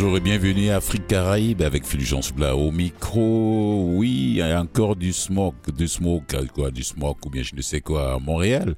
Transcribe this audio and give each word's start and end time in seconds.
Bonjour 0.00 0.16
et 0.16 0.20
bienvenue 0.20 0.70
à 0.70 0.76
Afrique 0.76 1.08
Caraïbe 1.08 1.60
avec 1.60 1.84
Fulgence 1.84 2.32
Bla 2.32 2.54
au 2.54 2.70
micro. 2.70 3.82
Oui, 3.96 4.28
il 4.30 4.36
y 4.36 4.42
a 4.42 4.60
encore 4.60 4.94
du 4.94 5.12
smoke, 5.12 5.72
du 5.72 5.88
smoke, 5.88 6.36
du 6.70 6.84
smoke 6.84 7.26
ou 7.26 7.30
bien 7.30 7.42
je 7.42 7.56
ne 7.56 7.60
sais 7.60 7.80
quoi 7.80 8.14
à 8.14 8.18
Montréal. 8.20 8.76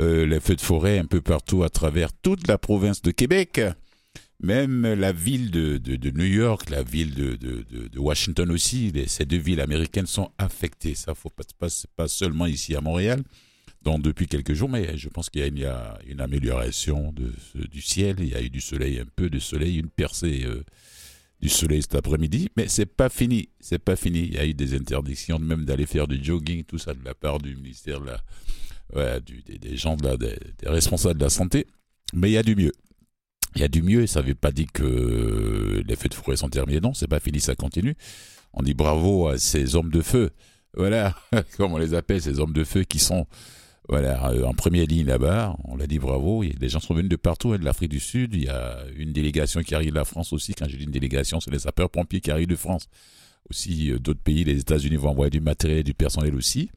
Euh, 0.00 0.24
les 0.24 0.38
feux 0.38 0.54
de 0.54 0.60
forêt 0.60 1.00
un 1.00 1.04
peu 1.04 1.20
partout 1.20 1.64
à 1.64 1.68
travers 1.68 2.12
toute 2.12 2.46
la 2.46 2.58
province 2.58 3.02
de 3.02 3.10
Québec. 3.10 3.60
Même 4.40 4.86
la 4.86 5.10
ville 5.10 5.50
de, 5.50 6.10
New 6.14 6.24
York, 6.24 6.70
la 6.70 6.84
ville 6.84 7.16
de, 7.16 7.34
de 7.34 7.98
Washington 7.98 8.48
aussi, 8.52 8.92
ces 9.08 9.24
deux 9.24 9.38
villes 9.38 9.60
américaines 9.60 10.06
sont 10.06 10.30
affectées. 10.38 10.94
Ça, 10.94 11.16
faut 11.16 11.28
pas, 11.28 11.42
pas, 11.58 11.66
pas 11.96 12.06
seulement 12.06 12.46
ici 12.46 12.76
à 12.76 12.80
Montréal, 12.80 13.24
depuis 13.98 14.26
quelques 14.26 14.54
jours, 14.54 14.68
mais 14.68 14.96
je 14.98 15.08
pense 15.08 15.30
qu'il 15.30 15.58
y, 15.58 15.64
a 15.64 15.98
une 16.06 16.20
amélioration 16.20 17.12
de, 17.12 17.32
du 17.66 17.80
ciel. 17.80 18.16
Il 18.18 18.28
y 18.28 18.34
a 18.34 18.42
eu 18.42 18.50
du 18.50 18.60
soleil, 18.60 18.98
un 18.98 19.06
peu 19.14 19.30
de 19.30 19.38
soleil, 19.38 19.76
une 19.78 19.88
percée 19.88 20.44
euh, 20.44 20.64
du 21.40 21.48
soleil 21.48 21.82
cet 21.82 21.94
après-midi, 21.94 22.48
mais 22.56 22.68
c'est 22.68 22.86
pas 22.86 23.08
fini. 23.08 23.48
C'est 23.60 23.78
pas 23.78 23.96
fini. 23.96 24.20
Il 24.24 24.34
y 24.34 24.38
a 24.38 24.46
eu 24.46 24.54
des 24.54 24.74
interdictions, 24.74 25.38
même 25.38 25.64
d'aller 25.64 25.86
faire 25.86 26.08
du 26.08 26.22
jogging, 26.22 26.64
tout 26.64 26.78
ça 26.78 26.94
de 26.94 27.04
la 27.04 27.14
part 27.14 27.38
du 27.38 27.54
ministère 27.54 28.00
des, 28.92 29.76
gens 29.76 29.96
de 29.96 30.16
des, 30.16 30.36
responsables 30.64 31.18
de 31.18 31.24
la 31.24 31.30
santé. 31.30 31.66
Mais 32.12 32.30
il 32.30 32.34
y 32.34 32.38
a 32.38 32.42
du 32.42 32.56
mieux. 32.56 32.72
Il 33.54 33.62
y 33.62 33.64
a 33.64 33.68
du 33.68 33.82
mieux 33.82 34.06
ça 34.06 34.20
ne 34.20 34.26
veut 34.26 34.34
pas 34.34 34.52
dire 34.52 34.66
que 34.72 35.82
les 35.86 35.96
feux 35.96 36.08
de 36.08 36.14
forêt 36.14 36.36
sont 36.36 36.50
terminés. 36.50 36.80
Non, 36.80 36.92
c'est 36.92 37.08
pas 37.08 37.20
fini, 37.20 37.40
ça 37.40 37.54
continue. 37.54 37.94
On 38.52 38.62
dit 38.62 38.74
bravo 38.74 39.28
à 39.28 39.38
ces 39.38 39.76
hommes 39.76 39.90
de 39.90 40.02
feu. 40.02 40.30
Voilà, 40.74 41.14
comme 41.56 41.72
on 41.72 41.78
les 41.78 41.94
appelle, 41.94 42.20
ces 42.20 42.38
hommes 42.38 42.52
de 42.52 42.64
feu 42.64 42.84
qui 42.84 42.98
sont 42.98 43.26
voilà, 43.88 44.30
euh, 44.30 44.44
en 44.44 44.52
première 44.52 44.86
ligne 44.86 45.06
là-bas, 45.06 45.56
on 45.64 45.76
l'a 45.76 45.86
dit 45.86 45.98
bravo. 45.98 46.42
Les 46.42 46.68
gens 46.68 46.80
sont 46.80 46.94
venus 46.94 47.08
de 47.08 47.16
partout, 47.16 47.52
hein, 47.52 47.58
de 47.58 47.64
l'Afrique 47.64 47.90
du 47.90 48.00
Sud. 48.00 48.34
Il 48.34 48.44
y 48.44 48.48
a 48.48 48.78
une 48.96 49.12
délégation 49.12 49.62
qui 49.62 49.74
arrive 49.74 49.90
de 49.90 49.94
la 49.94 50.04
France 50.04 50.32
aussi. 50.32 50.54
Quand 50.54 50.68
je 50.68 50.76
dis 50.76 50.84
une 50.84 50.90
délégation, 50.90 51.40
c'est 51.40 51.50
les 51.50 51.60
sapeurs-pompiers 51.60 52.20
qui 52.20 52.30
arrivent 52.30 52.48
de 52.48 52.56
France. 52.56 52.88
Aussi, 53.48 53.92
euh, 53.92 53.98
d'autres 53.98 54.22
pays, 54.22 54.44
les 54.44 54.58
États-Unis 54.58 54.96
vont 54.96 55.10
envoyer 55.10 55.30
du 55.30 55.40
matériel 55.40 55.84
du 55.84 55.94
personnel 55.94 56.34
aussi. 56.34 56.70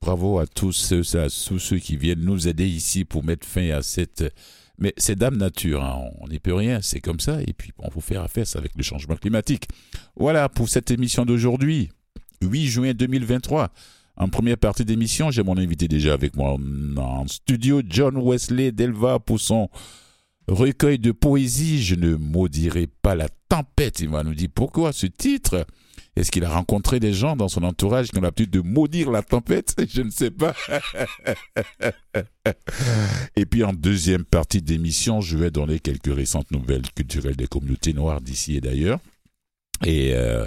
Bravo 0.00 0.38
à 0.38 0.46
tous 0.46 0.72
ceux, 0.72 1.02
à 1.16 1.28
tous 1.28 1.58
ceux 1.58 1.78
qui 1.78 1.96
viennent 1.96 2.20
nous 2.20 2.48
aider 2.48 2.66
ici 2.66 3.04
pour 3.04 3.24
mettre 3.24 3.46
fin 3.46 3.70
à 3.70 3.82
cette 3.82 4.32
mais 4.80 4.94
c'est 4.96 5.16
dame 5.16 5.36
nature, 5.36 5.82
hein. 5.82 6.08
on 6.20 6.28
n'y 6.28 6.38
peut 6.38 6.54
rien, 6.54 6.80
c'est 6.82 7.00
comme 7.00 7.18
ça. 7.18 7.42
Et 7.42 7.52
puis, 7.52 7.72
on 7.78 7.90
faut 7.90 8.00
faire 8.00 8.22
affaire 8.22 8.44
avec 8.54 8.72
le 8.76 8.82
changement 8.84 9.16
climatique. 9.16 9.66
Voilà 10.16 10.48
pour 10.48 10.68
cette 10.68 10.92
émission 10.92 11.24
d'aujourd'hui, 11.24 11.90
8 12.42 12.66
juin 12.66 12.94
2023. 12.94 13.70
En 14.18 14.28
première 14.28 14.58
partie 14.58 14.84
d'émission, 14.84 15.30
j'ai 15.30 15.44
mon 15.44 15.56
invité 15.56 15.86
déjà 15.86 16.12
avec 16.12 16.34
moi 16.34 16.56
en 16.96 17.28
studio, 17.28 17.82
John 17.88 18.16
Wesley 18.16 18.72
Delva, 18.72 19.20
pour 19.20 19.38
son 19.38 19.68
recueil 20.48 20.98
de 20.98 21.12
poésie. 21.12 21.80
Je 21.82 21.94
ne 21.94 22.16
maudirai 22.16 22.88
pas 23.00 23.14
la 23.14 23.28
tempête. 23.48 24.00
Il 24.00 24.08
va 24.08 24.24
nous 24.24 24.34
dire 24.34 24.48
pourquoi 24.52 24.92
ce 24.92 25.06
titre. 25.06 25.64
Est-ce 26.16 26.32
qu'il 26.32 26.44
a 26.44 26.50
rencontré 26.50 26.98
des 26.98 27.12
gens 27.12 27.36
dans 27.36 27.46
son 27.46 27.62
entourage 27.62 28.10
qui 28.10 28.18
ont 28.18 28.22
l'habitude 28.22 28.50
de 28.50 28.60
maudire 28.60 29.12
la 29.12 29.22
tempête? 29.22 29.76
Je 29.88 30.02
ne 30.02 30.10
sais 30.10 30.32
pas. 30.32 30.52
Et 33.36 33.46
puis 33.46 33.62
en 33.62 33.72
deuxième 33.72 34.24
partie 34.24 34.60
d'émission, 34.60 35.20
je 35.20 35.38
vais 35.38 35.52
donner 35.52 35.78
quelques 35.78 36.12
récentes 36.12 36.50
nouvelles 36.50 36.90
culturelles 36.92 37.36
des 37.36 37.46
communautés 37.46 37.92
noires 37.92 38.20
d'ici 38.20 38.56
et 38.56 38.60
d'ailleurs. 38.60 38.98
Et 39.86 40.12
euh, 40.14 40.44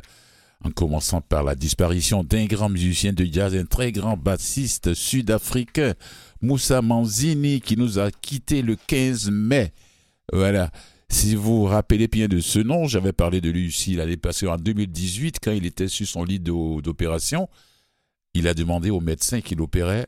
en 0.64 0.72
commençant 0.72 1.22
par 1.22 1.44
la 1.44 1.56
disparition 1.56 2.24
d'un 2.24 2.46
grand 2.46 2.70
musicien 2.70 3.14
de 3.14 3.26
jazz, 3.26 3.56
un 3.56 3.66
très 3.66 3.92
grand 3.92 4.18
bassiste 4.18 4.94
sud-africain, 4.94 5.94
Moussa 6.42 6.82
Manzini, 6.82 7.62
qui 7.62 7.78
nous 7.78 8.00
a 8.00 8.12
quitté 8.12 8.62
le 8.62 8.76
15 8.76 9.32
mai. 9.32 9.74
Voilà. 10.32 10.72
Si 11.10 11.36
vous 11.36 11.62
vous 11.62 11.66
rappelez 11.66 12.08
bien 12.08 12.28
de 12.28 12.40
ce 12.40 12.60
nom, 12.60 12.88
j'avais 12.88 13.12
parlé 13.12 13.42
de 13.42 13.50
lui 13.50 13.68
ici 13.68 13.96
l'année 13.96 14.18
passée 14.18 14.48
en 14.48 14.58
2018, 14.58 15.40
quand 15.44 15.52
il 15.52 15.66
était 15.66 15.90
sur 15.90 16.08
son 16.08 16.24
lit 16.24 16.40
d'opération. 16.40 17.50
Il 18.34 18.48
a 18.48 18.54
demandé 18.54 18.90
au 18.90 19.02
médecin 19.02 19.42
qui 19.42 19.56
l'opérait 19.56 20.08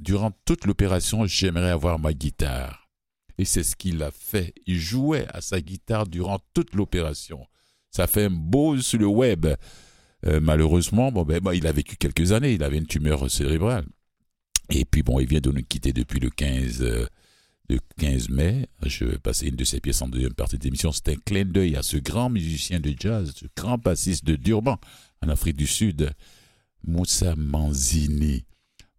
Durant 0.00 0.32
toute 0.44 0.66
l'opération, 0.66 1.26
j'aimerais 1.26 1.70
avoir 1.70 1.98
ma 1.98 2.12
guitare. 2.12 2.88
Et 3.38 3.44
c'est 3.44 3.62
ce 3.62 3.74
qu'il 3.74 4.02
a 4.02 4.10
fait. 4.10 4.54
Il 4.66 4.78
jouait 4.78 5.26
à 5.32 5.40
sa 5.40 5.60
guitare 5.60 6.06
durant 6.06 6.38
toute 6.52 6.74
l'opération. 6.74 7.46
Ça 7.94 8.08
fait 8.08 8.24
un 8.24 8.30
beau 8.30 8.76
sur 8.80 8.98
le 8.98 9.06
web. 9.06 9.46
Euh, 10.26 10.40
malheureusement, 10.40 11.12
ben, 11.12 11.40
il 11.52 11.66
a 11.66 11.72
vécu 11.72 11.96
quelques 11.96 12.32
années. 12.32 12.52
Il 12.52 12.64
avait 12.64 12.78
une 12.78 12.86
tumeur 12.86 13.30
cérébrale. 13.30 13.86
Et 14.70 14.84
puis, 14.84 15.04
bon, 15.04 15.20
il 15.20 15.28
vient 15.28 15.40
de 15.40 15.52
nous 15.52 15.62
quitter 15.62 15.92
depuis 15.92 16.18
le 16.18 16.28
15, 16.28 16.82
euh, 16.82 17.06
15 17.98 18.30
mai. 18.30 18.66
Je 18.84 19.04
vais 19.04 19.18
passer 19.18 19.46
une 19.46 19.54
de 19.54 19.64
ses 19.64 19.78
pièces 19.78 20.02
en 20.02 20.08
deuxième 20.08 20.34
partie 20.34 20.58
d'émission. 20.58 20.90
C'est 20.90 21.10
un 21.10 21.16
clin 21.24 21.44
d'œil 21.44 21.76
à 21.76 21.84
ce 21.84 21.96
grand 21.96 22.30
musicien 22.30 22.80
de 22.80 22.92
jazz, 22.98 23.32
ce 23.36 23.46
grand 23.56 23.78
bassiste 23.78 24.24
de 24.24 24.34
Durban, 24.34 24.78
en 25.22 25.28
Afrique 25.28 25.56
du 25.56 25.68
Sud, 25.68 26.10
Moussa 26.84 27.36
Manzini. 27.36 28.44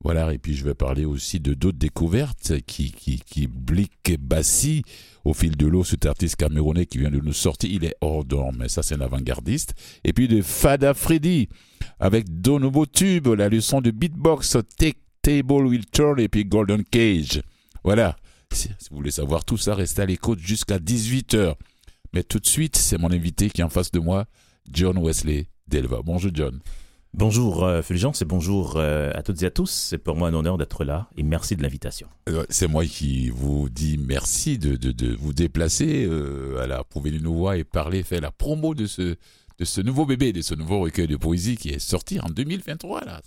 Voilà, 0.06 0.32
et 0.34 0.38
puis 0.38 0.54
je 0.54 0.64
vais 0.64 0.76
parler 0.76 1.04
aussi 1.04 1.40
de 1.42 1.54
d'autres 1.54 1.80
découvertes 1.80 2.62
qui, 2.66 2.92
qui, 2.92 3.20
qui 3.20 3.48
Bassi 4.18 4.84
au 5.25 5.34
fil 5.34 5.58
de 5.58 5.66
l'eau, 5.66 5.84
cet 5.84 6.06
artiste 6.06 6.36
camerounais 6.36 6.86
qui 6.86 7.00
vient 7.00 7.09
de 7.09 7.19
nous 7.19 7.34
sortir. 7.34 7.69
Il 7.72 7.84
est 7.84 7.96
hors 8.00 8.24
d'homme, 8.24 8.58
mais 8.59 8.69
ça 8.69 8.84
c'est 8.84 8.96
un 8.96 9.02
avant-gardiste. 9.02 9.74
Et 10.03 10.13
puis 10.13 10.28
de 10.28 10.41
Fada 10.41 10.94
Freddy 10.94 11.50
avec 12.00 12.41
deux 12.41 12.59
nouveaux 12.59 12.86
tubes, 12.86 13.28
la 13.28 13.50
leçon 13.50 13.81
de 13.81 13.91
beatbox, 13.91 14.58
Take 14.78 15.00
Table 15.22 15.66
Will 15.66 15.85
Turn 15.88 16.19
et 16.19 16.30
puis 16.30 16.46
Golden 16.46 16.84
Cage. 16.84 17.41
Voilà, 17.84 18.16
si 18.53 18.69
vous 18.91 18.97
voulez 18.97 19.12
savoir 19.12 19.44
tout 19.44 19.58
ça, 19.58 19.75
restez 19.75 20.03
à 20.03 20.06
l'écoute 20.06 20.40
jusqu'à 20.40 20.78
18h. 20.78 21.56
Mais 22.14 22.24
tout 22.24 22.40
de 22.40 22.47
suite, 22.47 22.75
c'est 22.75 22.97
mon 22.97 23.12
invité 23.12 23.50
qui 23.50 23.62
est 23.62 23.64
en 23.64 23.69
face 23.69 23.91
de 23.91 24.00
moi, 24.00 24.25
John 24.72 24.97
Wesley 24.97 25.47
Delva. 25.68 26.02
Bonjour 26.03 26.31
John. 26.34 26.59
Bonjour 27.18 27.64
euh, 27.64 27.81
Fulgence 27.81 28.22
et 28.22 28.26
bonjour 28.26 28.74
euh, 28.76 29.09
à 29.16 29.24
toutes 29.24 29.42
et 29.42 29.46
à 29.46 29.50
tous. 29.50 29.72
C'est 29.72 29.98
pour 29.98 30.18
moi 30.18 30.28
un 30.28 30.34
honneur 30.34 30.58
d'être 30.58 30.84
là 30.84 31.08
et 31.16 31.24
merci 31.24 31.56
de 31.56 31.64
l'invitation. 31.64 32.09
Euh, 32.28 32.46
c'est 32.50 32.68
moi 32.68 32.86
qui 32.86 33.30
vous 33.30 33.70
dis 33.70 33.98
merci 33.98 34.58
de, 34.58 34.76
de, 34.76 35.16
vous 35.16 35.31
déplacer 35.31 36.09
à 36.59 36.84
pour 36.84 37.02
venir 37.02 37.22
nous 37.24 37.34
voir 37.34 37.53
et 37.53 37.64
parler, 37.64 38.03
faire 38.03 38.20
la 38.20 38.31
promo 38.31 38.76
de 38.76 38.86
ce, 38.86 39.16
de 39.58 39.64
ce 39.64 39.80
nouveau 39.80 40.06
bébé, 40.06 40.34
de 40.34 40.42
ce 40.42 40.56
nouveau 40.56 40.81
recueil 40.81 41.08
de 41.08 41.16
poésie 41.16 41.56
qui 41.56 41.70
est 41.70 41.80
sorti 41.80 42.20
en 42.20 42.28
2023. 42.28 43.06
Là. 43.06 43.22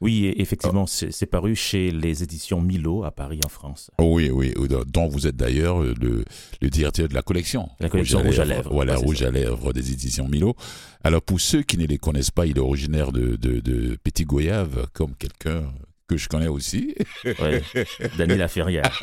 Oui, 0.00 0.34
effectivement, 0.36 0.86
c'est 0.86 1.26
paru 1.26 1.54
chez 1.54 1.90
les 1.90 2.22
éditions 2.22 2.60
Milo 2.60 3.04
à 3.04 3.10
Paris, 3.10 3.40
en 3.44 3.48
France. 3.48 3.90
Oui, 3.98 4.30
oui, 4.30 4.52
dont 4.86 5.08
vous 5.08 5.26
êtes 5.26 5.36
d'ailleurs 5.36 5.80
le, 5.80 6.24
directeur 6.62 7.08
de 7.08 7.14
la 7.14 7.22
collection. 7.22 7.68
La 7.80 7.88
collection 7.88 8.20
Rouge 8.20 8.38
à 8.38 8.44
lèvres. 8.44 8.72
voilà, 8.72 8.96
Rouge 8.96 9.22
à 9.22 9.30
lèvres 9.30 9.72
des 9.72 9.92
éditions 9.92 10.28
Milo. 10.28 10.56
Alors, 11.04 11.22
pour 11.22 11.40
ceux 11.40 11.62
qui 11.62 11.78
ne 11.78 11.86
les 11.86 11.98
connaissent 11.98 12.30
pas, 12.30 12.46
il 12.46 12.56
est 12.56 12.60
originaire 12.60 13.12
de, 13.12 13.36
de, 13.36 13.60
de 13.60 13.96
Petit 14.02 14.24
Goyave, 14.24 14.88
comme 14.92 15.14
quelqu'un 15.14 15.64
que 16.06 16.16
je 16.16 16.28
connais 16.28 16.48
aussi. 16.48 16.94
Oui, 17.24 17.34
Daniel 18.18 18.38
Laferrière. 18.38 19.00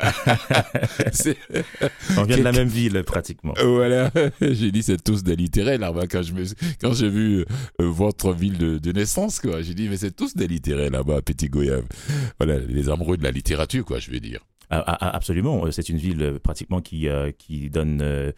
On 2.16 2.22
vient 2.24 2.38
de 2.38 2.42
la 2.42 2.52
même 2.52 2.68
ville, 2.68 3.02
pratiquement. 3.04 3.54
Voilà, 3.62 4.10
j'ai 4.40 4.70
dit 4.70 4.82
c'est 4.82 5.02
tous 5.02 5.22
des 5.22 5.36
littéraires 5.36 5.78
là-bas 5.78 6.06
quand 6.06 6.22
je 6.22 6.32
me, 6.32 6.44
quand 6.80 6.92
j'ai 6.92 7.08
vu 7.08 7.40
euh, 7.40 7.44
votre 7.78 8.32
ville 8.32 8.58
de, 8.58 8.92
naissance, 8.92 9.40
quoi. 9.40 9.62
J'ai 9.62 9.74
dit 9.74 9.88
mais 9.88 9.96
c'est 9.96 10.14
tous 10.14 10.34
des 10.34 10.46
littéraires 10.46 10.90
là-bas 10.90 11.22
Petit 11.22 11.48
Goyave. 11.48 11.84
Voilà, 12.38 12.58
les 12.58 12.88
amoureux 12.88 13.16
de 13.16 13.24
la 13.24 13.30
littérature, 13.30 13.84
quoi, 13.84 13.98
je 13.98 14.10
veux 14.10 14.20
dire. 14.20 14.40
Ah, 14.70 14.84
ah, 14.86 14.98
ah, 15.00 15.16
absolument, 15.16 15.70
c'est 15.70 15.88
une 15.88 15.98
ville 15.98 16.22
euh, 16.22 16.38
pratiquement 16.38 16.80
qui, 16.80 17.08
euh, 17.08 17.30
qui 17.36 17.68
donne 17.68 18.32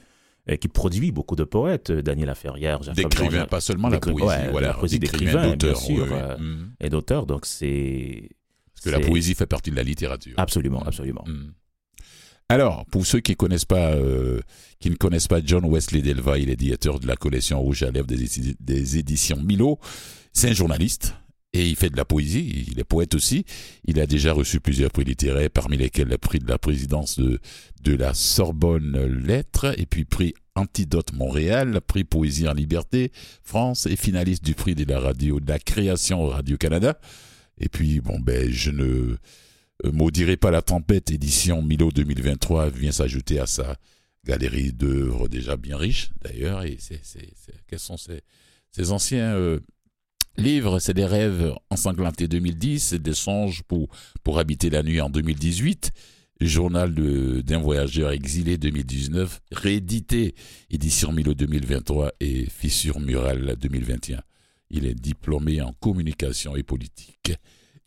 qui 0.60 0.68
produit 0.68 1.10
beaucoup 1.10 1.36
de 1.36 1.44
poètes, 1.44 1.90
Daniel 1.90 2.26
Laferrière, 2.26 2.80
D'écrivains, 2.80 3.46
pas 3.46 3.60
seulement 3.62 3.88
la 3.88 3.98
poésie, 3.98 4.48
voilà, 4.50 4.68
la 4.68 4.74
poésie 4.74 4.98
d'écrivains, 4.98 5.56
bien 5.56 5.74
sûr, 5.74 6.06
mm. 6.06 6.72
et 6.80 6.90
d'auteurs. 6.90 7.24
Donc 7.24 7.46
c'est 7.46 8.28
que 8.84 8.90
la 8.90 9.00
poésie 9.00 9.34
fait 9.34 9.46
partie 9.46 9.70
de 9.70 9.76
la 9.76 9.82
littérature. 9.82 10.34
Absolument, 10.36 10.82
absolument. 10.82 11.24
Hmm. 11.26 11.52
Alors, 12.48 12.84
pour 12.86 13.06
ceux 13.06 13.20
qui 13.20 13.36
connaissent 13.36 13.64
pas, 13.64 13.92
euh, 13.92 14.40
qui 14.78 14.90
ne 14.90 14.96
connaissent 14.96 15.28
pas 15.28 15.40
John 15.42 15.64
Wesley 15.64 16.02
Delva, 16.02 16.38
il 16.38 16.50
est 16.50 16.56
directeur 16.56 17.00
de 17.00 17.06
la 17.06 17.16
collection 17.16 17.60
Rouge 17.60 17.82
à 17.82 17.90
lèvres 17.90 18.06
des, 18.06 18.98
éditions 18.98 19.40
Milo. 19.42 19.78
C'est 20.32 20.50
un 20.50 20.52
journaliste 20.52 21.14
et 21.54 21.66
il 21.66 21.76
fait 21.76 21.88
de 21.88 21.96
la 21.96 22.04
poésie. 22.04 22.66
Il 22.70 22.78
est 22.78 22.84
poète 22.84 23.14
aussi. 23.14 23.46
Il 23.86 23.98
a 23.98 24.06
déjà 24.06 24.34
reçu 24.34 24.60
plusieurs 24.60 24.90
prix 24.90 25.04
littéraires, 25.04 25.48
parmi 25.48 25.78
lesquels 25.78 26.08
le 26.08 26.18
prix 26.18 26.38
de 26.38 26.48
la 26.48 26.58
présidence 26.58 27.18
de, 27.18 27.40
de 27.82 27.96
la 27.96 28.12
Sorbonne 28.12 29.24
Lettres 29.24 29.74
et 29.78 29.86
puis 29.86 30.04
prix 30.04 30.34
Antidote 30.54 31.14
Montréal, 31.14 31.80
prix 31.80 32.04
Poésie 32.04 32.46
en 32.46 32.52
Liberté 32.52 33.10
France 33.42 33.86
et 33.86 33.96
finaliste 33.96 34.44
du 34.44 34.54
prix 34.54 34.74
de 34.74 34.84
la 34.84 35.00
radio, 35.00 35.40
de 35.40 35.48
la 35.48 35.58
création 35.58 36.26
Radio 36.26 36.58
Canada. 36.58 36.98
Et 37.58 37.68
puis, 37.68 38.00
bon, 38.00 38.18
ben, 38.18 38.50
je 38.50 38.70
ne 38.70 39.16
euh, 39.84 39.92
maudirai 39.92 40.36
pas 40.36 40.50
la 40.50 40.62
tempête, 40.62 41.10
édition 41.10 41.62
Milo 41.62 41.90
2023 41.90 42.70
vient 42.70 42.92
s'ajouter 42.92 43.38
à 43.38 43.46
sa 43.46 43.76
galerie 44.24 44.72
d'œuvres 44.72 45.28
déjà 45.28 45.56
bien 45.56 45.76
riche, 45.76 46.10
d'ailleurs. 46.22 46.62
Et 46.64 46.78
c'est, 46.78 47.00
quels 47.66 47.78
sont 47.78 47.96
ces, 47.96 48.90
anciens 48.90 49.34
euh, 49.34 49.60
livres? 50.36 50.78
C'est 50.78 50.94
des 50.94 51.04
rêves 51.04 51.54
ensanglantés 51.70 52.28
2010, 52.28 52.94
des 52.94 53.14
songes 53.14 53.62
pour, 53.62 53.88
pour 54.22 54.38
habiter 54.38 54.70
la 54.70 54.82
nuit 54.82 55.00
en 55.00 55.10
2018, 55.10 55.92
Journal 56.40 56.92
d'un 57.42 57.58
voyageur 57.58 58.10
exilé 58.10 58.58
2019, 58.58 59.40
réédité, 59.52 60.34
édition 60.68 61.12
Milo 61.12 61.32
2023 61.32 62.12
et 62.20 62.46
Fissure 62.46 62.98
Murale 63.00 63.56
2021. 63.60 64.20
Il 64.70 64.86
est 64.86 64.94
diplômé 64.94 65.60
en 65.62 65.72
communication 65.74 66.56
et 66.56 66.62
politique. 66.62 67.32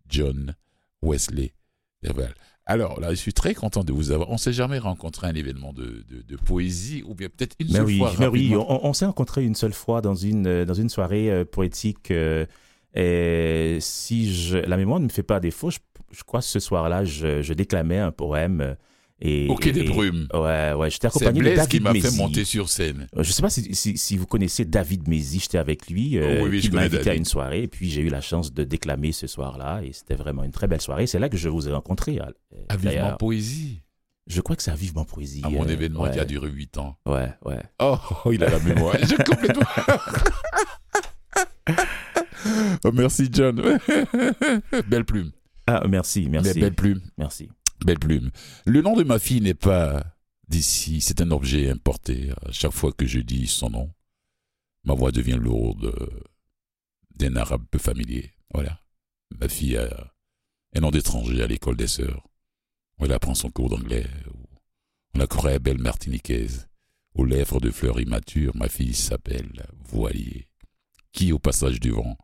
John 0.09 0.55
Wesley 1.01 1.53
Derval. 2.01 2.33
Alors 2.65 2.99
là, 2.99 3.11
je 3.11 3.15
suis 3.15 3.33
très 3.33 3.53
content 3.53 3.83
de 3.83 3.91
vous 3.93 4.11
avoir. 4.11 4.29
On 4.29 4.37
s'est 4.37 4.53
jamais 4.53 4.77
rencontré 4.77 5.27
à 5.27 5.29
un 5.29 5.33
événement 5.35 5.73
de, 5.73 6.03
de- 6.09 6.21
de 6.21 6.35
poésie, 6.35 7.03
ou 7.05 7.15
bien 7.15 7.29
peut-être 7.29 7.55
une 7.59 7.67
Mais 7.67 7.73
seule 7.75 7.85
oui, 7.85 7.97
fois. 7.97 8.13
mais 8.19 8.27
oui, 8.27 8.53
on, 8.55 8.85
on 8.85 8.93
s'est 8.93 9.05
rencontrés 9.05 9.45
une 9.45 9.55
seule 9.55 9.73
fois 9.73 10.01
dans 10.01 10.15
une, 10.15 10.47
euh, 10.47 10.65
dans 10.65 10.73
une 10.73 10.89
soirée 10.89 11.31
euh, 11.31 11.45
poétique. 11.45 12.11
euh, 12.11 12.45
et 12.93 13.77
si 13.81 14.33
je, 14.33 14.57
la 14.57 14.75
mémoire 14.77 14.99
ne 14.99 15.05
me 15.05 15.09
fait 15.09 15.23
pas 15.23 15.39
défaut, 15.39 15.69
je, 15.69 15.79
je 16.11 16.23
crois 16.23 16.39
que 16.41 16.45
ce 16.45 16.59
soir-là, 16.59 17.05
je, 17.05 17.41
je 17.41 17.53
déclamais 17.53 17.99
un 17.99 18.11
poème. 18.11 18.61
euh, 18.61 18.75
Et, 19.19 19.47
Au 19.49 19.55
Quai 19.55 19.71
des 19.71 19.83
Brumes. 19.83 20.27
Ouais, 20.33 20.73
ouais, 20.73 20.89
j'étais 20.91 21.07
accompagné 21.07 21.39
de 21.39 21.45
Blaise 21.45 21.67
qui 21.67 21.79
David 21.79 22.03
m'a 22.03 22.09
fait 22.09 22.15
monter 22.17 22.45
sur 22.45 22.69
scène. 22.69 23.07
Euh, 23.17 23.23
Je 23.23 23.31
sais 23.31 23.41
pas 23.41 23.49
si, 23.49 23.73
si, 23.73 23.97
si 23.97 24.15
vous 24.15 24.27
connaissez 24.27 24.63
David 24.63 25.07
Mézy, 25.07 25.39
j'étais 25.39 25.57
avec 25.57 25.89
lui, 25.89 26.17
euh, 26.19 26.37
Oh 26.39 26.43
oui, 26.43 26.49
oui, 26.51 26.61
je 26.61 26.69
qui 26.69 26.75
m'a 26.75 26.81
invité 26.81 27.09
à 27.09 27.15
une 27.15 27.25
soirée, 27.25 27.63
et 27.63 27.67
puis 27.67 27.89
j'ai 27.89 28.01
eu 28.01 28.09
la 28.09 28.21
chance 28.21 28.53
de 28.53 28.63
déclamer 28.63 29.11
ce 29.11 29.25
soir-là, 29.25 29.81
et 29.83 29.91
c'était 29.91 30.15
vraiment 30.15 30.43
une 30.43 30.51
très 30.51 30.67
belle 30.67 30.81
soirée. 30.81 31.07
C'est 31.07 31.19
là 31.19 31.29
que 31.29 31.37
je 31.37 31.49
vous 31.49 31.67
ai 31.67 31.73
rencontré. 31.73 32.19
euh, 32.19 32.25
À 32.69 32.77
Vivement. 32.77 33.17
Poésie. 33.17 33.81
Je 34.27 34.41
crois 34.41 34.55
que 34.55 34.61
c'est 34.61 34.71
à 34.71 34.75
Vivement 34.75 35.05
Poésie. 35.05 35.41
À 35.43 35.49
mon 35.49 35.65
euh, 35.65 35.69
événement 35.69 36.01
ouais, 36.01 36.11
qui 36.11 36.19
a 36.19 36.25
duré 36.25 36.49
8 36.49 36.77
ans. 36.77 36.97
Ouais, 37.07 37.29
ouais. 37.45 37.61
Oh, 37.79 37.97
il 38.31 38.43
a 38.43 38.49
la 38.49 38.59
mémoire. 38.59 38.95
J'ai 39.07 39.17
complètement. 39.17 39.65
Oh, 42.83 42.91
merci, 42.93 43.27
John. 43.31 43.59
belle 44.87 45.05
plume. 45.05 45.31
Ah, 45.65 45.83
merci, 45.89 46.27
merci. 46.29 46.53
Belle, 46.53 46.61
belle 46.61 46.75
plume. 46.75 47.01
Merci. 47.17 47.49
Belle 47.85 47.99
plume. 47.99 48.31
Le 48.65 48.81
nom 48.81 48.95
de 48.95 49.03
ma 49.03 49.19
fille 49.19 49.41
n'est 49.41 49.53
pas 49.53 50.03
d'ici. 50.47 51.01
C'est 51.01 51.21
un 51.21 51.31
objet 51.31 51.69
importé. 51.69 52.31
À 52.45 52.51
chaque 52.51 52.71
fois 52.71 52.91
que 52.91 53.05
je 53.05 53.19
dis 53.19 53.47
son 53.47 53.69
nom, 53.69 53.93
ma 54.83 54.93
voix 54.93 55.11
devient 55.11 55.39
lourde 55.39 55.85
euh, 55.85 56.23
d'un 57.15 57.35
arabe 57.35 57.65
peu 57.69 57.79
familier. 57.79 58.31
Voilà. 58.53 58.79
Ma 59.39 59.47
fille 59.47 59.77
a 59.77 60.13
un 60.75 60.79
nom 60.79 60.91
d'étranger 60.91 61.41
à 61.43 61.47
l'école 61.47 61.77
des 61.77 61.87
sœurs. 61.87 62.27
Elle 62.99 63.11
apprend 63.11 63.35
son 63.35 63.49
cours 63.49 63.69
d'anglais. 63.69 64.07
On 65.13 65.19
la 65.19 65.27
croit 65.27 65.59
belle 65.59 65.79
martiniquaise. 65.79 66.67
Aux 67.13 67.25
lèvres 67.25 67.59
de 67.59 67.71
fleurs 67.71 67.99
immatures, 67.99 68.55
ma 68.55 68.69
fille 68.69 68.93
s'appelle 68.93 69.65
Voilier, 69.85 70.47
qui, 71.11 71.31
au 71.31 71.39
passage 71.39 71.79
du 71.79 71.89
vent, 71.89 72.15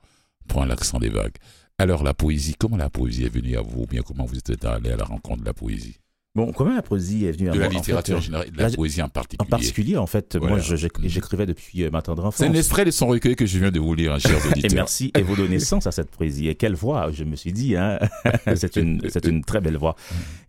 prend 0.47 0.65
l'accent 0.65 0.99
des 0.99 1.09
vagues. 1.09 1.37
Alors, 1.79 2.03
la 2.03 2.13
poésie, 2.13 2.55
comment 2.57 2.77
la 2.77 2.89
poésie 2.89 3.25
est 3.25 3.33
venue 3.33 3.57
à 3.57 3.61
vous, 3.61 3.81
ou 3.83 3.85
bien 3.87 4.01
comment 4.01 4.25
vous 4.25 4.37
êtes 4.37 4.63
allé 4.65 4.91
à 4.91 4.95
la 4.95 5.03
rencontre 5.05 5.41
de 5.41 5.45
la 5.45 5.53
poésie? 5.53 5.97
Bon, 6.35 6.51
comment 6.51 6.73
la 6.73 6.81
poésie 6.81 7.25
est 7.25 7.31
venue 7.31 7.49
à 7.49 7.53
De 7.53 7.59
la 7.59 7.67
littérature 7.67 8.15
fait, 8.15 8.19
en 8.19 8.21
général, 8.21 8.47
et 8.47 8.51
de 8.51 8.57
la 8.57 8.69
la- 8.69 8.75
poésie 8.75 9.01
en 9.01 9.05
En 9.05 9.09
particulier. 9.09 9.49
particulier, 9.49 9.97
en 9.97 10.07
fait, 10.07 10.35
Voilà. 10.35 10.55
moi, 10.55 10.63
j'éc- 10.63 10.91
j'écrivais 11.03 11.45
depuis 11.45 11.83
euh, 11.83 11.91
ma 11.91 12.01
tendre 12.01 12.25
enfance. 12.25 12.39
C'est 12.39 12.47
un 12.47 12.53
extrait 12.53 12.85
de 12.85 12.91
son 12.91 13.07
recueil 13.07 13.35
que 13.35 13.45
je 13.45 13.59
viens 13.59 13.69
de 13.71 13.79
vous 13.79 13.93
lire, 13.93 14.13
hein, 14.13 14.19
chers 14.19 14.39
Et 14.65 14.73
merci, 14.73 15.11
et 15.17 15.21
vous 15.21 15.35
donnez 15.35 15.59
sens 15.59 15.85
à 15.85 15.91
cette 15.91 16.09
poésie. 16.09 16.47
Et 16.47 16.55
quelle 16.55 16.73
voix, 16.73 17.11
je 17.11 17.23
me 17.23 17.35
suis 17.35 17.53
dit, 17.53 17.75
hein. 17.75 17.99
c'est 18.55 18.75
une, 18.77 19.43
très 19.43 19.61
belle 19.61 19.77
voix. 19.77 19.95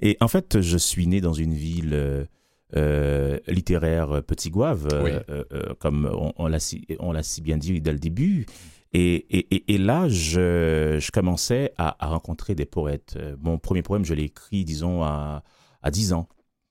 Et 0.00 0.16
en 0.20 0.28
fait, 0.28 0.60
je 0.62 0.78
suis 0.78 1.06
né 1.06 1.20
dans 1.20 1.34
une 1.34 1.52
ville 1.52 1.90
euh, 1.92 2.24
euh, 2.76 3.38
littéraire 3.46 4.10
euh, 4.12 4.20
Petit 4.22 4.50
euh, 4.56 5.02
Oui. 5.02 5.10
euh, 5.28 5.44
euh, 5.52 5.74
comme 5.80 6.08
on, 6.10 6.32
on 6.36 6.46
l'a 6.48 6.60
si, 6.60 6.86
on 6.98 7.12
l'a 7.12 7.22
si 7.22 7.42
bien 7.42 7.58
dit 7.58 7.80
dès 7.82 7.92
le 7.92 7.98
début. 7.98 8.46
Et, 8.94 9.14
et, 9.36 9.74
et- 9.74 9.78
là, 9.78 10.08
je, 10.08 10.98
je 11.00 11.10
commençais 11.10 11.72
à, 11.78 11.96
à 12.04 12.08
rencontrer 12.08 12.54
des 12.54 12.64
poètes. 12.64 13.14
Euh, 13.16 13.34
Mon 13.40 13.58
premier 13.58 13.82
poème, 13.82 14.04
je 14.04 14.14
l'ai 14.14 14.24
écrit, 14.24 14.64
disons, 14.64 15.02
à, 15.02 15.42
à 15.82 15.90
10 15.90 16.12
ans. 16.12 16.28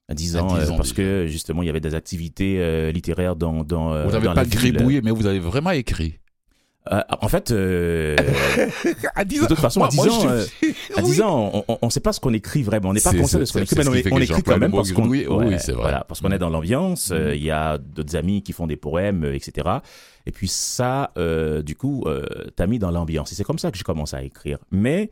À 0.08 0.14
10 0.14 0.36
À 0.36 0.42
ans, 0.42 0.46
10 0.46 0.54
euh, 0.54 0.72
ans 0.72 0.76
parce 0.76 0.90
déjà. 0.94 1.02
que 1.02 1.26
justement, 1.26 1.62
il 1.62 1.66
y 1.66 1.68
avait 1.68 1.80
des 1.80 1.94
activités 1.94 2.60
euh, 2.60 2.90
littéraires 2.92 3.36
dans, 3.36 3.62
dans, 3.62 3.90
Vous 4.04 4.10
n'avez 4.12 4.32
pas 4.34 4.44
gribouillé, 4.46 5.02
mais 5.02 5.10
vous 5.10 5.26
avez 5.26 5.38
vraiment 5.38 5.70
écrit. 5.70 6.18
Euh, 6.92 7.00
en 7.22 7.28
fait, 7.28 7.50
euh, 7.50 8.14
À 9.14 9.24
10 9.24 9.40
de 9.40 9.46
toute 9.46 9.58
façon, 9.58 9.82
à 9.82 9.88
10 9.88 9.96
moi, 9.96 10.06
ans, 10.12 10.26
euh, 10.28 10.44
à 10.96 11.00
10 11.02 11.22
ans, 11.22 11.64
on 11.66 11.86
ne 11.86 11.90
sait 11.90 12.00
pas 12.00 12.12
ce 12.12 12.20
qu'on 12.20 12.34
écrit 12.34 12.62
vraiment. 12.62 12.90
On 12.90 12.92
n'est 12.92 13.00
pas 13.00 13.12
conscient 13.14 13.38
de 13.38 13.46
ce 13.46 13.54
qu'on 13.54 13.60
écrit, 13.62 13.76
mais 13.78 13.88
on, 13.88 13.94
est- 14.18 14.24
écrit 14.24 14.42
quand 14.42 14.58
même 14.58 14.70
parce 14.70 14.92
qu'on. 14.92 15.06
Oui, 15.08 15.26
oui, 15.28 15.54
c'est 15.58 15.72
vrai. 15.72 15.82
Voilà, 15.82 16.04
parce 16.06 16.20
qu'on 16.20 16.30
est 16.30 16.38
dans 16.38 16.50
l'ambiance. 16.50 17.10
euh, 17.10 17.34
Il 17.34 17.42
y 17.42 17.50
a 17.50 17.78
d'autres 17.78 18.16
amis 18.16 18.42
qui 18.42 18.52
font 18.52 18.66
des 18.66 18.76
poèmes, 18.76 19.24
euh, 19.24 19.34
etc. 19.34 19.66
Et 20.26 20.30
puis 20.32 20.46
ça, 20.48 21.12
euh, 21.16 21.62
du 21.62 21.74
coup, 21.74 22.04
euh, 22.06 22.24
t'as 22.54 22.66
mis 22.66 22.78
dans 22.78 22.90
l'ambiance. 22.90 23.32
Et 23.32 23.34
c'est 23.34 23.44
comme 23.44 23.58
ça 23.58 23.70
que 23.70 23.78
j'ai 23.78 23.84
commencé 23.84 24.14
à 24.16 24.22
écrire. 24.22 24.58
Mais 24.70 25.10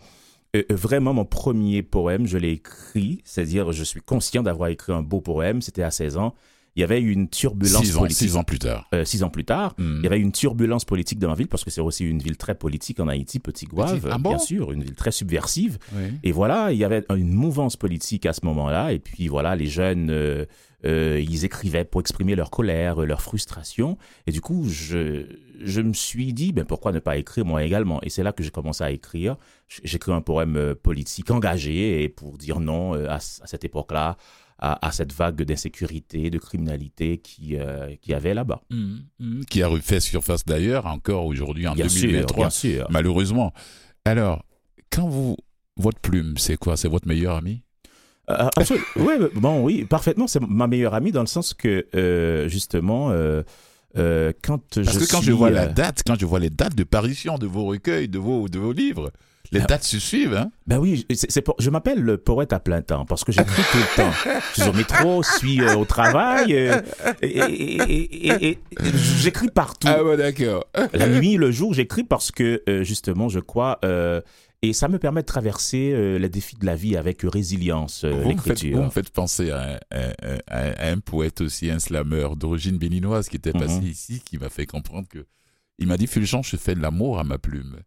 vraiment, 0.69 1.15
mon 1.15 1.25
premier 1.25 1.83
poème, 1.83 2.27
je 2.27 2.37
l'ai 2.37 2.51
écrit. 2.53 3.23
C'est-à-dire, 3.25 3.73
je 3.73 3.85
suis 3.85 4.03
conscient 4.03 4.43
d'avoir 4.43 4.69
écrit 4.69 4.93
un 4.93 5.01
beau 5.01 5.23
poème. 5.23 5.63
C'était 5.63 5.83
à 5.83 5.91
16 5.91 6.19
ans. 6.19 6.35
Il 6.75 6.81
y 6.81 6.85
avait 6.85 7.01
une 7.03 7.29
turbulence 7.29 7.83
6 7.85 7.97
ans, 7.97 8.01
politique. 8.01 8.19
six 8.29 8.37
ans 8.37 8.45
plus 8.45 8.59
tard. 8.59 8.89
euh, 8.95 9.05
six 9.05 9.23
ans 9.23 9.29
plus 9.29 9.45
tard, 9.45 9.75
Hmm. 9.77 9.97
il 9.99 10.05
y 10.05 10.07
avait 10.07 10.19
une 10.21 10.33
turbulence 10.33 10.85
politique 10.87 11.19
dans 11.19 11.29
ma 11.29 11.35
ville 11.35 11.49
parce 11.49 11.65
que 11.65 11.71
c'est 11.71 11.83
aussi 11.83 12.05
une 12.09 12.19
ville 12.21 12.37
très 12.39 12.55
politique 12.55 12.99
en 13.01 13.09
Haïti, 13.09 13.41
Petit 13.41 13.67
Gouave, 13.67 14.09
ah 14.11 14.17
bon 14.19 14.31
bien 14.31 14.39
sûr, 14.39 14.73
une 14.73 14.83
ville 14.83 14.95
très 14.95 15.11
subversive. 15.13 15.79
Oui. 15.95 16.05
Et 16.23 16.33
voilà, 16.33 16.73
il 16.73 16.79
y 16.79 16.85
avait 16.85 17.05
une 17.15 17.33
mouvance 17.33 17.77
politique 17.77 18.25
à 18.25 18.33
ce 18.33 18.41
moment-là. 18.47 18.93
Et 18.93 18.99
puis 19.01 19.29
voilà, 19.29 19.55
les 19.55 19.67
jeunes, 19.67 20.09
euh, 20.11 20.47
euh, 20.87 21.23
ils 21.23 21.45
écrivaient 21.45 21.85
pour 21.85 22.01
exprimer 22.01 22.35
leur 22.35 22.51
colère, 22.51 23.01
leur 23.03 23.21
frustration. 23.21 23.99
Et 24.27 24.33
du 24.33 24.41
coup, 24.41 24.67
je, 24.69 25.27
je 25.61 25.81
me 25.83 25.93
suis 25.93 26.33
dit, 26.33 26.53
ben 26.53 26.65
pourquoi 26.65 26.91
ne 26.93 26.99
pas 27.01 27.19
écrire 27.19 27.45
moi 27.45 27.63
également? 27.65 28.01
Et 28.03 28.09
c'est 28.09 28.23
là 28.23 28.33
que 28.33 28.43
j'ai 28.43 28.51
commencé 28.51 28.83
à 28.83 28.91
écrire. 28.91 29.37
J'écris 29.85 30.13
un 30.13 30.23
poème 30.23 30.75
politique 30.83 31.31
engagé 31.31 32.03
et 32.03 32.09
pour 32.09 32.39
dire 32.39 32.61
non 32.61 32.95
à, 32.95 33.17
à 33.17 33.21
cette 33.21 33.65
époque-là. 33.65 34.17
À, 34.65 34.87
à 34.87 34.93
cette 34.93 35.13
vague 35.13 35.43
d'insécurité, 35.43 36.31
de 36.31 36.39
criminalité 36.39 37.19
qui, 37.19 37.57
euh, 37.57 37.97
qui 38.01 38.13
y 38.13 38.15
avait 38.15 38.33
là-bas. 38.33 38.63
Hmm, 38.71 38.99
hmm. 39.19 39.45
Qui 39.51 39.61
a 39.61 39.67
refait 39.67 39.99
surface 39.99 40.45
d'ailleurs 40.45 40.87
encore 40.87 41.27
aujourd'hui 41.27 41.67
en 41.67 41.75
Bien 41.75 41.89
sûr, 41.89 42.03
2023. 42.03 42.37
bien 42.45 42.51
sûr. 42.51 42.87
Malheureusement. 42.91 43.53
Alors, 44.05 44.45
quand 44.91 45.09
vous. 45.09 45.37
Votre 45.77 45.99
plume, 46.01 46.37
c'est 46.37 46.57
quoi? 46.57 46.77
C'est 46.77 46.87
votre 46.87 47.09
meilleur 47.09 47.35
ami? 47.35 47.63
Euh, 48.31 48.49
ouais, 48.97 49.19
mais 49.19 49.29
bon, 49.35 49.63
oui, 49.65 49.85
parfaitement. 49.85 50.27
C'est 50.29 50.41
ma 50.41 50.67
meilleure 50.69 50.95
amie 50.95 51.11
dans 51.13 51.23
le 51.23 51.27
sens 51.27 51.55
que, 51.55 51.87
euh, 51.97 52.47
justement, 52.49 53.11
euh, 53.11 53.43
euh, 53.97 54.33
quand 54.43 54.59
Parce 54.75 54.93
je 54.93 54.99
que 54.99 55.11
quand 55.11 55.19
suis, 55.19 55.27
je 55.29 55.33
vois 55.33 55.51
la 55.51 55.65
euh, 55.65 55.73
date, 55.73 56.03
quand 56.07 56.19
je 56.19 56.27
vois 56.27 56.41
les 56.41 56.51
dates 56.51 56.75
de 56.75 56.85
parution 56.85 57.37
de 57.39 57.47
vos 57.47 57.65
recueils, 57.65 58.09
de 58.09 58.19
vos, 58.19 58.49
de 58.49 58.59
vos 58.59 58.73
livres, 58.73 59.11
les 59.53 59.61
Ah. 59.61 59.67
dates 59.67 59.85
se 59.85 59.99
suivent. 59.99 60.35
Hein 60.35 60.51
Ben 60.67 60.79
oui, 60.79 61.07
pour- 61.45 61.57
je 61.59 61.71
m'appelle 61.71 62.01
le 62.01 62.19
poète 62.19 62.53
à 62.53 62.59
plein 62.61 62.83
temps 62.83 63.05
parce 63.05 63.23
que 63.23 63.31
j'écris 63.33 63.63
tout 63.71 63.79
le 63.79 63.97
temps. 63.97 64.13
Je 64.57 64.63
suis 64.63 64.71
au 64.71 64.73
métro, 64.73 65.23
je 65.23 65.39
suis 65.39 65.61
euh, 65.61 65.77
au 65.77 65.85
travail, 65.85 66.55
euh, 66.55 66.81
et, 67.23 68.59
j'écris 69.19 69.49
partout. 69.51 69.89
ah 69.91 70.03
ouais, 70.05 70.17
d'accord. 70.17 70.65
La 70.93 71.09
nuit, 71.09 71.37
le 71.37 71.51
jour, 71.51 71.75
j'écris 71.75 72.05
parce 72.05 72.31
que, 72.31 72.63
euh, 72.69 72.83
justement, 72.85 73.29
je 73.29 73.41
crois, 73.41 73.79
et 74.65 74.73
ça 74.73 74.89
me 74.89 74.99
permet 74.99 75.23
de 75.23 75.27
traverser 75.27 76.19
les 76.19 76.29
défis 76.29 76.57
de 76.57 76.67
la 76.67 76.75
vie 76.77 76.97
avec 76.97 77.23
résilience, 77.23 78.05
l'écriture. 78.05 78.77
vous 78.79 78.85
me 78.85 78.91
faites 78.91 79.11
penser 79.11 79.51
à 79.51 79.79
un, 79.91 80.01
à 80.49 80.59
un- 80.67 80.73
à 80.79 80.89
un 80.89 80.99
poète 80.99 81.41
aussi, 81.41 81.71
un 81.71 81.79
slameur 81.79 82.37
d'origine 82.37 82.79
béninoise 82.79 83.29
qui 83.29 83.37
était 83.37 83.53
passé 83.53 83.81
Mhm. 83.81 83.87
ici, 83.87 84.23
qui 84.25 84.39
m'a 84.39 84.49
fait 84.49 84.67
comprendre 84.67 85.09
que. 85.09 85.27
Il 85.79 85.89
m'a 85.89 85.97
dit 85.97 86.07
Fulgence, 86.07 86.49
je 86.49 86.57
fais 86.57 86.75
de 86.75 86.81
l'amour 86.81 87.19
à 87.19 87.25
ma 87.25 87.39
plume. 87.39 87.79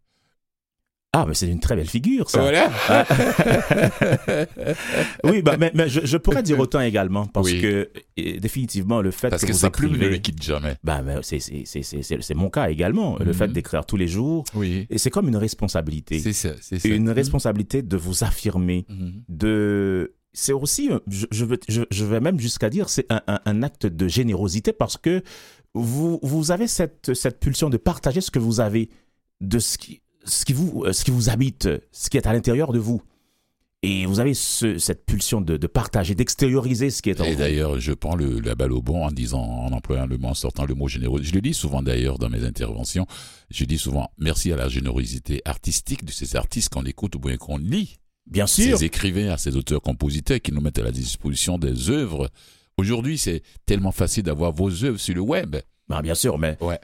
Ah, 1.18 1.24
mais 1.26 1.34
c'est 1.34 1.48
une 1.48 1.62
très 1.62 1.78
belle 1.78 1.88
figure, 1.88 2.30
ça. 2.30 2.42
Voilà. 2.42 2.70
Oui, 5.24 5.42
bah, 5.42 5.56
mais, 5.58 5.72
mais 5.74 5.88
je, 5.88 6.02
je 6.06 6.18
pourrais 6.18 6.44
dire 6.44 6.60
autant 6.60 6.82
également, 6.82 7.26
parce 7.26 7.48
Oui. 7.52 7.62
que 7.62 7.90
définitivement, 8.18 9.02
le 9.02 9.12
fait 9.12 9.30
Parce 9.30 9.42
que, 9.44 9.48
que 9.48 9.54
vous 9.54 9.60
sa 9.60 9.70
plume 9.70 9.92
ne 9.92 9.96
écrivez... 9.96 10.12
le 10.16 10.18
quitte 10.20 10.44
jamais. 10.44 10.76
Bah, 10.84 11.02
c'est, 11.22 12.34
mon 12.36 12.50
cas 12.50 12.70
également, 12.70 13.18
le 13.20 13.28
Mhm. 13.28 13.34
fait 13.34 13.48
d'écrire 13.48 13.86
tous 13.86 13.96
les 13.98 14.08
jours. 14.10 14.44
Oui. 14.56 14.88
Et 14.90 14.98
c'est 14.98 15.10
comme 15.10 15.28
une 15.30 15.38
responsabilité. 15.38 16.20
C'est 16.20 16.34
ça. 16.34 16.50
C'est 16.62 16.80
ça. 16.80 16.88
Une 16.90 17.10
responsabilité 17.10 17.82
de 17.82 17.96
vous 17.98 18.24
affirmer, 18.24 18.86
Mhm. 18.90 19.24
de... 19.30 20.14
C'est 20.34 20.52
aussi, 20.52 20.90
je, 21.08 21.28
je, 21.32 21.46
veux- 21.46 21.60
je, 21.70 21.84
je 21.90 22.04
vais 22.04 22.20
même 22.20 22.42
jusqu'à 22.42 22.70
dire, 22.70 22.90
c'est 22.90 23.06
un, 23.10 23.22
un- 23.28 23.40
un 23.46 23.64
acte 23.64 23.86
de 23.86 24.08
générosité 24.10 24.74
parce 24.74 24.98
que 24.98 25.24
vous, 25.74 26.20
vous 26.24 26.52
avez 26.52 26.68
cette, 26.68 27.14
cette 27.14 27.40
pulsion 27.40 27.70
de 27.70 27.78
partager 27.78 28.20
ce 28.20 28.32
que 28.32 28.40
vous 28.40 28.60
avez, 28.60 28.90
de 29.40 29.60
ce 29.60 29.78
qui, 29.78 30.02
ce 30.26 30.44
qui, 30.46 30.54
vous, 30.54 30.84
euh, 30.86 30.94
ce 30.94 31.04
qui 31.04 31.12
vous 31.12 31.30
habite, 31.30 31.70
ce 31.92 32.10
qui 32.10 32.18
est 32.18 32.28
à 32.28 32.34
l'intérieur 32.34 32.74
de 32.74 32.80
vous. 32.80 33.02
Et 33.84 34.08
vous 34.08 34.20
avez 34.20 34.34
ce- 34.34 34.80
cette 34.80 35.06
pulsion 35.06 35.42
de, 35.42 35.58
de 35.58 35.68
partager, 35.68 36.16
d'extérioriser 36.16 36.90
ce 36.90 37.04
qui 37.04 37.12
est 37.12 37.22
en 37.22 37.26
Et 37.26 37.34
vous. 37.34 37.38
d'ailleurs, 37.38 37.80
je 37.80 37.94
prends 37.94 38.16
le, 38.16 38.40
la 38.40 38.56
balle 38.56 38.72
au 38.72 38.82
bon 38.82 39.06
en 39.06 39.12
disant, 39.12 39.42
en 39.44 39.72
employant 39.72 40.08
le 40.08 40.18
mot, 40.18 40.30
en 40.30 40.34
sortant 40.34 40.66
le 40.66 40.74
mot 40.74 40.88
généreux. 40.88 41.22
Je 41.22 41.32
le 41.34 41.42
dis 41.42 41.54
souvent 41.54 41.84
d'ailleurs 41.84 42.18
dans 42.18 42.30
mes 42.30 42.44
interventions. 42.44 43.06
Je 43.52 43.64
dis 43.66 43.78
souvent 43.78 44.10
merci 44.18 44.52
à 44.52 44.56
la 44.56 44.70
générosité 44.70 45.42
artistique 45.46 46.04
de 46.04 46.12
ces 46.12 46.36
artistes 46.36 46.70
qu'on 46.70 46.84
écoute 46.86 47.16
ou 47.16 47.20
bien 47.20 47.38
qu'on 47.38 47.58
lit. 47.58 47.98
Bien 48.26 48.48
sûr. 48.48 48.80
Ces 48.80 48.86
écrivains, 48.86 49.30
à 49.30 49.38
ces 49.38 49.56
auteurs-compositeurs 49.56 50.40
qui 50.42 50.52
nous 50.52 50.62
mettent 50.62 50.80
à 50.80 50.84
la 50.84 50.92
disposition 50.92 51.60
des 51.60 51.92
œuvres. 51.92 52.32
Aujourd'hui, 52.78 53.20
c'est 53.20 53.44
tellement 53.68 53.92
facile 53.92 54.24
d'avoir 54.24 54.52
vos 54.52 54.84
œuvres 54.84 54.98
sur 55.00 55.14
le 55.14 55.22
web. 55.22 55.58
Bah, 55.88 56.02
bien 56.02 56.16
sûr, 56.16 56.40
mais 56.40 56.58
Ouais. 56.60 56.80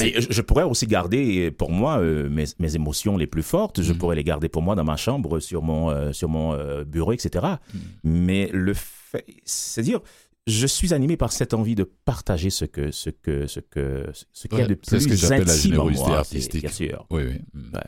Mais 0.00 0.14
je, 0.18 0.40
pourrais 0.40 0.62
aussi 0.64 0.86
garder 0.86 1.50
pour 1.50 1.70
moi 1.70 1.98
euh, 2.00 2.28
mes, 2.30 2.44
mes 2.58 2.74
émotions 2.74 3.18
les 3.18 3.26
plus 3.26 3.42
fortes. 3.42 3.82
Je 3.82 3.92
Mhm. 3.92 3.98
pourrais 3.98 4.16
les 4.16 4.24
garder 4.24 4.48
pour 4.48 4.62
moi 4.62 4.74
dans 4.74 4.84
ma 4.84 4.96
chambre, 4.96 5.40
sur 5.40 5.62
mon, 5.62 5.90
euh, 5.90 6.12
sur 6.12 6.28
mon 6.30 6.54
euh, 6.54 6.84
bureau, 6.84 7.12
etc. 7.12 7.44
Mhm. 7.74 7.80
Mais 8.04 8.50
le 8.52 8.72
fait, 8.74 9.26
c'est-à-dire, 9.44 10.00
je 10.46 10.66
suis 10.66 10.94
animé 10.94 11.16
par 11.18 11.32
cette 11.32 11.52
envie 11.52 11.74
de 11.74 11.84
partager 12.04 12.48
ce 12.50 12.64
que, 12.64 12.90
ce 12.90 13.10
que, 13.10 13.46
ce 13.46 13.60
que, 13.60 14.06
ce 14.32 14.48
qu'il 14.48 14.58
y 14.58 14.62
a 14.62 14.66
de 14.66 14.78
c'est 14.82 14.96
plus 14.96 15.00
ce 15.04 15.08
que 15.08 15.16
j'appelle 15.16 15.46
la 15.46 15.56
générosité 15.56 16.06
moi, 16.08 16.18
artistique. 16.18 16.60
Bien 16.62 16.70
sûr. 16.70 17.06
Oui, 17.10 17.22
oui. 17.24 17.38
Mm. 17.52 17.74
Ouais. 17.74 17.80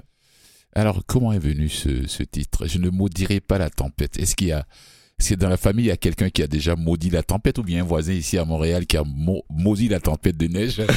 Alors, 0.74 1.02
comment 1.06 1.32
est 1.32 1.38
venu 1.38 1.70
ce, 1.70 2.06
ce 2.06 2.22
titre? 2.22 2.66
Je 2.66 2.76
ne 2.78 2.90
maudirai 2.90 3.40
pas 3.40 3.56
la 3.56 3.70
tempête. 3.70 4.18
Est-ce 4.18 4.36
qu'il 4.36 4.48
y 4.48 4.52
a, 4.52 4.66
que 5.18 5.34
dans 5.34 5.48
la 5.48 5.56
famille, 5.56 5.86
il 5.86 5.88
y 5.88 5.92
a 5.92 5.96
quelqu'un 5.96 6.30
qui 6.30 6.42
a 6.42 6.46
déjà 6.46 6.76
maudit 6.76 7.10
la 7.10 7.22
tempête 7.22 7.58
ou 7.58 7.62
bien 7.62 7.80
un 7.82 7.86
voisin 7.86 8.12
ici 8.12 8.38
à 8.38 8.44
Montréal 8.44 8.86
qui 8.86 8.96
a 8.96 9.04
maudit 9.50 9.88
la 9.88 10.00
tempête 10.00 10.36
de 10.36 10.46
neige? 10.46 10.82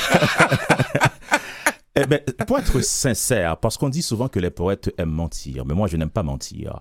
Eh 1.95 2.05
ben, 2.05 2.21
pour 2.47 2.57
être 2.59 2.79
sincère, 2.81 3.57
parce 3.57 3.75
qu'on 3.77 3.89
dit 3.89 4.03
souvent 4.03 4.29
que 4.29 4.39
les 4.39 4.51
poètes 4.51 4.89
aiment 4.97 5.09
mentir, 5.09 5.65
mais 5.65 5.73
moi 5.73 5.87
je 5.87 5.97
n'aime 5.97 6.11
pas 6.11 6.23
mentir. 6.23 6.79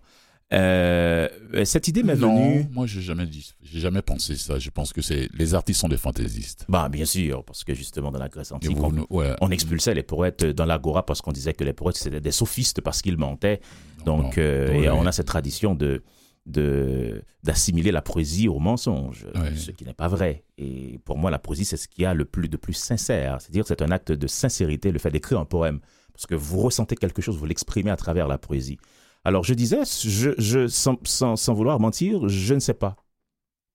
Euh, 0.53 1.29
cette 1.65 1.89
idée 1.89 2.05
m'est 2.05 2.15
Non, 2.15 2.37
venue. 2.53 2.67
moi, 2.73 2.87
j'ai 2.87 3.01
jamais 3.01 3.27
dit, 3.27 3.53
j'ai 3.63 3.81
jamais 3.81 4.01
pensé 4.03 4.37
ça. 4.37 4.59
Je 4.61 4.71
pense 4.71 4.93
que 4.93 5.03
c'est 5.03 5.29
les 5.35 5.55
artistes 5.55 5.81
sont 5.81 5.89
des 5.89 5.97
fantaisistes. 5.97 6.67
Bah, 6.69 6.89
bien 6.89 7.05
sûr, 7.05 7.43
parce 7.43 7.65
que 7.65 7.75
justement 7.75 8.13
dans 8.13 8.19
la 8.21 8.29
Grèce 8.29 8.53
antique, 8.53 8.77
vous, 8.77 8.85
on, 8.85 8.93
nous- 8.93 9.07
ouais. 9.11 9.35
on 9.41 9.51
expulsait 9.51 9.93
les 9.95 10.05
poètes 10.05 10.45
dans 10.45 10.67
l'agora 10.67 11.05
parce 11.05 11.21
qu'on 11.21 11.33
disait 11.33 11.55
que 11.55 11.65
les 11.65 11.73
poètes 11.73 11.97
c'était 11.97 12.21
des 12.21 12.31
sophistes 12.31 12.81
parce 12.81 13.03
qu'ils 13.03 13.17
mentaient. 13.19 13.61
Donc, 14.05 14.37
Non. 14.37 14.43
euh, 14.43 14.73
et 14.73 14.89
on 14.91 15.05
a 15.05 15.11
cette 15.13 15.27
tradition 15.27 15.75
de 15.75 16.03
d'assimiler 16.49 17.91
la 17.93 18.03
poésie 18.03 18.49
au 18.49 18.59
mensonge, 18.59 19.27
Ouais. 19.35 19.55
ce 19.57 19.71
qui 19.71 19.85
n'est 19.85 19.95
pas 19.95 20.09
vrai. 20.09 20.45
Et 20.57 20.99
pour 21.05 21.19
moi, 21.19 21.31
la 21.31 21.39
poésie, 21.39 21.65
c'est 21.65 21.77
ce 21.77 21.89
qu'il 21.89 22.03
y 22.03 22.07
a 22.07 22.15
le 22.15 22.25
plus 22.25 22.49
de 22.49 22.57
plus 22.57 22.73
sincère. 22.75 23.41
C'est-à-dire, 23.41 23.63
que 23.65 23.69
c'est 23.69 23.83
un 23.83 23.91
acte 23.91 24.13
de 24.13 24.27
sincérité, 24.27 24.91
le 24.93 24.99
fait 24.99 25.11
d'écrire 25.11 25.39
un 25.39 25.45
poème, 25.45 25.81
parce 26.13 26.27
que 26.27 26.35
vous 26.35 26.61
ressentez 26.61 26.97
quelque 26.97 27.23
chose, 27.23 27.37
vous 27.37 27.47
l'exprimez 27.47 27.91
à 27.91 27.97
travers 27.97 28.29
la 28.29 28.39
poésie. 28.39 28.79
Alors, 29.25 29.45
je 29.45 29.55
disais, 29.55 29.81
je, 30.05 30.31
je 30.39 30.67
sans, 30.69 30.97
sans, 31.05 31.37
sans 31.37 31.55
vouloir 31.55 31.81
mentir, 31.81 32.29
je 32.29 32.55
ne 32.55 32.61
sais 32.61 32.75
pas. 32.75 32.97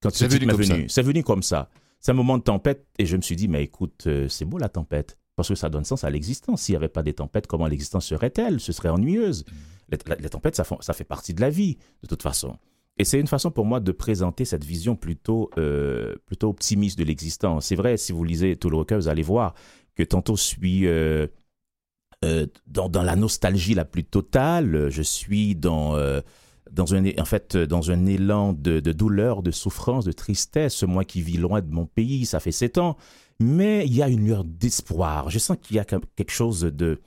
Quand 0.01 0.09
ce 0.09 0.19
C'est 0.19 0.27
venu 0.27 0.47
comme 0.47 0.63
ça. 0.63 0.73
venu, 0.75 0.89
c'est 0.89 1.01
venu 1.01 1.23
comme 1.23 1.43
ça. 1.43 1.69
C'est 1.99 2.11
un 2.11 2.15
moment 2.15 2.37
de 2.37 2.43
tempête, 2.43 2.85
et 2.97 3.05
je 3.05 3.15
me 3.15 3.21
suis 3.21 3.35
dit, 3.35 3.47
mais 3.47 3.63
écoute, 3.63 4.03
euh, 4.07 4.27
c'est 4.27 4.45
beau 4.45 4.57
la 4.57 4.69
tempête. 4.69 5.17
Parce 5.35 5.47
que 5.49 5.55
ça 5.55 5.67
donne 5.69 5.83
sens 5.83 6.03
à 6.03 6.11
l'existence. 6.11 6.61
S'il 6.61 6.73
n'y 6.73 6.77
avait 6.77 6.89
pas 6.89 7.01
des 7.01 7.13
tempêtes, 7.13 7.47
comment 7.47 7.65
l'existence 7.65 8.05
serait-elle? 8.05 8.59
Ce 8.59 8.71
serait 8.71 8.89
ennuyeuse. 8.89 9.45
Les, 9.45 9.53
la- 10.07 10.15
les 10.15 10.29
tempêtes, 10.29 10.55
ça, 10.55 10.93
fait 10.93 11.03
partie 11.03 11.33
de 11.33 11.41
la 11.41 11.49
vie, 11.49 11.77
de 12.01 12.07
toute 12.07 12.23
façon. 12.23 12.57
Et 12.97 13.05
c'est 13.05 13.19
une 13.19 13.27
façon 13.27 13.49
pour 13.49 13.65
moi 13.65 13.79
de 13.79 13.91
présenter 13.91 14.45
cette 14.45 14.63
vision 14.63 14.95
plutôt, 14.95 15.49
euh, 15.57 16.15
plutôt 16.25 16.49
optimiste 16.49 16.97
de 16.99 17.03
l'existence. 17.03 17.67
C'est 17.67 17.75
vrai, 17.75 17.97
si 17.97 18.11
vous 18.11 18.23
lisez 18.23 18.55
tout 18.55 18.69
le 18.69 18.77
recueil, 18.77 18.99
vous 18.99 19.07
allez 19.07 19.23
voir 19.23 19.55
que 19.95 20.03
tantôt 20.03 20.35
je 20.35 20.43
suis 20.43 20.87
euh, 20.87 21.27
euh, 22.23 22.45
dans, 22.67 22.89
la 23.01 23.15
nostalgie 23.15 23.73
la 23.73 23.85
plus 23.85 24.03
totale, 24.03 24.89
je 24.89 25.01
suis 25.01 25.55
dans, 25.55 25.95
un, 25.95 27.19
en 27.19 27.25
fait, 27.25 27.57
dans 27.57 27.89
un 27.89 28.05
élan 28.05 28.53
de, 28.53 28.79
douleur, 28.79 29.41
de 29.41 29.51
souffrance, 29.51 30.05
de 30.05 30.11
tristesse. 30.11 30.83
Moi 30.83 31.03
qui 31.03 31.21
vis 31.21 31.37
loin 31.37 31.61
de 31.61 31.71
mon 31.73 31.87
pays, 31.87 32.27
ça 32.27 32.39
fait 32.39 32.51
sept 32.51 32.77
ans. 32.77 32.95
Mais 33.39 33.85
il 33.87 33.95
y 33.95 34.03
a 34.03 34.07
une 34.07 34.25
lueur 34.25 34.43
d'espoir. 34.43 35.31
Je 35.31 35.39
sens 35.39 35.57
qu'il 35.59 35.77
y 35.77 35.79
a 35.79 35.85
quelque 35.85 36.31
chose 36.31 36.61
de 36.61 36.99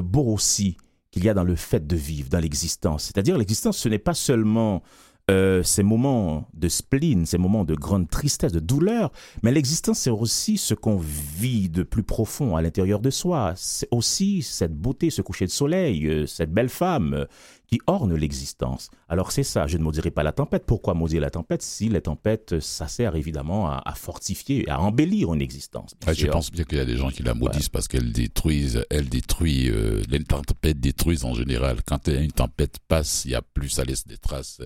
beau 0.00 0.32
aussi 0.32 0.76
qu'il 1.14 1.24
y 1.24 1.28
a 1.28 1.34
dans 1.34 1.44
le 1.44 1.54
fait 1.54 1.86
de 1.86 1.94
vivre, 1.94 2.28
dans 2.28 2.40
l'existence. 2.40 3.04
C'est-à-dire 3.04 3.38
l'existence, 3.38 3.78
ce 3.78 3.88
n'est 3.88 4.00
pas 4.00 4.14
seulement 4.14 4.82
euh, 5.30 5.62
ces 5.62 5.82
moments 5.82 6.48
de 6.52 6.68
spleen, 6.68 7.24
ces 7.24 7.38
moments 7.38 7.64
de 7.64 7.74
grande 7.74 8.08
tristesse, 8.10 8.52
de 8.52 8.60
douleur, 8.60 9.10
mais 9.42 9.52
l'existence, 9.52 10.00
c'est 10.00 10.10
aussi 10.10 10.58
ce 10.58 10.74
qu'on 10.74 10.98
vit 10.98 11.68
de 11.70 11.82
plus 11.82 12.02
profond 12.02 12.56
à 12.56 12.62
l'intérieur 12.62 13.00
de 13.00 13.10
soi. 13.10 13.54
C'est 13.56 13.88
aussi 13.90 14.42
cette 14.42 14.74
beauté, 14.74 15.10
ce 15.10 15.22
coucher 15.22 15.46
de 15.46 15.50
soleil, 15.50 16.06
euh, 16.06 16.26
cette 16.26 16.52
belle 16.52 16.68
femme 16.68 17.14
euh, 17.14 17.24
qui 17.66 17.80
orne 17.86 18.14
l'existence. 18.14 18.90
Alors 19.08 19.32
c'est 19.32 19.42
ça, 19.42 19.66
je 19.66 19.78
ne 19.78 19.82
maudirai 19.82 20.10
pas 20.10 20.22
la 20.22 20.32
tempête. 20.32 20.64
Pourquoi 20.66 20.94
maudire 20.94 21.20
la 21.20 21.30
tempête 21.30 21.62
si 21.62 21.88
les 21.88 22.00
tempêtes, 22.00 22.54
euh, 22.54 22.60
ça 22.60 22.88
sert 22.88 23.16
évidemment 23.16 23.68
à, 23.68 23.82
à 23.84 23.94
fortifier, 23.94 24.68
à 24.68 24.80
embellir 24.80 25.32
une 25.32 25.40
existence. 25.40 25.94
Ah, 26.06 26.12
je 26.12 26.26
pense 26.26 26.50
bien 26.50 26.64
qu'il 26.64 26.78
y 26.78 26.80
a 26.80 26.84
des 26.84 26.96
gens 26.96 27.10
qui 27.10 27.22
la 27.22 27.34
maudissent 27.34 27.68
parce 27.68 27.88
qu'elle 27.88 28.12
détruisent, 28.12 28.84
elle 28.90 29.08
détruit, 29.08 29.70
euh, 29.70 30.02
les 30.08 30.22
tempêtes 30.22 30.80
détruisent 30.80 31.24
en 31.24 31.34
général. 31.34 31.78
Quand 31.86 32.08
une 32.08 32.32
tempête 32.32 32.78
passe, 32.86 33.24
il 33.24 33.32
y 33.32 33.34
a 33.34 33.42
plus, 33.42 33.70
ça 33.70 33.84
laisse 33.84 34.06
des 34.06 34.18
traces. 34.18 34.60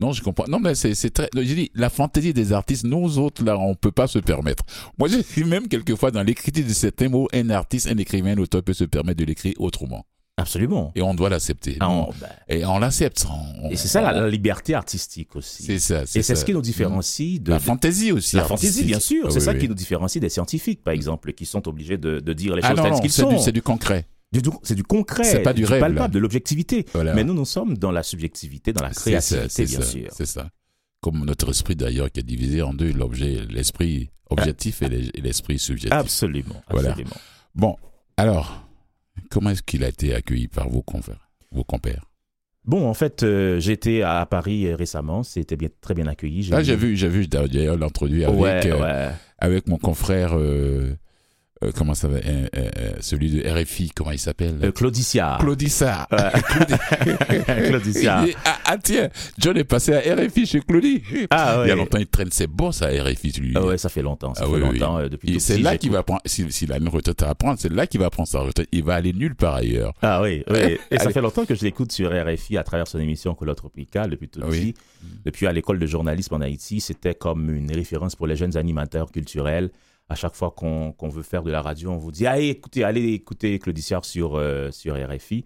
Non, 0.00 0.12
je 0.12 0.22
comprends. 0.22 0.46
Non, 0.48 0.60
mais 0.60 0.74
c'est, 0.74 0.94
c'est 0.94 1.10
très, 1.10 1.28
je 1.34 1.40
dis, 1.42 1.70
la 1.74 1.90
fantaisie 1.90 2.32
des 2.32 2.52
artistes, 2.52 2.84
nous 2.84 3.18
autres, 3.18 3.44
là, 3.44 3.58
on 3.58 3.74
peut 3.74 3.92
pas 3.92 4.06
se 4.06 4.18
permettre. 4.18 4.64
Moi, 4.98 5.08
je 5.08 5.16
dis 5.18 5.44
même 5.44 5.68
quelquefois 5.68 6.10
dans 6.10 6.22
l'écriture 6.22 6.64
de 6.64 6.72
certains 6.72 7.08
mots, 7.08 7.28
un 7.32 7.50
artiste, 7.50 7.86
un 7.88 7.98
écrivain, 7.98 8.32
un 8.32 8.38
auteur 8.38 8.62
peut 8.62 8.72
se 8.72 8.84
permettre 8.84 9.18
de 9.20 9.24
l'écrire 9.24 9.54
autrement. 9.58 10.06
Absolument. 10.38 10.90
Et 10.94 11.02
on 11.02 11.12
doit 11.12 11.28
l'accepter. 11.28 11.76
Ah, 11.80 12.06
ben, 12.18 12.28
Et 12.48 12.64
on 12.64 12.78
l'accepte. 12.78 13.26
et 13.70 13.76
c'est 13.76 13.88
ça 13.88 14.00
la, 14.00 14.26
liberté 14.28 14.72
artistique 14.74 15.36
aussi. 15.36 15.64
C'est 15.64 15.78
ça. 15.78 16.02
Et 16.02 16.06
c'est 16.06 16.22
ça. 16.22 16.36
ce 16.36 16.46
qui 16.46 16.54
nous 16.54 16.62
différencie 16.62 17.38
de, 17.42 17.50
La 17.50 17.58
fantaisie 17.58 18.10
aussi. 18.10 18.36
la 18.36 18.44
fantaisie, 18.44 18.84
bien 18.84 19.00
sûr. 19.00 19.24
Ah, 19.26 19.30
c'est 19.30 19.40
oui, 19.40 19.44
ça 19.44 19.52
oui. 19.52 19.58
qui 19.58 19.68
nous 19.68 19.74
différencie 19.74 20.18
des 20.20 20.30
scientifiques, 20.30 20.82
par 20.82 20.94
exemple, 20.94 21.34
qui 21.34 21.44
sont 21.44 21.68
obligés 21.68 21.98
de, 21.98 22.20
de 22.20 22.32
dire 22.32 22.56
les 22.56 22.62
Ah 22.64 22.68
choses 22.68 22.78
non, 22.78 22.82
telles 22.84 22.92
non, 22.92 23.00
qu'ils 23.00 23.12
c'est 23.12 23.20
sont. 23.22 23.28
du, 23.28 23.38
c'est 23.38 23.52
du 23.52 23.60
concret. 23.60 24.06
Du- 24.32 24.42
du- 24.42 24.50
C'est 24.62 24.74
du 24.76 24.84
concret, 24.84 25.24
C'est 25.24 25.42
pas 25.42 25.52
du 25.52 25.64
rêve, 25.64 25.80
palpable, 25.80 26.02
là. 26.02 26.08
de 26.08 26.18
l'objectivité. 26.20 26.86
Voilà. 26.92 27.14
Mais 27.14 27.24
nous, 27.24 27.34
nous 27.34 27.44
sommes 27.44 27.76
dans 27.76 27.90
la 27.90 28.02
subjectivité, 28.04 28.72
dans 28.72 28.82
la 28.82 28.90
créativité, 28.90 29.48
c'est 29.48 29.64
bien 29.66 29.80
ça, 29.80 29.86
sûr. 29.86 30.08
C'est 30.12 30.26
ça. 30.26 30.50
Comme 31.00 31.24
notre 31.24 31.50
esprit 31.50 31.74
d'ailleurs 31.76 32.10
qui 32.12 32.20
est 32.20 32.24
divisé 32.24 32.62
en 32.62 32.72
deux, 32.74 32.92
l'objet, 32.92 33.38
l'esprit 33.48 34.10
objectif 34.28 34.82
et 34.82 34.88
les- 34.88 35.08
et 35.14 35.20
l'esprit 35.20 35.58
subjectif. 35.58 35.92
Absolument, 35.92 36.62
Voilà. 36.70 36.90
absolument. 36.90 37.16
Bon, 37.56 37.76
alors, 38.16 38.68
comment 39.30 39.50
est-ce 39.50 39.62
qu'il 39.62 39.82
a 39.82 39.88
été 39.88 40.14
accueilli 40.14 40.46
par 40.46 40.68
vos 40.68 40.82
confrères, 40.82 41.28
vos 41.50 41.64
compères? 41.64 42.04
Bon, 42.64 42.86
en 42.88 42.94
fait, 42.94 43.22
euh, 43.24 43.58
j'étais 43.58 44.02
à 44.02 44.24
Paris 44.26 44.72
récemment, 44.74 45.22
c'était 45.24 45.56
bien, 45.56 45.70
très 45.80 45.94
bien 45.94 46.06
accueilli. 46.06 46.50
Ah, 46.52 46.62
j'ai 46.62 46.76
vu, 46.76 46.94
j'ai 46.94 47.08
vu 47.08 47.26
d'ailleurs 47.26 47.76
l'entrevue 47.78 48.22
avec, 48.22 48.38
ouais, 48.38 48.60
euh, 48.66 49.10
avec 49.38 49.66
mon 49.66 49.78
confrère, 49.78 50.34
euh, 50.38 50.94
euh, 51.62 51.72
comment 51.76 51.94
ça 51.94 52.08
va, 52.08 52.16
euh, 52.16 52.46
euh, 52.56 52.68
euh, 52.78 52.92
celui 53.00 53.30
de 53.30 53.48
RFI, 53.48 53.90
comment 53.94 54.10
il 54.12 54.18
s'appelle 54.18 54.58
Euh, 54.62 54.72
Claudicia. 54.72 55.36
Claudicia. 55.40 56.08
Et- 58.26 58.34
ah, 58.44 58.58
ah, 58.64 58.78
tiens, 58.82 59.08
John 59.38 59.56
est 59.56 59.64
passé 59.64 59.94
à 59.94 60.00
RFI 60.14 60.46
chez 60.46 60.60
Claudie. 60.60 61.02
Ah, 61.30 61.62
Il 61.64 61.68
y 61.68 61.70
a 61.70 61.74
longtemps, 61.76 61.98
il 61.98 62.06
traîne 62.06 62.30
ses 62.30 62.46
bosses 62.46 62.82
à 62.82 62.88
RFI, 62.88 63.32
lui. 63.40 63.52
Ah 63.56 63.64
ouais, 63.64 63.78
ça 63.78 63.88
fait 63.88 64.02
longtemps, 64.02 64.34
ça 64.34 64.44
Ah 64.44 64.48
fait 64.48 64.54
oui, 64.54 64.62
oui. 64.70 64.78
longtemps. 64.78 64.98
euh, 64.98 65.08
depuis 65.08 65.34
Et 65.36 65.40
c'est 65.40 65.58
là 65.58 65.76
qu'il 65.76 65.90
va 65.90 66.02
prendre, 66.02 66.20
s'il 66.24 66.52
s'il 66.52 66.72
a 66.72 66.78
une 66.78 66.88
retraite 66.88 67.22
à 67.22 67.34
prendre, 67.34 67.58
c'est 67.58 67.72
là 67.72 67.86
qu'il 67.86 68.00
va 68.00 68.10
prendre 68.10 68.28
sa 68.28 68.40
retraite. 68.40 68.68
Il 68.72 68.84
va 68.84 68.94
aller 68.94 69.12
nulle 69.12 69.34
part 69.34 69.56
ailleurs. 69.56 69.92
Ah 70.02 70.22
oui, 70.22 70.42
oui. 70.50 70.78
Et 70.90 70.98
ça 70.98 71.10
fait 71.10 71.20
longtemps 71.20 71.44
que 71.44 71.54
je 71.54 71.62
l'écoute 71.62 71.92
sur 71.92 72.10
RFI 72.10 72.56
à 72.58 72.62
travers 72.64 72.86
son 72.88 72.98
émission 72.98 73.34
Couleur 73.34 73.56
Tropicale 73.56 74.10
depuis 74.10 74.28
tout 74.28 74.40
Ah 74.42 74.46
Oui. 74.48 74.72
petit. 74.72 74.74
Depuis 75.24 75.46
à 75.46 75.52
l'école 75.52 75.78
de 75.78 75.86
journalisme 75.86 76.34
en 76.34 76.40
Haïti, 76.40 76.80
c'était 76.80 77.14
comme 77.14 77.54
une 77.54 77.72
référence 77.72 78.16
pour 78.16 78.26
les 78.26 78.36
jeunes 78.36 78.56
animateurs 78.56 79.10
culturels. 79.10 79.70
À 80.10 80.16
chaque 80.16 80.34
fois 80.34 80.50
qu'on 80.50 81.08
veut 81.08 81.22
faire 81.22 81.42
de 81.44 81.50
la 81.50 81.62
radio, 81.62 81.90
on 81.90 81.96
vous 81.96 82.10
dit 82.10 82.26
allez 82.26 82.48
écoutez, 82.48 82.84
allez 82.84 83.12
écouter 83.12 83.58
Claudiciard 83.58 84.04
sur 84.04 84.34
euh, 84.36 84.70
sur 84.72 84.94
RFI. 84.96 85.44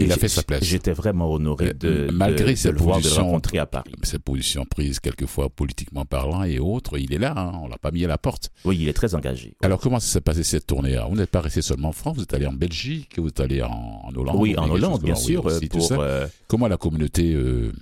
Il 0.00 0.10
a 0.10 0.16
fait 0.16 0.28
sa 0.28 0.42
place. 0.42 0.64
J'étais 0.64 0.92
vraiment 0.94 1.30
honoré 1.30 1.66
Euh, 1.68 1.72
de, 2.06 2.10
malgré 2.12 2.44
de, 2.46 2.50
de 2.52 2.54
ses 2.56 2.72
le 2.72 2.78
voir, 2.78 2.98
de 3.00 3.08
le 3.08 3.14
rencontrer 3.14 3.58
à 3.58 3.66
Paris. 3.66 3.92
Ses 4.02 4.18
positions 4.18 4.64
prises 4.64 5.00
quelquefois 5.00 5.50
politiquement 5.50 6.06
parlant 6.06 6.44
et 6.44 6.58
autres, 6.58 6.98
il 6.98 7.12
est 7.12 7.18
là, 7.18 7.34
hein, 7.36 7.52
on 7.62 7.68
l'a 7.68 7.76
pas 7.76 7.90
mis 7.90 8.02
à 8.04 8.08
la 8.08 8.16
porte. 8.16 8.50
Oui, 8.64 8.78
il 8.80 8.88
est 8.88 8.94
très 8.94 9.14
engagé. 9.14 9.54
Alors 9.62 9.80
comment 9.80 10.00
s'est 10.00 10.20
passé 10.22 10.44
cette 10.44 10.66
tournée 10.66 10.98
Vous 11.10 11.16
n'êtes 11.16 11.30
pas 11.30 11.42
resté 11.42 11.60
seulement 11.60 11.88
en 11.88 11.92
France, 11.92 12.16
vous 12.16 12.22
êtes 12.22 12.32
allé 12.32 12.46
en 12.46 12.54
Belgique, 12.54 13.18
vous 13.18 13.28
êtes 13.28 13.40
allé 13.40 13.60
en, 13.62 13.68
en 14.04 14.14
Hollande 14.14 14.36
Oui, 14.38 14.54
ou 14.56 14.60
en 14.60 14.70
Hollande, 14.70 15.02
bien 15.02 15.14
sûr. 15.14 15.44
aussi, 15.44 15.66
euh, 15.66 15.68
pour, 15.68 15.92
euh, 15.92 16.26
Comment 16.48 16.68
la 16.68 16.78
communauté 16.78 17.34
euh, 17.34 17.72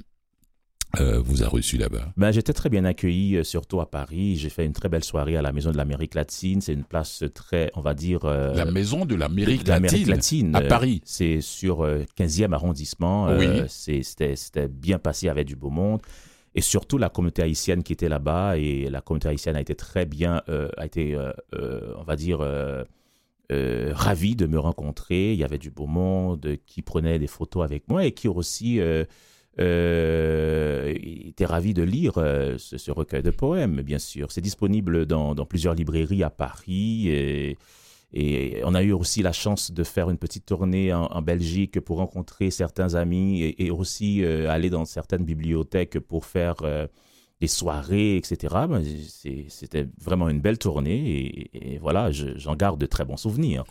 euh, 0.99 1.21
vous 1.21 1.43
a 1.45 1.49
reçu 1.49 1.77
là-bas? 1.77 2.13
Ben, 2.17 2.33
j'étais 2.33 2.53
très 2.53 2.69
bien 2.69 2.85
accueilli, 2.85 3.37
euh, 3.37 3.45
surtout 3.45 3.81
à 3.81 3.91
Paris. 3.91 4.37
J'ai 4.37 4.49
fait 4.49 4.65
une 4.67 4.73
très 4.73 4.89
belle 4.89 5.05
soirée 5.05 5.37
à 5.37 5.43
la 5.43 5.53
Maison 5.53 5.71
de 5.71 5.77
l'Amérique 5.77 6.15
latine. 6.15 6.61
C'est 6.61 6.73
une 6.73 6.85
place 6.85 7.23
très, 7.35 7.71
on 7.77 7.81
va 7.81 7.95
dire... 7.95 8.25
euh, 8.25 8.55
La 8.55 8.65
maison 8.65 9.05
de 9.05 9.15
l'Amérique 9.15 9.69
latine, 9.69 10.09
latine. 10.09 10.57
à 10.57 10.63
Paris. 10.63 11.01
C'est 11.05 11.41
sur 11.41 11.85
euh, 11.85 12.03
15e 12.19 12.53
arrondissement. 12.53 13.29
Oui. 13.37 13.47
C'était 13.69 14.69
bien 14.69 14.99
passé 14.99 15.29
avec 15.29 15.47
du 15.47 15.57
beau 15.57 15.71
monde. 15.71 16.01
Et 16.55 16.61
surtout 16.63 16.99
la 16.99 17.09
communauté 17.09 17.43
haïtienne 17.43 17.83
qui 17.85 17.93
était 17.93 18.09
là-bas. 18.09 18.57
Et 18.59 18.89
la 18.91 19.01
communauté 19.01 19.29
haïtienne 19.29 19.57
a 19.57 19.61
été 19.61 19.75
très 19.77 20.07
bien, 20.07 20.43
a 20.77 20.85
été, 20.87 21.17
on 21.57 22.03
va 22.03 22.17
dire, 22.17 22.41
euh, 23.53 23.91
ravie 23.95 24.37
de 24.37 24.47
me 24.47 24.59
rencontrer. 24.59 25.33
Il 25.33 25.39
y 25.39 25.45
avait 25.45 25.59
du 25.59 25.71
beau 25.71 25.87
monde 25.87 26.57
qui 26.67 26.83
prenait 26.83 27.19
des 27.19 27.27
photos 27.27 27.65
avec 27.65 27.89
moi 27.89 28.05
et 28.05 28.13
qui 28.13 28.29
aussi 28.29 28.81
euh, 28.81 29.05
euh, 29.59 30.95
était 30.97 31.45
ravi 31.45 31.75
de 31.75 31.83
lire 31.83 32.15
euh, 32.19 32.57
ce, 32.59 32.91
recueil 32.91 33.23
de 33.23 33.31
poèmes, 33.31 33.83
bien 33.83 33.99
sûr. 33.99 34.31
C'est 34.31 34.41
disponible 34.41 35.07
dans, 35.07 35.35
plusieurs 35.45 35.75
librairies 35.75 36.23
à 36.23 36.31
Paris. 36.31 37.09
Et, 37.09 37.57
on 38.65 38.75
a 38.75 38.83
eu 38.83 38.93
aussi 38.93 39.23
la 39.23 39.33
chance 39.33 39.71
de 39.71 39.85
faire 39.85 40.11
une 40.11 40.19
petite 40.19 40.45
tournée 40.45 40.93
en, 40.93 41.23
Belgique 41.23 41.81
pour 41.81 41.99
rencontrer 41.99 42.51
certains 42.51 42.95
amis 42.95 43.55
et, 43.59 43.71
aussi 43.71 44.25
euh, 44.25 44.51
aller 44.51 44.71
dans 44.71 44.85
certaines 44.85 45.25
bibliothèques 45.25 45.99
pour 46.01 46.27
faire 46.27 46.57
euh, 46.63 46.87
des 47.41 47.47
soirées, 47.47 48.17
etc. 48.17 48.55
Ben, 48.69 48.83
C'était 49.49 49.87
vraiment 50.01 50.29
une 50.29 50.41
belle 50.41 50.59
tournée 50.59 51.49
et, 51.53 51.79
voilà, 51.79 52.11
je- 52.11 52.37
j'en 52.37 52.57
garde 52.57 52.81
de 52.81 52.87
très 52.87 53.05
bons 53.05 53.17
souvenirs. 53.17 53.65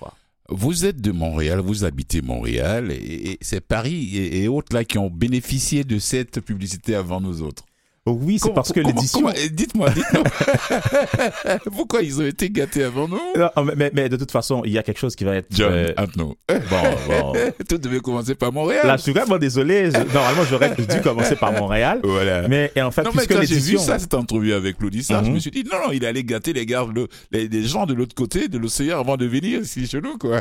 Vous 0.51 0.85
êtes 0.85 0.99
de 0.99 1.11
Montréal, 1.11 1.59
vous 1.59 1.83
habitez 1.85 2.21
Montréal, 2.21 2.91
et, 2.91 3.37
c'est 3.41 3.61
Paris 3.61 4.17
et 4.17 4.47
autres 4.47 4.75
là 4.75 4.83
qui 4.83 4.97
ont 4.97 5.09
bénéficié 5.09 5.83
de 5.83 5.99
cette 5.99 6.41
publicité 6.41 6.95
avant 6.95 7.21
nous 7.21 7.41
autres. 7.43 7.68
Oui, 8.05 8.39
c'est 8.39 8.53
parce 8.53 8.71
que 8.71 8.79
l'édition. 8.79 9.29
eh, 9.35 9.49
Dites-moi, 9.49 9.89
dites-moi. 9.91 10.23
Pourquoi 11.75 12.01
ils 12.01 12.19
ont 12.21 12.25
été 12.25 12.49
gâtés 12.49 12.83
avant 12.83 13.07
nous? 13.07 13.19
Non, 13.37 13.49
mais, 13.75 13.91
mais- 13.93 14.09
de 14.09 14.15
toute 14.17 14.31
façon, 14.31 14.63
il 14.65 14.71
y 14.71 14.77
a 14.77 14.83
quelque 14.83 14.99
chose 14.99 15.15
qui 15.15 15.23
va 15.25 15.35
être. 15.35 15.47
John, 15.51 15.71
euh, 15.71 15.93
bon, 16.17 16.35
bon. 16.49 17.33
Tout 17.69 17.77
devait 17.77 17.99
commencer 17.99 18.33
par 18.35 18.51
Montréal. 18.51 18.87
Là, 18.87 18.97
je 18.97 19.03
suis 19.03 19.11
vraiment 19.11 19.37
désolé. 19.37 19.91
je- 19.91 19.97
Normalement, 20.13 20.43
j'aurais 20.49 20.75
dû 20.75 21.01
commencer 21.01 21.35
par 21.35 21.51
Montréal. 21.51 21.99
Voilà. 22.03 22.47
Mais 22.47 22.71
et 22.75 22.81
en 22.81 22.89
fait, 22.91 23.03
non, 23.03 23.11
mais 23.13 23.25
puisque 23.25 23.35
quand 23.39 23.45
j'ai 23.47 23.59
vu 23.59 23.77
ça, 23.77 23.99
cette 23.99 24.13
entrevue 24.13 24.53
avec 24.53 24.79
Lodissa, 24.81 25.21
je 25.23 25.27
Mhm. 25.29 25.35
me 25.35 25.39
suis 25.39 25.51
dit, 25.51 25.63
non, 25.71 25.77
non, 25.87 25.91
il 25.91 26.05
allait 26.05 26.23
gâter 26.23 26.53
les 26.53 26.65
gars, 26.65 26.85
le- 26.93 27.07
les, 27.31 27.47
les 27.47 27.63
gens 27.63 27.85
de 27.85 27.93
l'autre 27.93 28.15
côté 28.15 28.47
de 28.47 28.57
l'océan 28.57 28.99
avant 28.99 29.17
de 29.17 29.25
venir 29.25 29.61
ici 29.61 29.85
chez 29.87 30.01
nous, 30.01 30.17
quoi. 30.17 30.39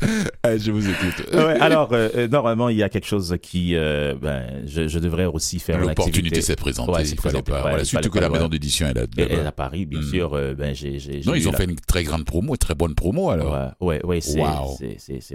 Je 0.58 0.70
vous 0.70 0.88
écoute. 0.88 1.26
Ouais, 1.32 1.60
alors, 1.60 1.92
euh, 1.92 2.08
euh, 2.16 2.28
normalement, 2.28 2.68
il 2.68 2.76
y 2.76 2.82
a 2.82 2.88
quelque 2.88 3.06
chose 3.06 3.36
qui. 3.42 3.74
euh, 3.74 4.14
ben, 4.20 4.62
je, 4.66 4.86
je 4.88 4.98
devrais 4.98 5.26
aussi 5.26 5.58
faire 5.58 5.78
L'opportunité 5.78 6.40
s'est 6.40 6.56
présentée, 6.56 6.92
Ouais, 6.92 7.00
il 7.02 7.06
fallait 7.08 7.16
présentée, 7.16 7.50
pas. 7.50 7.56
ouais, 7.56 7.62
voilà, 7.62 7.78
il 7.80 7.86
surtout 7.86 8.10
que 8.10 8.18
la 8.18 8.28
maison 8.30 8.48
d'édition 8.48 8.86
est 8.88 8.94
là. 8.94 9.02
Et 9.16 9.26
là-bas. 9.36 9.48
à 9.48 9.52
Paris, 9.52 9.86
bien 9.86 10.00
Mhm. 10.00 10.10
sûr, 10.10 10.34
euh, 10.34 10.54
ben, 10.54 10.74
j'ai- 10.74 10.98
j'ai 10.98 11.20
Non, 11.26 11.34
ils 11.34 11.48
ont 11.48 11.52
la- 11.52 11.58
fait 11.58 11.64
une 11.64 11.76
très 11.76 12.04
grande 12.04 12.24
promo, 12.24 12.52
une 12.52 12.58
très 12.58 12.74
bonne 12.74 12.94
promo, 12.94 13.30
alors. 13.30 13.72
Ouais, 13.80 14.04
ouais, 14.04 14.20
c'est, 14.20 14.40
Wow. 14.40 14.78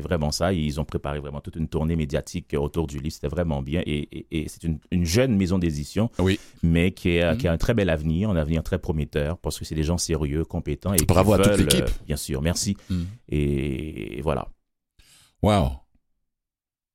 vraiment 0.02 0.32
ça. 0.32 0.54
Ils 0.54 0.80
ont 0.80 0.86
préparé 0.86 1.20
vraiment 1.20 1.42
toute 1.42 1.56
une 1.56 1.68
tournée 1.68 1.96
médiatique 1.96 2.56
autour 2.58 2.88
du 2.88 3.00
livre. 3.00 3.14
C'était 3.14 3.28
vraiment 3.28 3.62
bien. 3.62 3.82
Et, 3.86 4.08
et, 4.12 4.26
et 4.32 4.46
c'est 4.48 4.64
une, 4.64 4.80
une 4.92 5.06
jeune 5.06 5.36
maison 5.36 5.58
d'édition, 5.60 6.10
Oui. 6.20 6.40
mais 6.64 6.92
qui, 6.92 7.10
est, 7.18 7.38
qui 7.38 7.48
a 7.48 7.52
un 7.52 7.58
très 7.58 7.74
bel 7.74 7.90
avenir, 7.90 8.30
un 8.30 8.36
avenir 8.36 8.64
très 8.64 8.80
prometteur, 8.80 9.38
parce 9.38 9.60
que 9.60 9.66
c'est 9.66 9.76
des 9.76 9.84
gens 9.84 9.98
sérieux, 9.98 10.46
compétents. 10.46 10.94
Et 10.94 11.04
Bravo 11.06 11.34
à 11.34 11.40
toute 11.40 11.58
l'équipe. 11.58 11.86
bien 12.08 12.16
sûr, 12.18 12.42
merci. 12.42 12.78
Mhm. 12.90 13.06
Et 13.30 14.20
voilà. 14.24 14.48
Waouh. 15.42 15.72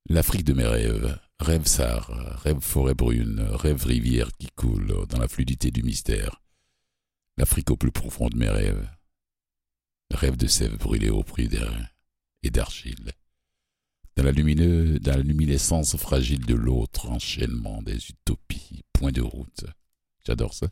L'Afrique 0.09 0.45
de 0.45 0.53
mes 0.53 0.67
rêves. 0.67 1.19
Rêve 1.41 1.67
Sar, 1.67 2.09
rêve 2.43 2.61
forêt 2.61 2.95
brune, 2.95 3.41
rêve 3.41 3.85
rivière 3.85 4.31
qui 4.39 4.47
coule 4.55 5.05
dans 5.09 5.19
la 5.19 5.29
fluidité 5.29 5.71
du 5.71 5.83
mystère. 5.83 6.41
L'Afrique 7.37 7.71
au 7.71 7.77
plus 7.77 7.91
profond 7.91 8.29
de 8.29 8.39
mes 8.39 8.49
rêves. 8.49 8.89
Rêve 10.15 10.37
de 10.37 10.47
sève 10.47 10.79
brûlée 10.79 11.11
au 11.11 11.25
prix 11.25 11.49
d'air 11.49 11.91
et 12.43 12.51
d'argile. 12.51 13.13
Dans 14.17 14.23
la, 14.23 14.33
lumineux, 14.33 14.99
dans 15.01 15.17
la 15.17 15.23
luminescence 15.23 15.97
fragile 15.97 16.47
de 16.47 16.55
l'autre, 16.55 17.11
enchaînement 17.11 17.83
des 17.83 17.99
utopies, 18.09 18.83
point 18.95 19.13
de 19.13 19.21
route. 19.21 19.67
J'adore 20.25 20.55
ça. 20.55 20.69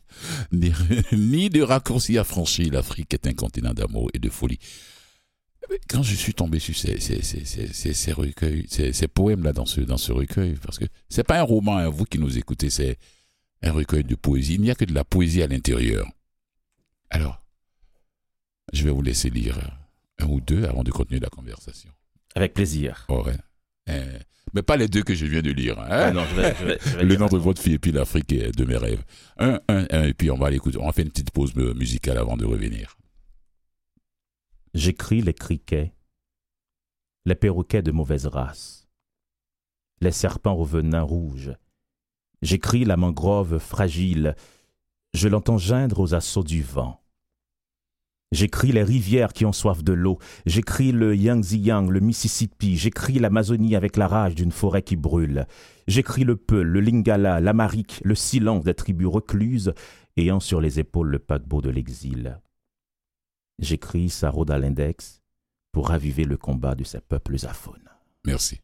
Ni, 0.51 0.69
de 1.49 1.61
raccourcis 1.61 2.17
affranchis, 2.17 2.69
l'Afrique 2.69 3.13
est 3.13 3.27
un 3.27 3.33
continent 3.33 3.73
d'amour 3.73 4.09
et 4.13 4.19
de 4.19 4.29
folie. 4.29 4.59
Quand 5.89 6.03
je 6.03 6.15
suis 6.15 6.33
tombé 6.33 6.59
sur 6.59 6.75
ces, 6.75 6.99
ces, 6.99 7.21
ces, 7.21 7.43
ces, 7.45 7.67
ces- 7.67 7.93
ces 7.93 8.11
recueils, 8.11 8.65
ces, 8.69 9.07
poèmes-là 9.07 9.53
dans 9.53 9.65
ce, 9.65 9.81
dans 9.81 9.97
ce 9.97 10.11
recueil, 10.11 10.55
parce 10.61 10.77
que 10.79 10.85
c'est 11.09 11.23
pas 11.23 11.39
un 11.39 11.43
roman, 11.43 11.77
hein, 11.77 11.89
vous 11.89 12.05
qui 12.05 12.19
nous 12.19 12.37
écoutez, 12.37 12.69
c'est 12.69 12.97
un 13.61 13.71
recueil 13.71 14.03
de 14.03 14.15
poésie. 14.15 14.55
Il 14.55 14.61
n'y 14.61 14.71
a 14.71 14.75
que 14.75 14.85
de 14.85 14.93
la 14.93 15.03
poésie 15.03 15.41
à 15.41 15.47
l'intérieur. 15.47 16.07
Alors, 17.09 17.41
je 18.73 18.83
vais 18.83 18.91
vous 18.91 19.01
laisser 19.01 19.29
lire 19.29 19.57
un 20.19 20.25
ou 20.27 20.41
deux 20.41 20.65
avant 20.65 20.83
de 20.83 20.91
continuer 20.91 21.19
la 21.19 21.29
conversation. 21.29 21.89
Avec 22.35 22.53
plaisir. 22.53 23.05
Oh, 23.09 23.23
ouais. 23.25 23.37
Euh, 23.89 24.19
mais 24.53 24.61
pas 24.61 24.77
les 24.77 24.87
deux 24.87 25.03
que 25.03 25.15
je 25.15 25.25
viens 25.25 25.41
de 25.41 25.51
lire. 25.51 25.79
hein. 25.79 25.87
Ah 25.89 26.11
non, 26.11 26.25
je 26.29 26.35
vais, 26.35 26.55
je 26.59 26.65
vais- 26.65 26.77
je 26.85 26.97
vais 26.97 27.03
Le 27.03 27.15
nom 27.17 27.27
de 27.27 27.37
votre 27.37 27.61
fille 27.61 27.73
et 27.73 27.79
puis 27.79 27.91
l'Afrique 27.91 28.27
de 28.29 28.65
mes 28.65 28.77
rêves. 28.77 29.03
Un, 29.37 29.59
un, 29.69 29.85
un, 29.91 30.03
et 30.03 30.13
puis 30.13 30.31
on 30.31 30.37
va 30.37 30.49
l'écouter. 30.49 30.77
On 30.79 30.85
va 30.85 30.91
faire 30.93 31.05
une 31.05 31.11
petite 31.11 31.31
pause 31.31 31.55
mu- 31.55 31.73
musicale 31.73 32.17
avant 32.17 32.37
de 32.37 32.45
revenir. 32.45 32.97
J'écris 34.75 35.21
les 35.21 35.33
criquets, 35.33 35.93
les 37.25 37.35
perroquets 37.35 37.81
de 37.81 37.93
mauvaise 37.93 38.27
race, 38.27 38.89
les 40.01 40.11
serpents 40.11 40.57
au 40.57 40.65
venin 40.65 41.01
rouge. 41.01 41.53
J'écris 42.41 42.83
la 42.83 42.97
mangrove 42.97 43.57
fragile, 43.57 44.35
je 45.13 45.29
l'entends 45.29 45.57
geindre 45.57 46.01
aux 46.01 46.13
assauts 46.13 46.43
du 46.43 46.61
vent. 46.61 47.01
J'écris 48.33 48.73
les 48.73 48.83
rivières 48.83 49.31
qui 49.31 49.45
ont 49.45 49.53
soif 49.53 49.81
de 49.81 49.93
l'eau, 49.93 50.19
j'écris 50.45 50.91
le 50.91 51.15
Yangtze-Yang, 51.15 51.89
le 51.89 52.01
Mississippi, 52.01 52.75
j'écris 52.75 53.19
l'Amazonie 53.19 53.77
avec 53.77 53.95
la 53.95 54.09
rage 54.09 54.35
d'une 54.35 54.51
forêt 54.51 54.81
qui 54.81 54.97
brûle. 54.97 55.47
J'écris 55.87 56.25
le 56.25 56.35
Peul, 56.35 56.67
le 56.67 56.81
Lingala, 56.81 57.39
l'Amérique, 57.39 58.01
le 58.03 58.13
silence 58.13 58.65
des 58.65 58.73
tribus 58.73 59.07
recluses, 59.07 59.73
ayant 60.17 60.41
sur 60.41 60.59
les 60.59 60.81
épaules 60.81 61.11
le 61.11 61.19
paquebot 61.19 61.61
de 61.61 61.69
l'exil. 61.69 62.41
J'écris 63.59 64.09
sa 64.09 64.29
rôde 64.29 64.51
à 64.51 64.57
l'index 64.57 65.21
pour 65.71 65.89
raviver 65.89 66.25
le 66.25 66.37
combat 66.37 66.75
de 66.75 66.83
ces 66.83 67.01
peuples 67.01 67.37
aphones. 67.45 67.89
Merci. 68.25 68.61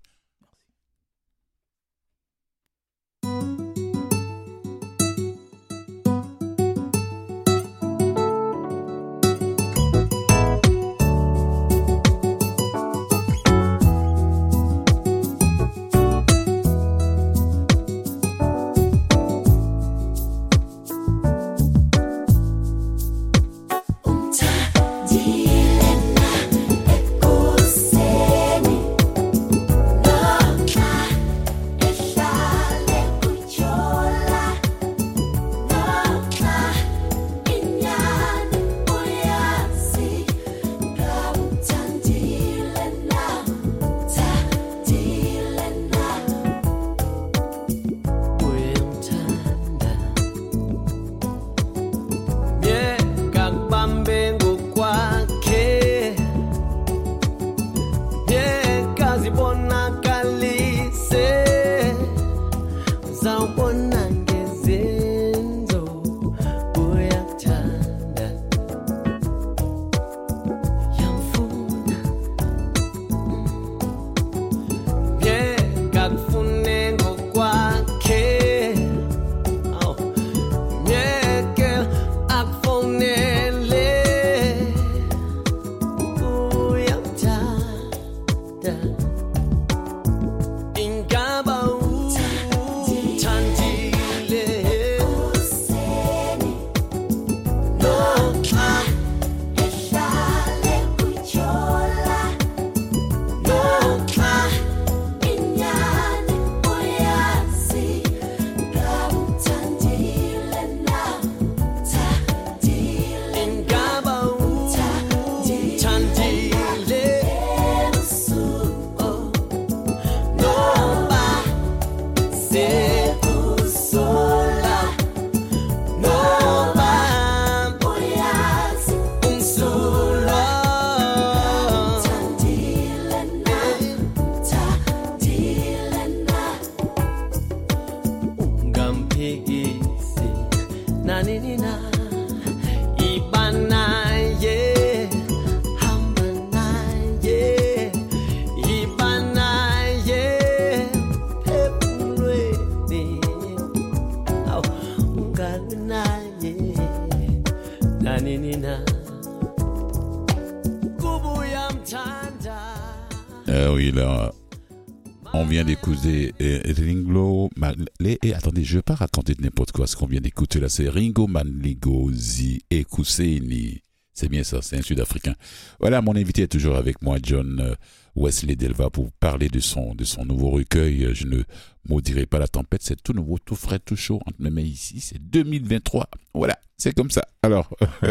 Ce 169.92 169.98
qu'on 169.98 170.06
vient 170.06 170.22
d'écouter 170.22 170.62
là, 170.62 170.70
c'est 170.70 170.88
Ringo 170.88 171.28
Manligozi 171.28 172.64
et 172.70 172.86
Kuseni. 172.86 173.82
C'est 174.14 174.30
bien 174.30 174.42
ça, 174.42 174.62
c'est 174.62 174.78
un 174.78 174.82
Sud-Africain. 174.82 175.36
Voilà, 175.82 176.02
mon 176.02 176.16
invité 176.16 176.44
est 176.44 176.48
toujours 176.48 176.78
avec 176.78 177.02
moi, 177.02 177.18
John 177.22 177.60
euh, 177.60 177.76
Wesley 178.16 178.56
Delva, 178.56 178.90
pour 178.90 179.12
parler 179.12 179.50
de 179.50 179.60
son, 179.60 179.94
de 179.94 180.06
son 180.06 180.24
nouveau 180.24 180.52
recueil. 180.52 181.04
Euh, 181.04 181.14
Je 181.14 181.28
ne 181.28 181.44
maudirai 181.90 182.26
pas 182.26 182.40
la 182.40 182.48
tempête, 182.48 182.84
c'est 182.84 183.04
tout 183.04 183.12
nouveau, 183.12 183.38
tout 183.38 183.56
frais, 183.56 183.80
tout 183.80 183.98
chaud. 183.98 184.22
Entre 184.26 184.42
mes 184.42 184.50
mains 184.50 184.62
ici, 184.62 185.02
c'est 185.02 185.20
2023. 185.20 186.08
Voilà, 186.36 186.58
c'est 186.78 186.96
comme 186.96 187.12
ça. 187.12 187.28
Alors, 187.42 187.76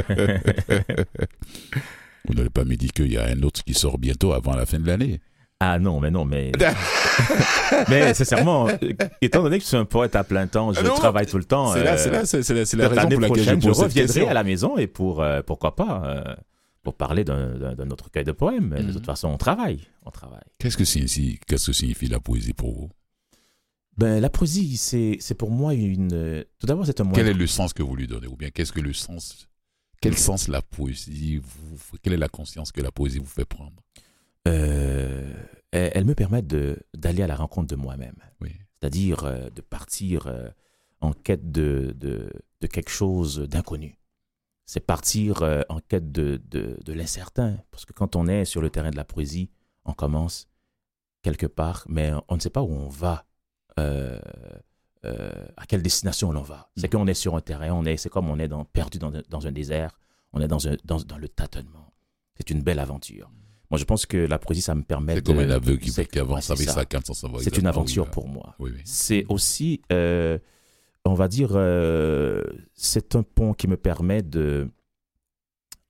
vous 2.29 2.35
n'avez 2.35 2.51
pas 2.51 2.67
me 2.67 2.77
dit 2.77 2.91
qu'il 2.91 3.11
y 3.11 3.17
a 3.17 3.25
un 3.25 3.43
autre 3.43 3.65
qui 3.65 3.73
sort 3.73 3.97
bientôt 3.97 4.35
avant 4.35 4.55
la 4.55 4.67
fin 4.67 4.81
de 4.81 4.87
l'année. 4.87 5.21
Ah 5.63 5.79
non, 5.79 6.01
mais 6.01 6.11
non, 6.11 6.25
mais. 6.25 6.53
mais 7.91 8.15
sincèrement, 8.15 8.69
étant 9.21 9.43
donné 9.43 9.59
que 9.59 9.63
je 9.65 9.69
suis 9.69 9.77
un 9.77 9.85
poète 9.85 10.17
à 10.17 10.25
plein 10.25 10.47
temps, 10.47 10.73
je 10.73 10.81
non, 10.81 10.95
travaille 10.95 11.27
tout 11.27 11.37
le 11.37 11.45
temps. 11.45 11.75
C'est 11.75 11.85
là, 11.85 11.93
euh, 11.93 11.97
c'est 11.99 12.11
là, 12.55 12.65
c'est 12.65 12.77
la, 12.77 12.89
raison 12.89 13.09
pour 13.11 13.21
laquelle 13.21 13.61
je 13.61 13.69
reviendrai 13.71 14.27
à 14.27 14.33
la 14.33 14.43
maison 14.43 14.79
et 14.79 14.87
pour, 14.87 15.23
euh, 15.23 15.43
pourquoi 15.43 15.77
pas, 15.77 16.03
euh, 16.07 16.35
pour 16.83 16.95
parler 16.95 17.25
d'un 17.25 17.91
autre 17.91 18.05
recueil 18.05 18.25
de 18.25 18.33
poèmes. 18.33 18.71
De 18.71 18.83
Mhm. 18.85 18.93
toute 18.95 19.05
façon, 19.05 19.29
on 19.29 19.37
travaille. 19.37 19.81
On 20.07 20.11
travaille. 20.11 20.41
Qu'est-ce 20.59 20.79
que 20.79 20.87
signifie, 20.87 21.39
qu'est-ce 21.47 21.67
que 21.67 21.73
signifie 21.75 22.09
la 22.09 22.21
poésie 22.21 22.55
pour 22.55 22.73
vous? 22.73 22.91
Ben, 23.99 24.19
la 24.19 24.31
poésie, 24.31 24.79
c'est 24.79 25.19
c'est 25.21 25.35
pour 25.35 25.51
moi 25.51 25.75
une. 25.75 26.45
Tout 26.59 26.67
d'abord, 26.67 26.87
c'est 26.87 26.99
un 27.03 27.05
moyen. 27.05 27.23
Quel 27.23 27.29
est 27.29 27.39
le 27.39 27.47
sens 27.47 27.75
que 27.75 27.83
vous 27.83 27.97
lui 27.97 28.07
donnez? 28.07 28.29
Ou 28.29 28.37
bien 28.37 28.49
qu'est-ce 28.49 28.73
que 28.73 28.81
le 28.81 28.95
sens 28.95 29.47
Quel 30.01 30.17
sens 30.17 30.49
la 30.49 30.63
poésie 30.63 31.37
vous, 31.37 31.99
Quelle 32.03 32.15
est 32.15 32.17
la 32.17 32.29
conscience 32.31 32.73
que 32.73 32.81
la 32.81 32.91
poésie 32.91 33.19
vous 33.19 33.27
fait 33.27 33.45
prendre? 33.45 33.75
Euh, 34.49 35.33
elle, 35.71 35.91
elle 35.95 36.05
me 36.05 36.15
permet 36.15 36.43
de- 36.43 36.79
d'aller 36.95 37.23
à 37.23 37.27
la 37.27 37.37
rencontre 37.37 37.69
de 37.69 37.77
moi-même. 37.77 38.17
Oui. 38.41 38.53
C'est-à-dire 38.81 39.25
euh, 39.25 39.51
de 39.51 39.61
partir 39.61 40.27
euh, 40.27 40.49
en 41.01 41.13
quête 41.13 41.51
de, 41.53 41.95
de, 41.97 42.31
de 42.61 42.67
quelque 42.67 42.91
chose 42.91 43.39
d'inconnu. 43.41 43.99
C'est 44.67 44.81
partir 44.81 45.43
en 45.69 45.81
quête 45.81 46.13
de, 46.13 46.41
de, 46.49 46.79
de 46.85 46.93
l'incertain. 46.93 47.59
Parce 47.73 47.85
que 47.85 47.93
quand 47.93 48.15
on 48.15 48.29
est 48.29 48.45
sur 48.45 48.61
le 48.63 48.71
terrain 48.71 48.91
de 48.91 48.97
la 48.97 49.05
poésie, 49.05 49.51
on 49.85 49.93
commence 49.95 50.47
quelque 51.23 51.47
part, 51.47 51.85
mais 51.89 52.13
on 52.29 52.37
ne 52.37 52.41
sait 52.41 52.51
pas 52.51 52.63
où 52.63 52.71
on 52.71 52.89
va, 52.89 53.27
à 53.77 55.67
quelle 55.67 55.83
destination 55.83 56.31
l'on 56.31 56.43
va. 56.43 56.71
C'est 56.77 56.89
qu'on 56.89 57.09
est 57.09 57.15
sur 57.15 57.35
un 57.35 57.41
terrain, 57.41 57.73
on 57.73 57.85
est, 57.85 57.97
c'est 57.97 58.11
comme 58.11 58.29
on 58.31 58.39
est 58.39 58.47
dans, 58.47 58.65
perdu 58.65 58.99
dans, 59.01 59.13
un- 59.13 59.23
dans 59.29 59.45
un 59.49 59.51
désert, 59.51 59.99
on 60.33 60.41
est 60.41 60.47
dans, 60.49 60.69
un, 60.69 60.77
dans, 60.85 60.99
dans 60.99 61.19
le 61.19 61.29
tâtonnement. 61.29 61.93
C'est 62.37 62.51
une 62.51 62.63
belle 62.63 62.79
aventure. 62.79 63.29
Moi, 63.71 63.79
je 63.79 63.85
pense 63.85 64.05
que 64.07 64.17
la 64.17 64.39
poésie, 64.39 64.63
ça 64.63 64.75
me 64.75 64.83
permet 64.83 65.15
C'est 65.15 65.23
de... 65.23 65.27
comme 65.27 65.39
un 65.39 65.51
aveu 65.51 65.77
qui, 65.77 65.91
c'est- 65.91 66.05
qui 66.07 66.19
avance 66.19 66.47
c'est 66.47 66.53
avec 66.55 66.67
ça. 66.69 66.75
sa 66.75 66.85
canne 66.85 67.05
sans 67.05 67.15
savoir 67.15 67.41
C'est 67.43 67.57
une 67.59 67.67
aventure 67.67 68.11
pour 68.11 68.27
moi. 68.29 68.55
Oui, 68.59 68.71
oui. 68.75 68.81
C'est 68.85 69.25
aussi, 69.29 69.81
euh, 69.93 70.39
on 71.05 71.15
va 71.15 71.29
dire, 71.29 71.51
euh, 71.55 72.43
c'est 72.75 73.15
un 73.15 73.23
pont 73.23 73.53
qui 73.55 73.69
me 73.69 73.77
permet 73.77 74.23
de, 74.23 74.69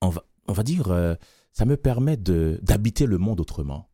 on 0.02 0.10
va, 0.10 0.22
on 0.46 0.52
va 0.52 0.62
dire, 0.62 0.88
euh, 0.90 1.14
ça 1.52 1.64
me 1.64 1.76
permet 1.76 2.16
d'habiter 2.16 3.06
le 3.06 3.16
monde 3.18 3.40
autrement. 3.40 3.88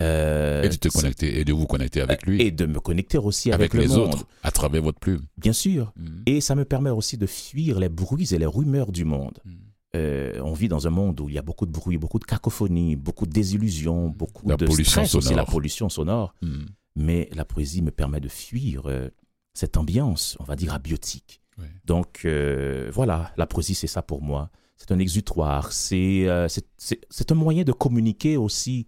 Euh, 0.00 0.62
Et 0.62 0.68
de 0.68 0.76
te 0.76 0.88
connecter 0.88 1.40
et 1.40 1.44
de 1.44 1.52
vous 1.52 1.66
connecter 1.66 2.00
avec 2.02 2.24
lui, 2.24 2.40
et 2.40 2.52
de 2.52 2.66
me 2.66 2.78
connecter 2.78 3.18
aussi 3.18 3.50
avec, 3.50 3.74
avec, 3.74 3.88
les 3.88 3.96
monde, 3.96 4.10
autres, 4.14 4.26
à 4.44 4.52
travers 4.52 4.80
votre 4.80 5.00
plume. 5.00 5.22
bien 5.38 5.52
sûr. 5.52 5.92
Mhm. 5.96 6.22
Et 6.26 6.40
ça 6.40 6.54
me 6.54 6.64
permet 6.64 6.90
aussi 6.90 7.16
de 7.18 7.26
fuir 7.26 7.80
les 7.80 7.88
bruits 7.88 8.32
et 8.32 8.38
les 8.38 8.46
rumeurs 8.46 8.92
du 8.92 9.04
monde. 9.04 9.38
Mhm. 9.44 9.54
Euh, 9.98 10.40
on 10.42 10.52
vit 10.52 10.68
dans 10.68 10.86
un 10.86 10.90
monde 10.90 11.20
où 11.20 11.28
il 11.28 11.34
y 11.34 11.38
a 11.38 11.42
beaucoup 11.42 11.66
de 11.66 11.72
bruit, 11.72 11.98
beaucoup 11.98 12.18
de 12.18 12.24
cacophonie, 12.24 12.96
beaucoup 12.96 13.26
de 13.26 13.32
désillusions, 13.32 14.08
beaucoup 14.08 14.48
La 14.48 14.56
de 14.56 14.66
pollution 14.66 15.04
stress 15.04 15.14
aussi, 15.14 15.34
la 15.34 15.44
pollution 15.44 15.88
sonore. 15.88 16.34
Mhm. 16.42 16.66
Mais 16.96 17.28
la 17.34 17.44
poésie 17.44 17.82
me 17.82 17.90
permet 17.90 18.20
de 18.20 18.28
fuir 18.28 18.82
euh, 18.86 19.08
cette 19.54 19.76
ambiance, 19.76 20.36
on 20.40 20.44
va 20.44 20.56
dire, 20.56 20.74
abiotique. 20.74 21.40
Donc 21.84 22.20
euh, 22.24 22.88
voilà, 22.94 23.32
la 23.36 23.46
poésie, 23.46 23.74
c'est 23.74 23.88
ça 23.88 24.00
pour 24.00 24.22
moi. 24.22 24.50
C'est 24.76 24.92
un 24.92 25.00
exutoire, 25.00 25.72
c'est 25.72 26.28
un 26.28 27.34
moyen 27.34 27.64
de 27.64 27.72
communiquer 27.72 28.36
aussi 28.36 28.86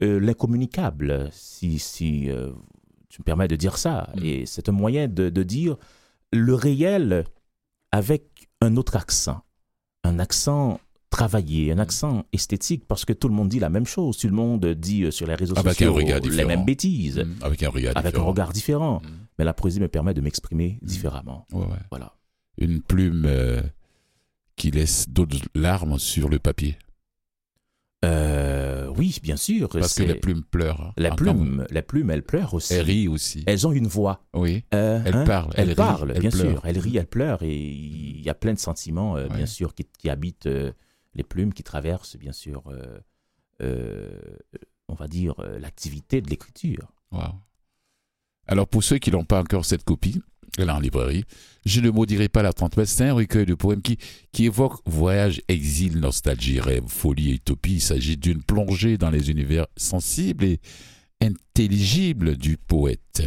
l'incommunicable, 0.00 1.28
si, 1.30 1.78
si 1.78 2.30
tu 3.10 3.20
me 3.20 3.24
permets 3.24 3.48
de 3.48 3.56
dire 3.56 3.76
ça. 3.76 4.10
Mm. 4.16 4.24
Et 4.24 4.46
c'est 4.46 4.70
un 4.70 4.72
moyen 4.72 5.08
de, 5.08 5.28
de 5.28 5.42
dire 5.42 5.76
le 6.32 6.54
réel 6.54 7.24
avec 7.92 8.48
un 8.60 8.76
autre 8.76 8.96
accent, 8.96 9.42
un 10.06 10.18
accent 10.18 10.80
travaillé, 11.10 11.72
Mm. 11.74 11.78
un 11.78 11.82
accent 11.82 12.24
esthétique, 12.32 12.84
parce 12.86 13.04
que 13.04 13.12
tout 13.12 13.28
le 13.28 13.34
monde 13.34 13.48
dit 13.48 13.58
la 13.60 13.68
même 13.70 13.86
chose, 13.86 14.18
tout 14.18 14.26
le 14.26 14.34
monde 14.34 14.66
dit 14.66 15.04
euh, 15.04 15.10
sur 15.10 15.26
les 15.26 15.34
réseaux 15.34 15.56
Avec 15.56 15.72
sociaux 15.74 15.92
un 15.92 15.96
regard 15.96 16.20
les 16.20 16.44
mêmes 16.44 16.64
bêtises, 16.64 17.18
Mhm. 17.18 17.36
Avec 17.42 17.62
un 17.62 17.70
regard 17.70 17.96
avec 17.96 18.06
un 18.06 18.10
différent. 18.10 18.26
regard 18.28 18.52
différent. 18.52 19.00
Mhm. 19.04 19.10
Mais 19.38 19.44
la 19.44 19.54
poésie 19.54 19.80
me 19.80 19.88
permet 19.88 20.14
de 20.14 20.20
m'exprimer 20.20 20.78
différemment. 20.82 21.46
Ouais, 21.52 21.60
ouais. 21.64 21.78
Voilà. 21.90 22.14
Une 22.58 22.80
plume 22.82 23.24
euh, 23.26 23.62
qui 24.56 24.70
laisse 24.70 25.08
d'autres 25.08 25.38
larmes 25.54 25.98
sur 25.98 26.28
le 26.28 26.38
papier. 26.38 26.76
Euh, 28.04 28.92
oui, 28.96 29.18
bien 29.22 29.36
sûr. 29.36 29.68
Parce 29.68 29.94
que 29.94 30.02
les 30.02 30.14
plumes 30.14 30.44
pleurent. 30.44 30.80
hein, 30.80 30.92
les 30.96 31.10
en 31.10 31.16
plumes, 31.16 31.66
les 31.70 31.82
plumes, 31.82 32.10
elles 32.10 32.22
pleurent 32.22 32.54
aussi. 32.54 32.74
Elles 32.74 32.84
rient 32.84 33.08
aussi. 33.08 33.42
Elles 33.46 33.66
ont 33.66 33.72
une 33.72 33.86
voix. 33.86 34.24
Oui. 34.34 34.64
Euh, 34.74 35.00
Elles 35.04 35.16
hein, 35.16 35.24
parlent, 35.24 35.52
elles 35.56 35.62
Elles, 35.62 35.68
rient, 35.70 35.74
parlent, 35.74 36.12
elles 36.14 36.20
bien 36.20 36.30
sûr. 36.30 36.60
Elles 36.64 36.78
rient, 36.78 36.96
elles 36.98 37.06
pleurent. 37.06 37.42
Et 37.42 37.56
il 37.56 38.20
y 38.22 38.28
a 38.28 38.34
plein 38.34 38.52
de 38.52 38.58
sentiments, 38.58 39.16
euh, 39.16 39.28
Ouais. 39.28 39.36
bien 39.36 39.46
sûr, 39.46 39.74
qui, 39.74 39.84
qui 39.98 40.08
habitent 40.10 40.46
euh, 40.46 40.72
les 41.14 41.24
plumes, 41.24 41.52
qui 41.54 41.62
traversent, 41.62 42.16
bien 42.16 42.32
sûr, 42.32 42.62
on 43.60 44.94
va 44.94 45.08
dire, 45.08 45.34
l'activité 45.58 46.20
de 46.20 46.28
l'écriture. 46.28 46.92
Wow. 47.10 47.22
Alors, 48.46 48.68
pour 48.68 48.84
ceux 48.84 48.98
qui 48.98 49.10
n'ont 49.10 49.24
pas 49.24 49.40
encore 49.40 49.64
cette 49.64 49.82
copie, 49.84 50.22
elle 50.58 50.68
est 50.68 50.72
en 50.72 50.80
librairie, 50.80 51.24
Je 51.64 51.80
ne 51.80 51.90
maudirai 51.90 52.28
pas 52.28 52.42
la 52.42 52.52
tempête. 52.52 52.86
C'est 52.86 53.08
un 53.08 53.14
recueil 53.14 53.46
de 53.46 53.54
poèmes 53.54 53.82
qui, 53.82 53.98
qui 54.32 54.46
évoque 54.46 54.80
voyage, 54.86 55.42
exil, 55.48 55.98
nostalgie, 55.98 56.60
rêve, 56.60 56.84
folie 56.86 57.32
utopie. 57.32 57.74
Il 57.74 57.80
s'agit 57.80 58.16
d'une 58.16 58.42
plongée 58.42 58.98
dans 58.98 59.10
les 59.10 59.30
univers 59.30 59.66
sensibles 59.76 60.44
et 60.44 60.60
intelligibles 61.20 62.36
du 62.36 62.56
poète. 62.56 63.22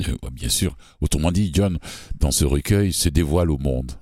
Euh, 0.00 0.16
bien 0.32 0.48
sûr, 0.48 0.76
autrement 1.00 1.32
dit, 1.32 1.50
John, 1.54 1.78
dans 2.18 2.30
ce 2.30 2.44
recueil, 2.44 2.92
se 2.92 3.08
dévoile 3.08 3.50
au 3.50 3.58
monde. 3.58 3.92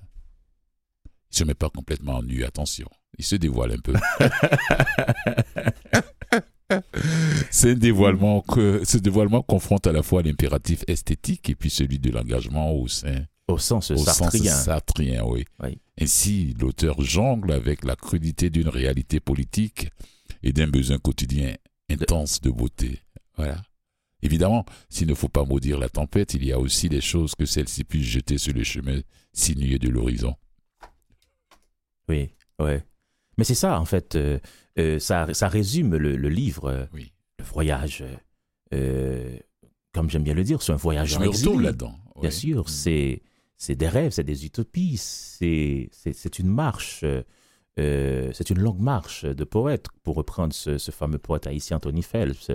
Il 1.30 1.38
se 1.38 1.44
met 1.44 1.54
pas 1.54 1.70
complètement 1.70 2.22
nu, 2.22 2.44
attention. 2.44 2.88
Il 3.18 3.24
se 3.24 3.36
dévoile 3.36 3.72
un 3.72 3.78
peu. 3.78 3.94
C'est 7.50 7.72
un 7.72 7.74
dévoilement 7.74 8.40
que 8.40 8.82
ce 8.84 8.98
dévoilement 8.98 9.42
confronte 9.42 9.86
à 9.86 9.92
la 9.92 10.02
fois 10.02 10.22
l'impératif 10.22 10.84
esthétique 10.88 11.50
et 11.50 11.54
puis 11.54 11.70
celui 11.70 11.98
de 11.98 12.10
l'engagement 12.10 12.72
au 12.72 12.88
sein 12.88 13.26
Au 13.48 13.58
sens 13.58 13.90
au 13.90 13.96
sens 13.96 14.16
sartrien. 14.18 14.54
sartrien, 14.54 15.24
oui. 15.24 15.44
Oui. 15.62 15.78
Ainsi, 16.00 16.54
l'auteur 16.58 17.00
jongle 17.02 17.52
avec 17.52 17.84
la 17.84 17.96
crudité 17.96 18.50
d'une 18.50 18.68
réalité 18.68 19.20
politique 19.20 19.88
et 20.42 20.52
d'un 20.52 20.66
besoin 20.68 20.98
quotidien 20.98 21.54
intense 21.90 22.40
de 22.40 22.50
beauté. 22.50 23.00
Voilà. 23.36 23.62
Évidemment, 24.22 24.64
s'il 24.88 25.06
ne 25.08 25.14
faut 25.14 25.28
pas 25.28 25.44
maudire 25.44 25.78
la 25.78 25.90
tempête, 25.90 26.32
il 26.34 26.44
y 26.44 26.52
a 26.52 26.58
aussi 26.58 26.88
des 26.88 27.02
choses 27.02 27.34
que 27.34 27.44
celle-ci 27.44 27.84
puisse 27.84 28.06
jeter 28.06 28.38
sur 28.38 28.54
le 28.54 28.64
chemin 28.64 29.00
sinueux 29.34 29.78
de 29.78 29.90
l'horizon. 29.90 30.34
Oui, 32.08 32.30
ouais. 32.58 32.82
Mais 33.38 33.44
c'est 33.44 33.54
ça, 33.54 33.80
en 33.80 33.84
fait. 33.84 34.14
euh, 34.16 34.38
euh, 34.78 34.98
ça, 34.98 35.32
ça 35.34 35.48
résume 35.48 35.96
le, 35.96 36.16
le 36.16 36.28
livre, 36.28 36.66
euh, 36.70 36.84
Oui. 36.92 37.12
le 37.38 37.44
voyage. 37.44 38.02
euh, 38.72 39.36
comme 39.92 40.10
j'aime 40.10 40.24
bien 40.24 40.34
le 40.34 40.42
dire, 40.44 40.60
c'est 40.62 40.72
un 40.72 40.76
voyage 40.76 41.16
en 41.16 41.22
exil. 41.22 41.60
là-dedans. 41.60 41.94
Bien 42.20 42.30
sûr, 42.30 42.68
c'est 42.68 43.22
c'est 43.56 43.76
des 43.76 43.88
rêves, 43.88 44.10
c'est 44.12 44.24
des 44.24 44.44
utopies, 44.44 44.96
c'est 44.98 46.38
une 46.38 46.48
marche, 46.48 47.04
c'est 47.76 48.50
une 48.50 48.58
longue 48.58 48.80
marche 48.80 49.24
de 49.24 49.44
poète, 49.44 49.86
pour 50.02 50.16
reprendre 50.16 50.52
ce, 50.52 50.78
ce 50.78 50.90
fameux 50.90 51.18
poète 51.18 51.46
haïtien 51.46 51.78
Tony 51.80 52.02
Phelps, 52.02 52.50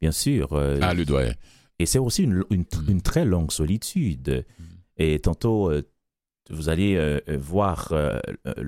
bien 0.00 0.12
sûr. 0.12 0.54
Ah, 0.82 0.94
le 0.94 1.04
doyen. 1.04 1.34
et 1.78 1.86
c'est 1.86 1.98
aussi 1.98 2.22
une, 2.24 2.44
une, 2.50 2.60
Mm. 2.62 2.90
une 2.90 3.02
très 3.02 3.24
longue 3.24 3.50
solitude. 3.52 4.44
Mm. 4.58 4.62
Et 4.98 5.18
tantôt, 5.18 5.70
vous 6.50 6.68
allez 6.68 6.96
euh, 6.96 7.20
euh, 7.28 7.36
voir 7.38 7.88
euh, 7.92 8.18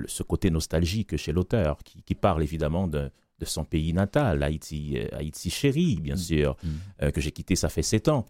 ce 0.07 0.23
côté 0.23 0.49
nostalgique 0.49 1.15
chez 1.17 1.31
l'auteur, 1.31 1.77
qui, 1.83 2.01
qui 2.03 2.15
parle 2.15 2.43
évidemment 2.43 2.87
de, 2.87 3.09
de 3.39 3.45
son 3.45 3.63
pays 3.63 3.93
natal, 3.93 4.43
Haïti, 4.43 4.97
Haïti 5.13 5.49
chéri, 5.49 5.97
bien 6.01 6.15
Mm. 6.15 6.17
sûr, 6.17 6.57
Mm. 6.63 6.67
euh, 7.03 7.11
que 7.11 7.21
j'ai 7.21 7.31
quitté, 7.31 7.55
ça 7.55 7.69
fait 7.69 7.83
sept 7.83 8.07
ans. 8.09 8.25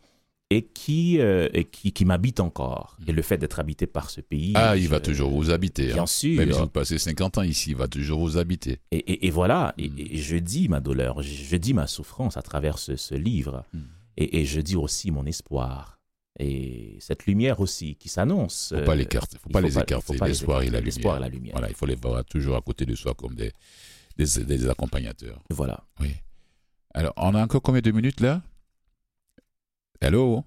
et 0.52 0.64
qui, 0.66 1.18
et 1.20 1.66
qui, 1.66 1.92
qui 1.92 2.06
m'habite 2.06 2.40
encore. 2.40 2.98
Et 3.06 3.12
le 3.12 3.22
fait 3.22 3.38
d'être 3.38 3.60
habité 3.60 3.86
par 3.86 4.10
ce 4.10 4.20
pays. 4.20 4.54
Ah, 4.56 4.76
il 4.76 4.88
va 4.88 5.00
toujours 5.00 5.30
vous 5.30 5.52
habiter. 5.52 5.86
Bien 5.94 6.02
hein. 6.02 6.06
sûr. 6.08 6.40
Même 6.40 6.52
si 6.52 6.60
vous 6.60 6.66
passez 6.68 6.98
50 6.98 7.38
ans 7.38 7.44
ici, 7.44 7.70
il 7.70 7.76
va 7.76 7.88
toujours 7.88 8.20
vous 8.22 8.36
habiter. 8.40 8.80
Et, 8.90 8.98
et- 8.98 9.28
et 9.28 9.30
voilà, 9.30 9.76
et, 9.78 9.90
Mm. 9.90 10.00
et 10.00 10.18
je 10.18 10.38
dis 10.38 10.68
ma 10.68 10.80
douleur, 10.80 11.22
je, 11.22 11.30
je 11.32 11.56
dis 11.56 11.76
ma 11.76 11.86
souffrance 11.86 12.36
à 12.36 12.42
travers 12.42 12.80
ce, 12.80 12.96
ce 12.96 13.14
livre, 13.14 13.64
Mm. 13.76 13.80
et 14.18 14.46
je 14.46 14.60
dis 14.60 14.76
aussi 14.76 15.12
mon 15.12 15.28
espoir, 15.28 15.99
et 16.40 16.98
cette 17.02 17.26
lumière 17.26 17.60
aussi 17.60 17.96
qui 17.96 18.08
s'annonce. 18.08 18.74
Faut 18.74 18.86
pas 18.86 18.94
euh, 18.94 18.96
les 18.96 19.04
écarter. 19.04 19.38
Faut 19.38 19.50
il 19.50 19.54
pas 19.54 19.62
les 19.62 19.78
écarter. 19.78 20.18
L'espoir 20.26 20.62
et 20.62 20.70
la 20.70 20.80
lumière. 20.80 21.20
la 21.20 21.30
lumière. 21.30 21.52
Voilà, 21.54 21.70
il 21.70 21.76
faut 21.76 21.86
les 21.86 21.96
voir 21.96 22.24
toujours 22.26 22.56
à 22.56 22.62
côté 22.62 22.86
de 22.86 22.96
soi 22.96 23.14
comme 23.14 23.36
des, 23.36 23.52
des, 24.18 24.44
des 24.46 24.70
accompagnateurs. 24.70 25.42
Voilà. 25.50 25.84
Oui. 26.00 26.16
Alors, 26.94 27.14
on 27.18 27.36
a 27.36 27.44
encore 27.44 27.62
combien 27.62 27.82
de 27.82 27.92
minutes 27.92 28.22
là? 28.22 28.42
Allô? 30.02 30.44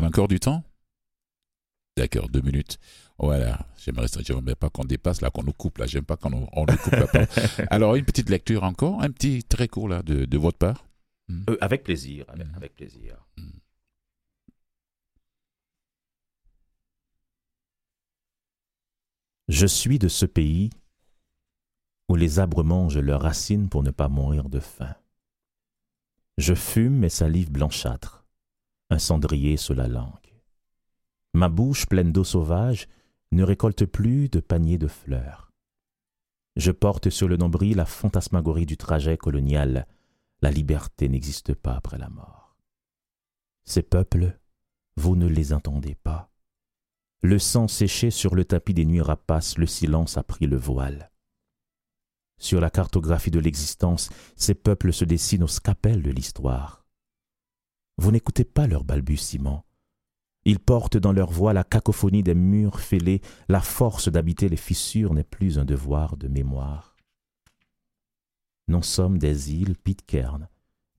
On 0.00 0.04
a 0.04 0.08
encore 0.08 0.28
du 0.28 0.40
temps? 0.40 0.64
D'accord, 1.96 2.28
deux 2.28 2.40
minutes. 2.40 2.78
Voilà, 3.18 3.64
j'aimerais 3.76 4.08
pas 4.56 4.68
qu'on 4.68 4.84
dépasse 4.84 5.20
là, 5.20 5.30
qu'on 5.30 5.44
nous 5.44 5.52
coupe 5.52 5.78
là. 5.78 5.86
J'aime 5.86 6.04
pas 6.04 6.16
qu'on 6.16 6.48
on 6.52 6.66
nous 6.66 6.76
coupe 6.78 6.96
parole. 6.96 7.28
Alors, 7.70 7.94
une 7.94 8.04
petite 8.04 8.30
lecture 8.30 8.64
encore, 8.64 9.00
un 9.02 9.10
petit 9.10 9.44
très 9.44 9.68
court 9.68 9.88
là 9.88 10.02
de, 10.02 10.24
de 10.24 10.38
votre 10.38 10.58
part. 10.58 10.86
Euh, 11.30 11.56
avec 11.60 11.84
plaisir, 11.84 12.24
avec, 12.28 12.46
Mm. 12.46 12.54
avec 12.56 12.74
plaisir. 12.74 13.16
Je 19.48 19.66
suis 19.66 19.98
de 19.98 20.08
ce 20.08 20.26
pays 20.26 20.70
où 22.08 22.16
les 22.16 22.38
arbres 22.38 22.62
mangent 22.62 22.98
leurs 22.98 23.22
racines 23.22 23.68
pour 23.68 23.82
ne 23.82 23.90
pas 23.90 24.08
mourir 24.08 24.48
de 24.48 24.60
faim. 24.60 24.94
Je 26.38 26.54
fume 26.54 26.94
mes 26.96 27.08
salives 27.08 27.50
blanchâtres, 27.50 28.24
un 28.90 28.98
cendrier 28.98 29.56
sous 29.56 29.74
la 29.74 29.88
langue. 29.88 30.10
Ma 31.32 31.48
bouche 31.48 31.86
pleine 31.86 32.12
d'eau 32.12 32.24
sauvage 32.24 32.88
ne 33.32 33.42
récolte 33.42 33.84
plus 33.86 34.28
de 34.28 34.40
paniers 34.40 34.78
de 34.78 34.88
fleurs. 34.88 35.52
Je 36.56 36.70
porte 36.70 37.10
sur 37.10 37.28
le 37.28 37.36
nombril 37.36 37.76
la 37.76 37.86
fantasmagorie 37.86 38.66
du 38.66 38.76
trajet 38.76 39.16
colonial. 39.16 39.86
La 40.44 40.50
liberté 40.50 41.08
n'existe 41.08 41.54
pas 41.54 41.74
après 41.74 41.96
la 41.96 42.10
mort. 42.10 42.54
Ces 43.64 43.82
peuples, 43.82 44.38
vous 44.94 45.16
ne 45.16 45.26
les 45.26 45.54
entendez 45.54 45.94
pas. 45.94 46.30
Le 47.22 47.38
sang 47.38 47.66
séché 47.66 48.10
sur 48.10 48.34
le 48.34 48.44
tapis 48.44 48.74
des 48.74 48.84
nuits 48.84 49.00
rapaces, 49.00 49.56
le 49.56 49.66
silence 49.66 50.18
a 50.18 50.22
pris 50.22 50.46
le 50.46 50.58
voile. 50.58 51.10
Sur 52.38 52.60
la 52.60 52.68
cartographie 52.68 53.30
de 53.30 53.38
l'existence, 53.38 54.10
ces 54.36 54.52
peuples 54.52 54.92
se 54.92 55.06
dessinent 55.06 55.44
au 55.44 55.48
scapel 55.48 56.02
de 56.02 56.10
l'histoire. 56.10 56.84
Vous 57.96 58.10
n'écoutez 58.10 58.44
pas 58.44 58.66
leurs 58.66 58.84
balbutiements. 58.84 59.64
Ils 60.44 60.60
portent 60.60 60.98
dans 60.98 61.12
leur 61.12 61.30
voix 61.30 61.54
la 61.54 61.64
cacophonie 61.64 62.22
des 62.22 62.34
murs 62.34 62.80
fêlés, 62.80 63.22
la 63.48 63.62
force 63.62 64.10
d'habiter 64.10 64.50
les 64.50 64.58
fissures 64.58 65.14
n'est 65.14 65.24
plus 65.24 65.58
un 65.58 65.64
devoir 65.64 66.18
de 66.18 66.28
mémoire. 66.28 66.93
Nous 68.68 68.82
sommes 68.82 69.18
des 69.18 69.52
îles 69.52 69.76
Pitcairn, 69.76 70.48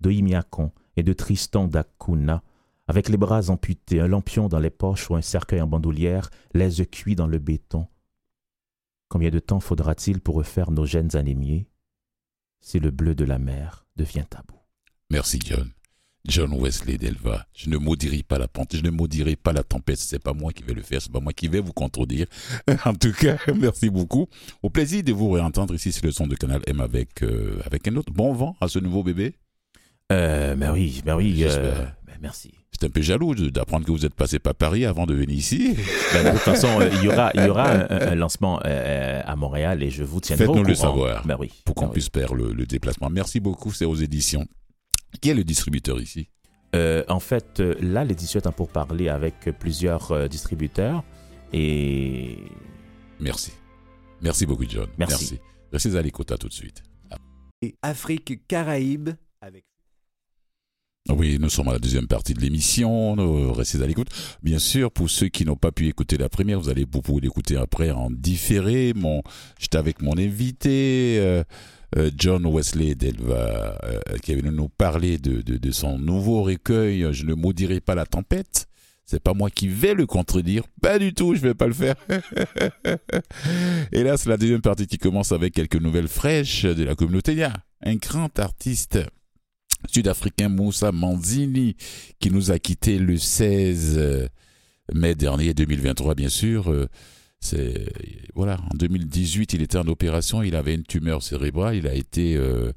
de 0.01 0.11
Imiakon 0.11 0.71
et 0.95 1.03
de 1.03 1.13
Tristan 1.13 1.67
d'Acunha, 1.67 2.43
avec 2.87 3.09
les 3.09 3.17
bras 3.17 3.49
amputés, 3.49 3.99
un 3.99 4.07
lampion 4.07 4.47
dans 4.47 4.59
les 4.59 4.69
poches 4.69 5.09
ou 5.09 5.15
un 5.15 5.21
cercueil 5.21 5.61
en 5.61 5.67
bandoulière, 5.67 6.29
les 6.53 6.81
œufs 6.81 6.89
cuits 6.89 7.15
dans 7.15 7.27
le 7.27 7.39
béton. 7.39 7.87
Combien 9.09 9.31
de 9.31 9.39
temps 9.39 9.59
faudra-t-il 9.59 10.21
pour 10.21 10.35
refaire 10.35 10.71
nos 10.71 10.85
gènes 10.85 11.15
anémiés 11.15 11.67
si 12.61 12.79
le 12.79 12.91
bleu 12.91 13.15
de 13.15 13.25
la 13.25 13.39
mer 13.39 13.85
devient 13.95 14.25
tabou? 14.29 14.59
Merci 15.09 15.39
John. 15.43 15.71
John 16.27 16.53
Wesley 16.53 16.97
Delva. 16.97 17.45
Je 17.53 17.69
ne 17.69 17.77
maudirai 17.77 18.23
pas 18.23 18.37
la 18.39 18.47
pente, 18.47 18.75
je 18.75 18.81
ne 18.81 18.89
maudirai 18.89 19.35
pas 19.35 19.53
la 19.53 19.63
tempête. 19.63 19.97
C'est 19.97 20.19
pas 20.19 20.33
moi 20.33 20.51
qui 20.51 20.63
vais 20.63 20.73
le 20.73 20.81
faire, 20.81 21.01
c'est 21.01 21.11
pas 21.11 21.19
moi 21.19 21.33
qui 21.33 21.47
vais 21.47 21.59
vous 21.59 21.73
contredire. 21.73 22.27
en 22.85 22.93
tout 22.93 23.11
cas, 23.13 23.37
merci 23.55 23.89
beaucoup. 23.89 24.27
Au 24.63 24.69
plaisir 24.69 25.03
de 25.03 25.13
vous 25.13 25.29
réentendre 25.31 25.73
ici 25.75 25.91
sur 25.91 26.05
le 26.05 26.11
son 26.11 26.27
de 26.27 26.35
Canal 26.35 26.61
M 26.67 26.81
avec 26.81 27.21
euh, 27.23 27.59
avec 27.65 27.87
un 27.87 27.95
autre 27.95 28.11
bon 28.11 28.33
vent 28.33 28.55
à 28.61 28.67
ce 28.67 28.79
nouveau 28.79 29.03
bébé. 29.03 29.35
euh, 30.11 30.55
Ben 30.55 30.71
oui, 30.73 31.01
ben 31.05 31.15
oui, 31.15 31.43
euh, 31.43 31.85
ben 32.05 32.15
merci. 32.21 32.51
J'étais 32.71 32.87
un 32.87 32.89
peu 32.89 33.01
jaloux 33.01 33.33
d'apprendre 33.35 33.85
que 33.85 33.91
vous 33.91 34.05
êtes 34.05 34.15
passé 34.15 34.37
par 34.37 34.53
Paris 34.53 34.83
avant 34.85 35.05
de 35.05 35.13
venir 35.13 35.37
ici. 35.37 35.75
Ben, 36.13 36.23
de 36.25 36.29
toute 36.31 36.39
façon, 36.39 36.67
euh, 36.81 36.89
il 36.93 37.03
y 37.03 37.07
aura, 37.07 37.31
il 37.35 37.43
y 37.45 37.49
aura 37.49 37.69
un, 37.89 38.15
lancement 38.15 38.59
à 38.63 39.35
Montréal 39.35 39.81
et 39.83 39.89
je 39.91 40.03
vous 40.03 40.19
tiendrai 40.19 40.45
au 40.47 40.53
Faites-nous 40.53 40.61
courant. 40.63 40.69
le 40.69 40.75
savoir. 40.75 41.25
Ben 41.25 41.37
oui. 41.39 41.51
pour 41.65 41.75
qu'on 41.75 41.85
ben 41.85 41.87
oui. 41.89 41.93
puisse 41.93 42.09
faire 42.09 42.33
le, 42.33 42.51
le 42.51 42.65
déplacement. 42.65 43.09
Merci 43.09 43.39
beaucoup, 43.39 43.71
c'est 43.71 43.85
aux 43.85 43.95
éditions. 43.95 44.45
Qui 45.21 45.29
est 45.29 45.33
le 45.33 45.43
distributeur 45.43 45.99
ici? 45.99 46.29
Euh, 46.75 47.03
en 47.07 47.19
fait, 47.19 47.59
euh, 47.59 47.75
là, 47.79 48.03
l'édition 48.03 48.39
est 48.39 48.47
en 48.47 48.51
pour 48.51 48.69
parler 48.69 49.07
avec 49.09 49.49
plusieurs 49.59 50.11
euh, 50.11 50.27
distributeurs 50.27 51.03
et 51.53 52.37
Merci. 53.19 53.53
Merci 54.21 54.45
beaucoup, 54.45 54.65
John. 54.67 54.89
Merci. 54.97 55.39
Restez 55.71 55.95
à 55.95 56.01
l'écoute, 56.01 56.31
à 56.31 56.37
tout 56.37 56.47
de 56.49 56.53
suite. 56.53 56.83
Et 57.61 57.75
Afrique 57.81 58.45
Caraïbe 58.47 59.11
avec 59.41 59.65
Oui, 61.17 61.37
nous 61.39 61.49
sommes 61.49 61.69
à 61.69 61.73
la 61.73 61.79
deuxième 61.79 62.07
partie 62.07 62.33
de 62.33 62.41
l'émission. 62.41 63.15
Restez 63.53 63.81
à 63.81 63.87
l'écoute. 63.87 64.09
Bien 64.43 64.59
sûr, 64.59 64.91
pour 64.91 65.09
ceux 65.09 65.29
qui 65.29 65.45
n'ont 65.45 65.55
pas 65.55 65.71
pu 65.71 65.87
écouter 65.87 66.17
la 66.17 66.27
première, 66.27 66.59
vous 66.59 66.67
allez 66.67 66.85
pouvoir 66.85 67.21
l'écouter 67.21 67.55
après 67.55 67.89
en 67.89 68.11
différé. 68.11 68.91
Mon, 68.93 69.23
j'étais 69.57 69.77
avec 69.77 70.01
mon 70.01 70.17
invité, 70.17 71.17
euh, 71.19 71.43
euh, 71.97 72.11
John 72.17 72.45
Wesley 72.45 72.95
Delva, 72.95 73.79
euh, 73.85 73.99
qui 74.23 74.33
est 74.33 74.35
venu 74.35 74.51
nous 74.51 74.67
parler 74.67 75.17
de, 75.17 75.41
de, 75.41 75.55
de 75.55 75.71
son 75.71 75.97
nouveau 75.97 76.43
recueil. 76.43 77.07
Je 77.13 77.25
ne 77.25 77.33
maudirai 77.33 77.79
pas 77.79 77.95
la 77.95 78.05
tempête. 78.05 78.67
C'est 79.05 79.23
pas 79.23 79.33
moi 79.33 79.49
qui 79.49 79.69
vais 79.69 79.93
le 79.93 80.05
contredire. 80.05 80.63
Pas 80.81 80.99
du 80.99 81.13
tout, 81.13 81.33
je 81.33 81.39
vais 81.39 81.53
pas 81.53 81.67
le 81.67 81.73
faire. 81.73 81.95
Et 83.93 84.03
là, 84.03 84.17
c'est 84.17 84.27
la 84.27 84.35
deuxième 84.35 84.61
partie 84.61 84.87
qui 84.87 84.97
commence 84.97 85.31
avec 85.31 85.53
quelques 85.53 85.79
nouvelles 85.79 86.09
fraîches 86.09 86.63
de 86.65 86.83
la 86.83 86.95
communauté. 86.95 87.31
Il 87.31 87.37
y 87.37 87.43
a 87.43 87.53
un 87.85 87.95
grand 87.95 88.37
artiste 88.37 88.99
sud-africain 89.91 90.49
Moussa 90.49 90.91
Manzini 90.91 91.75
qui 92.19 92.31
nous 92.31 92.51
a 92.51 92.59
quitté 92.59 92.99
le 92.99 93.17
16 93.17 94.29
mai 94.93 95.15
dernier 95.15 95.53
2023 95.53 96.15
bien 96.15 96.29
sûr 96.29 96.87
Euh, 97.53 97.85
voilà 98.33 98.57
en 98.71 98.75
2018 98.75 99.53
il 99.53 99.61
était 99.61 99.77
en 99.77 99.87
opération 99.87 100.41
il 100.41 100.55
avait 100.55 100.73
une 100.73 100.83
tumeur 100.83 101.21
cérébrale 101.21 101.75
il 101.75 101.87
a 101.87 101.93
été 101.93 102.35
euh, 102.35 102.71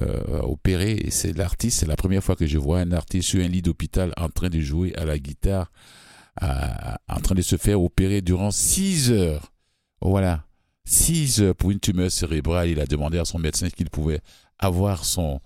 euh, 0.00 0.40
opéré 0.42 1.06
c'est 1.10 1.36
l'artiste 1.36 1.80
c'est 1.80 1.86
la 1.86 1.96
première 1.96 2.22
fois 2.22 2.36
que 2.36 2.46
je 2.46 2.58
vois 2.58 2.78
un 2.80 2.92
artiste 2.92 3.30
sur 3.30 3.44
un 3.44 3.48
lit 3.48 3.62
d'hôpital 3.62 4.12
en 4.16 4.28
train 4.28 4.50
de 4.50 4.60
jouer 4.60 4.94
à 4.96 5.04
la 5.04 5.18
guitare 5.18 5.72
en 6.40 7.20
train 7.20 7.34
de 7.34 7.42
se 7.42 7.56
faire 7.56 7.82
opérer 7.82 8.20
durant 8.20 8.52
6 8.52 9.10
heures. 9.10 9.52
Voilà 10.00 10.44
6 10.84 11.42
heures 11.42 11.56
pour 11.56 11.72
une 11.72 11.80
tumeur 11.80 12.12
cérébrale 12.12 12.68
il 12.68 12.78
a 12.78 12.86
demandé 12.86 13.18
à 13.18 13.24
son 13.24 13.40
médecin 13.40 13.68
qu'il 13.68 13.90
pouvait 13.90 14.20
avoir 14.60 15.04
son 15.04 15.40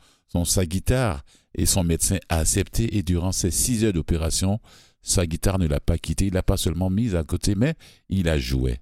sa 0.45 0.67
guitare 0.67 1.23
et 1.55 1.67
son 1.67 1.85
médecin 1.85 2.19
a 2.29 2.39
accepté 2.39 2.97
et 2.97 3.03
durant 3.03 3.33
ces 3.33 3.51
six 3.51 3.85
heures 3.85 3.93
d'opération, 3.93 4.61
sa 5.03 5.27
guitare 5.27 5.59
ne 5.59 5.67
l'a 5.67 5.81
pas 5.81 5.99
quitté. 5.99 6.27
Il 6.27 6.35
l'a 6.35 6.43
pas 6.43 6.57
seulement 6.57 6.91
mise 6.91 7.15
à 7.15 7.25
côté, 7.25 7.55
mais 7.55 7.75
il 8.09 8.29
a 8.29 8.39
joué. 8.39 8.79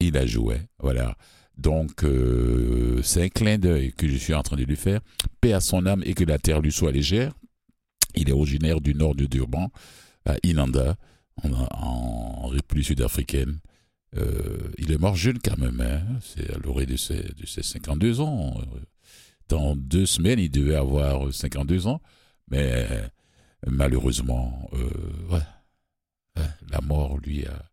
Il 0.00 0.16
a 0.16 0.26
joué. 0.26 0.60
Voilà. 0.78 1.16
Donc, 1.56 2.02
euh, 2.02 3.00
c'est 3.02 3.22
un 3.22 3.28
clin 3.28 3.58
d'œil 3.58 3.92
que 3.92 4.08
je 4.08 4.16
suis 4.16 4.34
en 4.34 4.42
train 4.42 4.56
de 4.56 4.64
lui 4.64 4.76
faire. 4.76 5.00
Paix 5.40 5.52
à 5.52 5.60
son 5.60 5.86
âme 5.86 6.02
et 6.04 6.14
que 6.14 6.24
la 6.24 6.38
terre 6.38 6.60
lui 6.60 6.72
soit 6.72 6.92
légère. 6.92 7.32
Il 8.16 8.28
est 8.28 8.32
originaire 8.32 8.80
du 8.80 8.94
nord 8.94 9.14
de 9.14 9.26
Durban, 9.26 9.70
à 10.24 10.34
Inanda, 10.42 10.96
en, 11.42 12.48
République 12.48 12.86
sud-africaine. 12.86 13.58
Euh, 14.16 14.58
il 14.78 14.92
est 14.92 14.98
mort 14.98 15.16
jeune 15.16 15.38
quand 15.38 15.58
même. 15.58 15.80
Hein. 15.80 16.18
C'est 16.20 16.52
à 16.52 16.58
l'orée 16.58 16.86
de 16.86 16.96
ses, 16.96 17.22
de 17.22 17.46
ses 17.46 17.62
52 17.62 18.20
ans. 18.20 18.54
Dans 19.48 19.76
deux 19.76 20.06
semaines, 20.06 20.38
il 20.38 20.50
devait 20.50 20.76
avoir 20.76 21.32
52 21.32 21.86
ans. 21.86 22.00
Mais 22.50 22.86
euh, 22.90 23.06
malheureusement, 23.66 24.68
euh, 24.72 25.38
Ouais, 26.36 26.48
la 26.68 26.80
mort 26.80 27.18
lui 27.18 27.46
a 27.46 27.64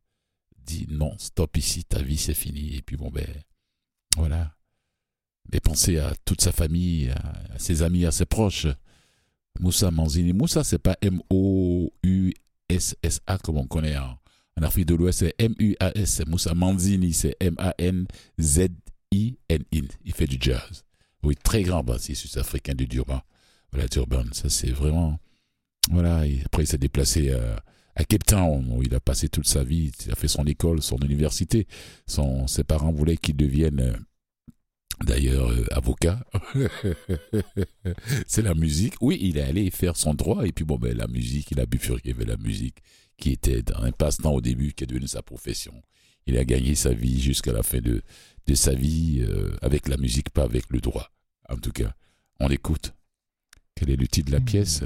dit 0.65 0.85
non, 0.89 1.15
stop 1.17 1.57
ici, 1.57 1.83
ta 1.83 2.01
vie 2.01 2.17
c'est 2.17 2.33
fini. 2.33 2.75
Et 2.75 2.81
puis 2.81 2.95
bon, 2.97 3.09
ben 3.09 3.27
voilà. 4.17 4.55
Mais 5.51 5.59
pensez 5.59 5.97
à 5.97 6.13
toute 6.25 6.41
sa 6.41 6.51
famille, 6.51 7.09
à, 7.09 7.57
ses 7.57 7.81
amis, 7.81 8.05
à 8.05 8.11
ses 8.11 8.25
proches. 8.25 8.67
Moussa 9.59 9.91
Manzini. 9.91 10.33
Moussa, 10.33 10.63
c'est 10.63 10.77
pas 10.79 10.95
M-O-U-S-S-A 11.01 11.89
comme 13.39 13.57
on 13.57 13.67
connaît 13.67 13.97
en, 13.97 14.17
Afrique 14.61 14.85
de 14.85 14.93
l'Ouest, 14.93 15.19
c'est 15.19 15.33
M-U-A-S. 15.39 16.21
Moussa 16.27 16.53
Manzini, 16.53 17.13
c'est 17.13 17.35
M-A-N-Z-I-N-I. 17.39 18.07
Il 20.05 20.13
fait 20.13 20.27
du 20.27 20.37
jazz. 20.39 20.83
Oui, 21.23 21.35
très 21.35 21.63
grand 21.63 21.83
bassiste 21.83 22.27
sud-africain 22.27 22.73
du 22.73 22.87
Durban. 22.87 23.21
Voilà, 23.71 23.87
Durban, 23.87 24.23
ça 24.33 24.49
c'est 24.49 24.71
vraiment. 24.71 25.19
Voilà, 25.89 26.23
après 26.45 26.63
il 26.63 26.67
s'est 26.67 26.77
déplacé 26.77 27.29
euh, 27.31 27.55
à 27.95 28.03
Cape 28.03 28.25
Town 28.25 28.65
où 28.71 28.83
il 28.83 28.93
a 28.93 28.99
passé 28.99 29.29
toute 29.29 29.47
sa 29.47 29.63
vie. 29.63 29.91
Il 30.05 30.11
a 30.11 30.15
fait 30.15 30.27
son 30.27 30.45
école, 30.45 30.81
son 30.81 30.97
université. 30.97 31.67
Ses 32.07 32.63
parents 32.63 32.91
voulaient 32.91 33.17
qu'il 33.17 33.35
devienne 33.35 33.79
euh, 33.79 33.93
d'ailleurs 35.03 35.49
euh, 35.49 35.65
avocat. 35.71 36.23
c'est 38.27 38.43
la 38.43 38.53
musique. 38.53 38.95
Oui, 39.01 39.17
il 39.21 39.37
est 39.37 39.43
allé 39.43 39.71
faire 39.71 39.95
son 39.95 40.13
droit 40.13 40.45
et 40.45 40.51
puis 40.51 40.65
bon 40.65 40.77
ben 40.77 40.95
la 40.95 41.07
musique, 41.07 41.51
il 41.51 41.59
a 41.59 41.65
bifurqué 41.65 42.13
la 42.13 42.37
musique 42.37 42.77
qui 43.17 43.31
était 43.31 43.63
un 43.75 43.91
passe-temps 43.91 44.33
au 44.33 44.41
début, 44.41 44.73
qui 44.73 44.83
est 44.83 44.87
devenu 44.87 45.07
sa 45.07 45.21
profession. 45.21 45.73
Il 46.27 46.37
a 46.37 46.45
gagné 46.45 46.75
sa 46.75 46.93
vie 46.93 47.21
jusqu'à 47.21 47.53
la 47.53 47.63
fin 47.63 47.79
de, 47.79 48.01
de 48.47 48.55
sa 48.55 48.73
vie 48.73 49.25
euh, 49.27 49.55
avec 49.61 49.87
la 49.87 49.97
musique, 49.97 50.29
pas 50.29 50.43
avec 50.43 50.65
le 50.69 50.79
droit. 50.79 51.11
En 51.49 51.57
tout 51.57 51.71
cas, 51.71 51.93
on 52.39 52.49
écoute. 52.49 52.93
Quel 53.75 53.89
est 53.89 53.95
le 53.95 54.07
titre 54.07 54.27
de 54.27 54.33
la 54.33 54.41
pièce? 54.41 54.83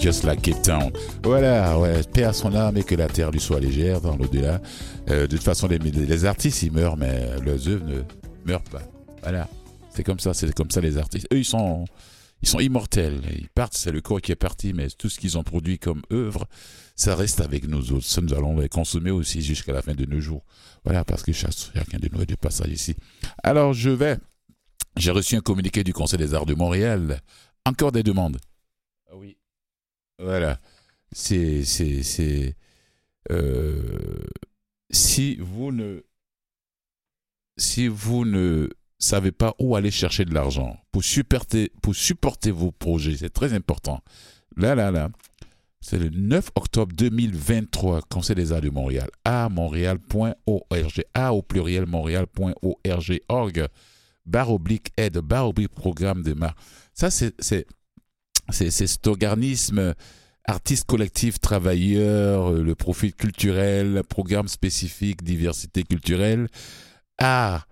Just 0.00 0.24
Like 0.24 0.40
Cape 0.40 0.62
Town. 0.62 0.90
Voilà, 1.22 1.78
ouais, 1.78 2.02
paix 2.04 2.24
à 2.24 2.32
son 2.32 2.54
âme 2.54 2.78
et 2.78 2.84
que 2.84 2.94
la 2.94 3.06
terre 3.06 3.30
lui 3.30 3.38
soit 3.38 3.60
légère 3.60 4.00
dans 4.00 4.16
l'au-delà. 4.16 4.58
Euh, 5.10 5.26
de 5.26 5.36
toute 5.36 5.44
façon, 5.44 5.68
les, 5.68 5.78
les, 5.78 6.24
artistes, 6.24 6.62
ils 6.62 6.72
meurent, 6.72 6.96
mais 6.96 7.38
leurs 7.44 7.68
œuvres 7.68 7.84
ne 7.84 8.02
meurent 8.46 8.62
pas. 8.62 8.80
Voilà, 9.22 9.46
c'est 9.90 10.02
comme 10.02 10.18
ça, 10.18 10.32
c'est 10.32 10.54
comme 10.54 10.70
ça 10.70 10.80
les 10.80 10.96
artistes. 10.96 11.26
Eux, 11.30 11.38
ils 11.38 11.44
sont, 11.44 11.84
ils 12.40 12.48
sont 12.48 12.60
immortels. 12.60 13.20
Ils 13.38 13.50
partent, 13.50 13.76
c'est 13.76 13.92
le 13.92 14.00
corps 14.00 14.22
qui 14.22 14.32
est 14.32 14.36
parti, 14.36 14.72
mais 14.72 14.88
tout 14.88 15.10
ce 15.10 15.18
qu'ils 15.18 15.36
ont 15.36 15.42
produit 15.42 15.78
comme 15.78 16.00
œuvre, 16.10 16.46
ça 16.96 17.14
reste 17.14 17.42
avec 17.42 17.68
nous 17.68 17.92
autres. 17.92 18.06
Ça, 18.06 18.22
nous 18.22 18.32
allons 18.32 18.58
les 18.58 18.70
consommer 18.70 19.10
aussi 19.10 19.42
jusqu'à 19.42 19.74
la 19.74 19.82
fin 19.82 19.92
de 19.92 20.06
nos 20.06 20.20
jours. 20.20 20.44
Voilà, 20.82 21.04
parce 21.04 21.22
que 21.22 21.32
chacun 21.32 21.98
de 21.98 22.08
nous 22.10 22.22
est 22.22 22.26
de 22.26 22.36
passage 22.36 22.70
ici. 22.70 22.96
Alors, 23.42 23.74
je 23.74 23.90
vais. 23.90 24.16
J'ai 24.96 25.10
reçu 25.10 25.36
un 25.36 25.40
communiqué 25.40 25.84
du 25.84 25.92
Conseil 25.92 26.18
des 26.18 26.32
arts 26.32 26.46
de 26.46 26.54
Montréal. 26.54 27.20
Encore 27.66 27.92
des 27.92 28.02
demandes? 28.02 28.38
Ah 29.10 29.16
oui. 29.16 29.36
Voilà. 30.20 30.60
C'est. 31.12 31.64
c'est, 31.64 32.56
euh, 33.30 34.18
si 34.90 35.36
vous 35.36 35.72
ne. 35.72 36.02
Si 37.56 37.88
vous 37.88 38.24
ne 38.24 38.68
savez 38.98 39.32
pas 39.32 39.54
où 39.58 39.76
aller 39.76 39.90
chercher 39.90 40.24
de 40.24 40.32
l'argent 40.32 40.78
pour 40.92 41.04
supporter, 41.04 41.72
pour 41.82 41.94
supporter 41.94 42.50
vos 42.50 42.70
projets, 42.70 43.16
c'est 43.16 43.30
très 43.30 43.52
important. 43.52 44.02
Là, 44.56 44.74
là, 44.74 44.90
là. 44.90 45.10
C'est 45.82 45.98
le 45.98 46.10
9 46.10 46.50
octobre 46.56 46.94
2023, 46.94 48.02
Conseil 48.02 48.36
des 48.36 48.52
arts 48.52 48.60
de 48.60 48.68
Montréal, 48.68 49.08
à 49.24 49.48
montréal.org, 49.48 51.04
a 51.14 51.32
au 51.32 51.40
pluriel 51.40 51.86
montréal.org, 51.86 53.20
org, 53.30 53.68
barre 54.26 54.52
oblique 54.52 54.92
aide, 54.98 55.18
barre 55.18 55.48
oblique 55.48 55.72
programme 55.72 56.22
de 56.22 56.34
mar. 56.34 56.54
Ça, 56.92 57.10
c'est 57.10 57.66
c'est 58.52 58.70
cet 58.70 59.06
organisme 59.06 59.94
artistes 60.44 60.86
collectifs, 60.86 61.40
travailleurs, 61.40 62.52
euh, 62.52 62.62
le 62.62 62.74
profil 62.74 63.14
culturel, 63.14 64.02
programme 64.08 64.48
spécifique, 64.48 65.22
diversité 65.22 65.82
culturelle, 65.84 66.48
art 67.18 67.66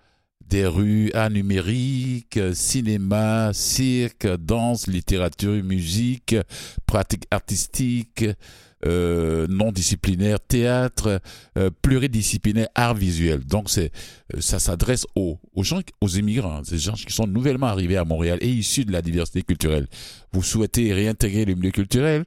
des 0.46 0.66
rues, 0.66 1.10
art 1.12 1.30
numérique, 1.30 2.38
cinéma, 2.54 3.50
cirque, 3.52 4.26
danse, 4.38 4.86
littérature, 4.86 5.62
musique, 5.62 6.36
pratique 6.86 7.24
artistique, 7.30 8.24
euh, 8.86 9.46
non 9.48 9.72
disciplinaire, 9.72 10.38
théâtre, 10.40 11.20
euh, 11.56 11.70
pluridisciplinaire, 11.82 12.68
art 12.74 12.94
visuel. 12.94 13.44
Donc 13.44 13.70
c'est 13.70 13.90
euh, 14.34 14.40
ça 14.40 14.58
s'adresse 14.58 15.06
aux, 15.16 15.38
aux 15.54 15.64
gens, 15.64 15.80
aux 16.00 16.08
immigrants, 16.08 16.62
ces 16.64 16.78
gens 16.78 16.92
qui 16.92 17.12
sont 17.12 17.26
nouvellement 17.26 17.66
arrivés 17.66 17.96
à 17.96 18.04
Montréal 18.04 18.38
et 18.40 18.48
issus 18.48 18.84
de 18.84 18.92
la 18.92 19.02
diversité 19.02 19.42
culturelle. 19.42 19.88
Vous 20.32 20.42
souhaitez 20.42 20.92
réintégrer 20.92 21.44
le 21.44 21.54
milieu 21.54 21.70
culturel? 21.70 22.24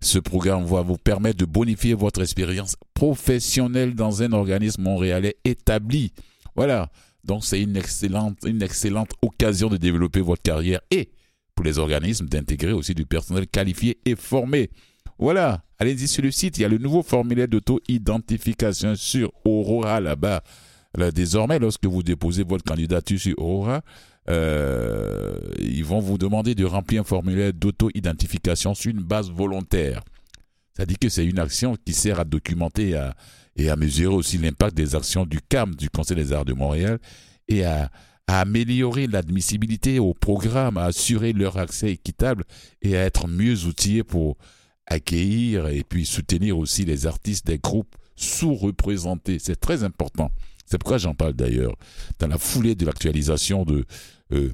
Ce 0.00 0.18
programme 0.18 0.64
va 0.64 0.82
vous 0.82 0.98
permettre 0.98 1.38
de 1.38 1.46
bonifier 1.46 1.94
votre 1.94 2.20
expérience 2.20 2.76
professionnelle 2.92 3.94
dans 3.94 4.22
un 4.22 4.32
organisme 4.32 4.82
montréalais 4.82 5.36
établi. 5.44 6.12
Voilà. 6.54 6.90
Donc 7.24 7.44
c'est 7.44 7.60
une 7.60 7.76
excellente, 7.76 8.36
une 8.44 8.62
excellente 8.62 9.12
occasion 9.22 9.68
de 9.68 9.78
développer 9.78 10.20
votre 10.20 10.42
carrière 10.42 10.80
et 10.90 11.10
pour 11.54 11.64
les 11.64 11.78
organismes 11.78 12.26
d'intégrer 12.26 12.72
aussi 12.72 12.94
du 12.94 13.06
personnel 13.06 13.46
qualifié 13.46 13.98
et 14.04 14.16
formé. 14.16 14.70
Voilà, 15.18 15.62
allez-y 15.84 16.08
sur 16.08 16.22
le 16.22 16.30
site, 16.30 16.58
il 16.58 16.62
y 16.62 16.64
a 16.64 16.68
le 16.68 16.78
nouveau 16.78 17.02
formulaire 17.02 17.48
d'auto-identification 17.48 18.96
sur 18.96 19.32
Aurora 19.44 20.00
là-bas. 20.00 20.42
désormais, 21.14 21.58
lorsque 21.58 21.84
vous 21.84 22.02
déposez 22.02 22.42
votre 22.42 22.64
candidature 22.64 23.18
sur 23.18 23.38
Aurora, 23.38 23.82
euh, 24.30 25.38
ils 25.58 25.84
vont 25.84 26.00
vous 26.00 26.16
demander 26.16 26.54
de 26.54 26.64
remplir 26.64 27.02
un 27.02 27.04
formulaire 27.04 27.52
d'auto-identification 27.52 28.74
sur 28.74 28.90
une 28.90 29.02
base 29.02 29.30
volontaire. 29.30 30.02
Ça 30.76 30.86
dit 30.86 30.96
que 30.96 31.08
c'est 31.08 31.24
une 31.24 31.38
action 31.38 31.76
qui 31.84 31.92
sert 31.92 32.18
à 32.18 32.24
documenter 32.24 32.98
et 33.56 33.68
à 33.68 33.76
mesurer 33.76 34.14
aussi 34.14 34.38
l'impact 34.38 34.76
des 34.76 34.94
actions 34.94 35.24
du 35.24 35.40
CAM, 35.40 35.74
du 35.74 35.90
Conseil 35.90 36.16
des 36.16 36.32
arts 36.32 36.44
de 36.44 36.54
Montréal, 36.54 36.98
et 37.48 37.64
à, 37.64 37.90
améliorer 38.26 39.06
l'admissibilité 39.06 39.98
au 39.98 40.14
programme, 40.14 40.78
à 40.78 40.84
assurer 40.84 41.34
leur 41.34 41.58
accès 41.58 41.92
équitable 41.92 42.44
et 42.80 42.96
à 42.96 43.04
être 43.04 43.28
mieux 43.28 43.66
outillés 43.66 44.02
pour 44.02 44.38
accueillir 44.86 45.68
et 45.68 45.82
puis 45.84 46.06
soutenir 46.06 46.58
aussi 46.58 46.84
les 46.84 47.06
artistes 47.06 47.46
des 47.46 47.58
groupes 47.58 47.96
sous-représentés. 48.16 49.38
C'est 49.38 49.58
très 49.58 49.82
important. 49.82 50.30
C'est 50.66 50.78
pourquoi 50.78 50.98
j'en 50.98 51.14
parle 51.14 51.34
d'ailleurs. 51.34 51.76
Dans 52.18 52.28
la 52.28 52.38
foulée 52.38 52.74
de 52.74 52.86
l'actualisation 52.86 53.64
de, 53.64 53.84
euh, 54.32 54.52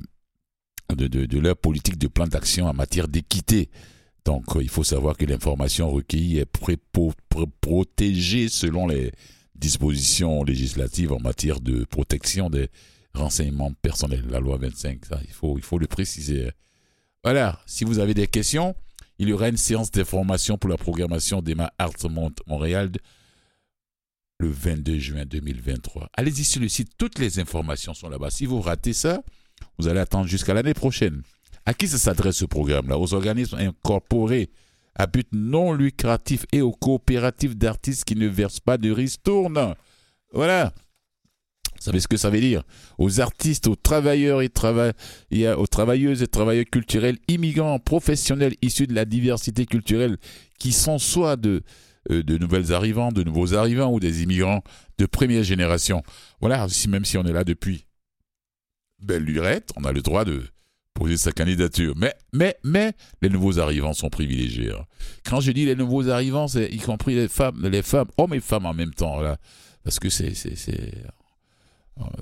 de, 0.94 1.06
de, 1.06 1.38
leur 1.38 1.56
politique 1.56 1.98
de 1.98 2.08
plan 2.08 2.26
d'action 2.26 2.66
en 2.66 2.74
matière 2.74 3.08
d'équité. 3.08 3.70
Donc, 4.24 4.56
euh, 4.56 4.62
il 4.62 4.68
faut 4.68 4.84
savoir 4.84 5.16
que 5.16 5.24
l'information 5.24 5.90
recueillie 5.90 6.38
est 6.38 6.50
protégée 7.60 8.48
selon 8.48 8.86
les 8.86 9.12
dispositions 9.54 10.42
législatives 10.42 11.12
en 11.12 11.20
matière 11.20 11.60
de 11.60 11.84
protection 11.84 12.50
des 12.50 12.68
renseignements 13.14 13.72
personnels. 13.82 14.26
La 14.28 14.40
loi 14.40 14.56
25, 14.58 15.04
ça, 15.04 15.20
il 15.24 15.32
faut, 15.32 15.58
il 15.58 15.64
faut 15.64 15.78
le 15.78 15.86
préciser. 15.86 16.50
Voilà. 17.22 17.60
Si 17.66 17.84
vous 17.84 17.98
avez 17.98 18.14
des 18.14 18.26
questions, 18.26 18.74
il 19.20 19.28
y 19.28 19.34
aura 19.34 19.50
une 19.50 19.58
séance 19.58 19.90
d'information 19.90 20.56
pour 20.56 20.70
la 20.70 20.78
programmation 20.78 21.42
d'Emma 21.42 21.70
Arts 21.78 22.08
Montréal 22.46 22.90
le 24.38 24.48
22 24.48 24.98
juin 24.98 25.26
2023. 25.26 26.08
Allez-y 26.14 26.42
sur 26.42 26.62
le 26.62 26.70
site, 26.70 26.92
toutes 26.96 27.18
les 27.18 27.38
informations 27.38 27.92
sont 27.92 28.08
là-bas. 28.08 28.30
Si 28.30 28.46
vous 28.46 28.62
ratez 28.62 28.94
ça, 28.94 29.22
vous 29.78 29.88
allez 29.88 30.00
attendre 30.00 30.26
jusqu'à 30.26 30.54
l'année 30.54 30.72
prochaine. 30.72 31.20
À 31.66 31.74
qui 31.74 31.86
ça 31.86 31.98
s'adresse 31.98 32.36
ce 32.36 32.46
programme-là? 32.46 32.98
Aux 32.98 33.12
organismes 33.12 33.58
incorporés 33.58 34.48
à 34.94 35.06
but 35.06 35.28
non 35.32 35.74
lucratif 35.74 36.46
et 36.50 36.62
aux 36.62 36.72
coopératives 36.72 37.58
d'artistes 37.58 38.04
qui 38.04 38.16
ne 38.16 38.26
versent 38.26 38.60
pas 38.60 38.78
de 38.78 38.90
ristourne. 38.90 39.74
Voilà. 40.32 40.72
Vous 41.80 41.86
savez 41.86 42.00
ce 42.00 42.08
que 42.08 42.18
ça 42.18 42.28
veut 42.28 42.40
dire 42.40 42.62
Aux 42.98 43.20
artistes, 43.20 43.66
aux 43.66 43.76
travailleurs 43.76 44.42
et, 44.42 44.50
aux 45.48 45.66
travailleuses 45.66 46.22
et 46.22 46.26
travailleurs 46.26 46.66
culturels, 46.70 47.16
immigrants, 47.28 47.78
professionnels 47.78 48.54
issus 48.60 48.86
de 48.86 48.94
la 48.94 49.06
diversité 49.06 49.64
culturelle, 49.64 50.18
qui 50.58 50.72
sont 50.72 50.98
soit 50.98 51.36
de, 51.36 51.62
euh, 52.10 52.22
de 52.22 52.36
nouvelles 52.36 52.74
arrivants, 52.74 53.12
de 53.12 53.22
nouveaux 53.22 53.54
arrivants 53.54 53.90
ou 53.92 53.98
des 53.98 54.22
immigrants 54.22 54.62
de 54.98 55.06
première 55.06 55.42
génération. 55.42 56.02
Voilà, 56.40 56.66
même 56.88 57.06
si 57.06 57.16
on 57.16 57.24
est 57.24 57.32
là 57.32 57.44
depuis 57.44 57.86
belle 59.00 59.24
lurette, 59.24 59.70
on 59.76 59.84
a 59.84 59.92
le 59.92 60.02
droit 60.02 60.26
de 60.26 60.42
poser 60.92 61.16
sa 61.16 61.32
candidature. 61.32 61.94
Mais, 61.96 62.14
mais, 62.34 62.56
mais, 62.62 62.92
les 63.22 63.30
nouveaux 63.30 63.58
arrivants 63.58 63.94
sont 63.94 64.10
privilégiés. 64.10 64.72
Hein. 64.72 64.84
Quand 65.24 65.40
je 65.40 65.50
dis 65.52 65.64
les 65.64 65.74
nouveaux 65.74 66.10
arrivants, 66.10 66.46
c'est 66.46 66.68
y 66.68 66.78
compris 66.78 67.14
les 67.14 67.28
femmes, 67.28 67.66
les 67.66 67.82
femmes, 67.82 68.08
hommes 68.18 68.34
et 68.34 68.40
femmes 68.40 68.66
en 68.66 68.74
même 68.74 68.92
temps, 68.92 69.20
là. 69.20 69.38
Parce 69.82 69.98
que 69.98 70.10
c'est, 70.10 70.34
c'est, 70.34 70.54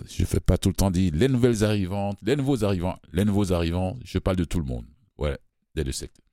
je 0.09 0.22
ne 0.22 0.26
fais 0.26 0.41
pas 0.41 0.59
tout 0.59 0.68
le 0.68 0.74
temps 0.74 0.91
dire 0.91 1.12
les 1.14 1.29
nouvelles 1.29 1.64
arrivantes, 1.64 2.18
les 2.22 2.37
nouveaux 2.37 2.64
arrivants, 2.64 2.99
les 3.12 3.24
nouveaux 3.24 3.53
arrivants. 3.53 3.97
Je 4.05 4.18
parle 4.18 4.37
de 4.37 4.45
tout 4.45 4.59
le 4.59 4.64
monde. 4.64 4.85
Ouais, 5.18 5.39
des 5.74 5.85
deux 5.85 5.93
secteurs. 5.93 6.24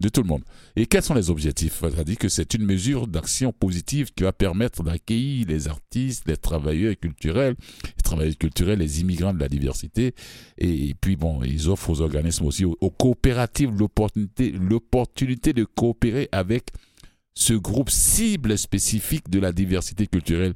De 0.00 0.08
tout 0.08 0.22
le 0.22 0.28
monde. 0.28 0.42
Et 0.74 0.86
quels 0.86 1.04
sont 1.04 1.14
les 1.14 1.30
objectifs? 1.30 1.80
C'est-à-dire 1.80 2.18
que 2.18 2.28
c'est 2.28 2.54
une 2.54 2.64
mesure 2.64 3.06
d'action 3.06 3.52
positive 3.52 4.12
qui 4.12 4.24
va 4.24 4.32
permettre 4.32 4.82
d'accueillir 4.82 5.46
les 5.46 5.68
artistes, 5.68 6.24
les 6.26 6.36
travailleurs 6.36 6.96
culturels, 7.00 7.54
les 7.84 8.02
travailleurs 8.02 8.36
culturels, 8.36 8.80
les 8.80 9.00
immigrants 9.00 9.32
de 9.32 9.38
la 9.38 9.48
diversité. 9.48 10.14
Et, 10.58 10.94
puis, 11.00 11.14
bon, 11.14 11.44
ils 11.44 11.68
offrent 11.68 11.90
aux 11.90 12.00
organismes 12.00 12.44
aussi, 12.46 12.64
aux, 12.64 12.76
aux 12.80 12.90
coopératives, 12.90 13.70
l'opportunité, 13.70 14.50
l'opportunité 14.50 15.52
de 15.52 15.64
coopérer 15.64 16.28
avec 16.32 16.70
ce 17.34 17.54
groupe 17.54 17.90
cible 17.90 18.58
spécifique 18.58 19.30
de 19.30 19.38
la 19.38 19.52
diversité 19.52 20.08
culturelle, 20.08 20.54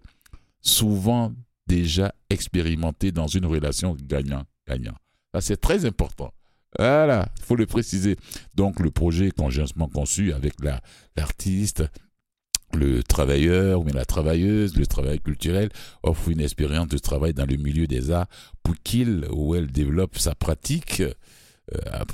souvent 0.60 1.32
déjà 1.68 2.14
expérimenté 2.30 3.12
dans 3.12 3.28
une 3.28 3.46
relation 3.46 3.96
gagnant-gagnant. 4.00 4.96
Ça, 5.34 5.40
c'est 5.40 5.60
très 5.60 5.84
important. 5.84 6.32
Voilà, 6.78 7.28
il 7.38 7.44
faut 7.44 7.56
le 7.56 7.66
préciser. 7.66 8.16
Donc, 8.54 8.80
le 8.80 8.90
projet 8.90 9.30
conjointement 9.30 9.88
conçu 9.88 10.32
avec 10.32 10.54
l'artiste, 11.16 11.84
le 12.74 13.02
travailleur 13.02 13.80
ou 13.80 13.86
la 13.86 14.04
travailleuse, 14.04 14.76
le 14.76 14.86
travail 14.86 15.20
culturel, 15.20 15.70
offre 16.02 16.28
une 16.30 16.40
expérience 16.40 16.88
de 16.88 16.98
travail 16.98 17.32
dans 17.32 17.46
le 17.46 17.56
milieu 17.56 17.86
des 17.86 18.10
arts 18.10 18.28
pour 18.62 18.74
qu'il 18.82 19.26
ou 19.32 19.54
elle 19.54 19.68
développe 19.68 20.18
sa 20.18 20.34
pratique, 20.34 21.00
euh, 21.00 21.12
à 21.90 22.04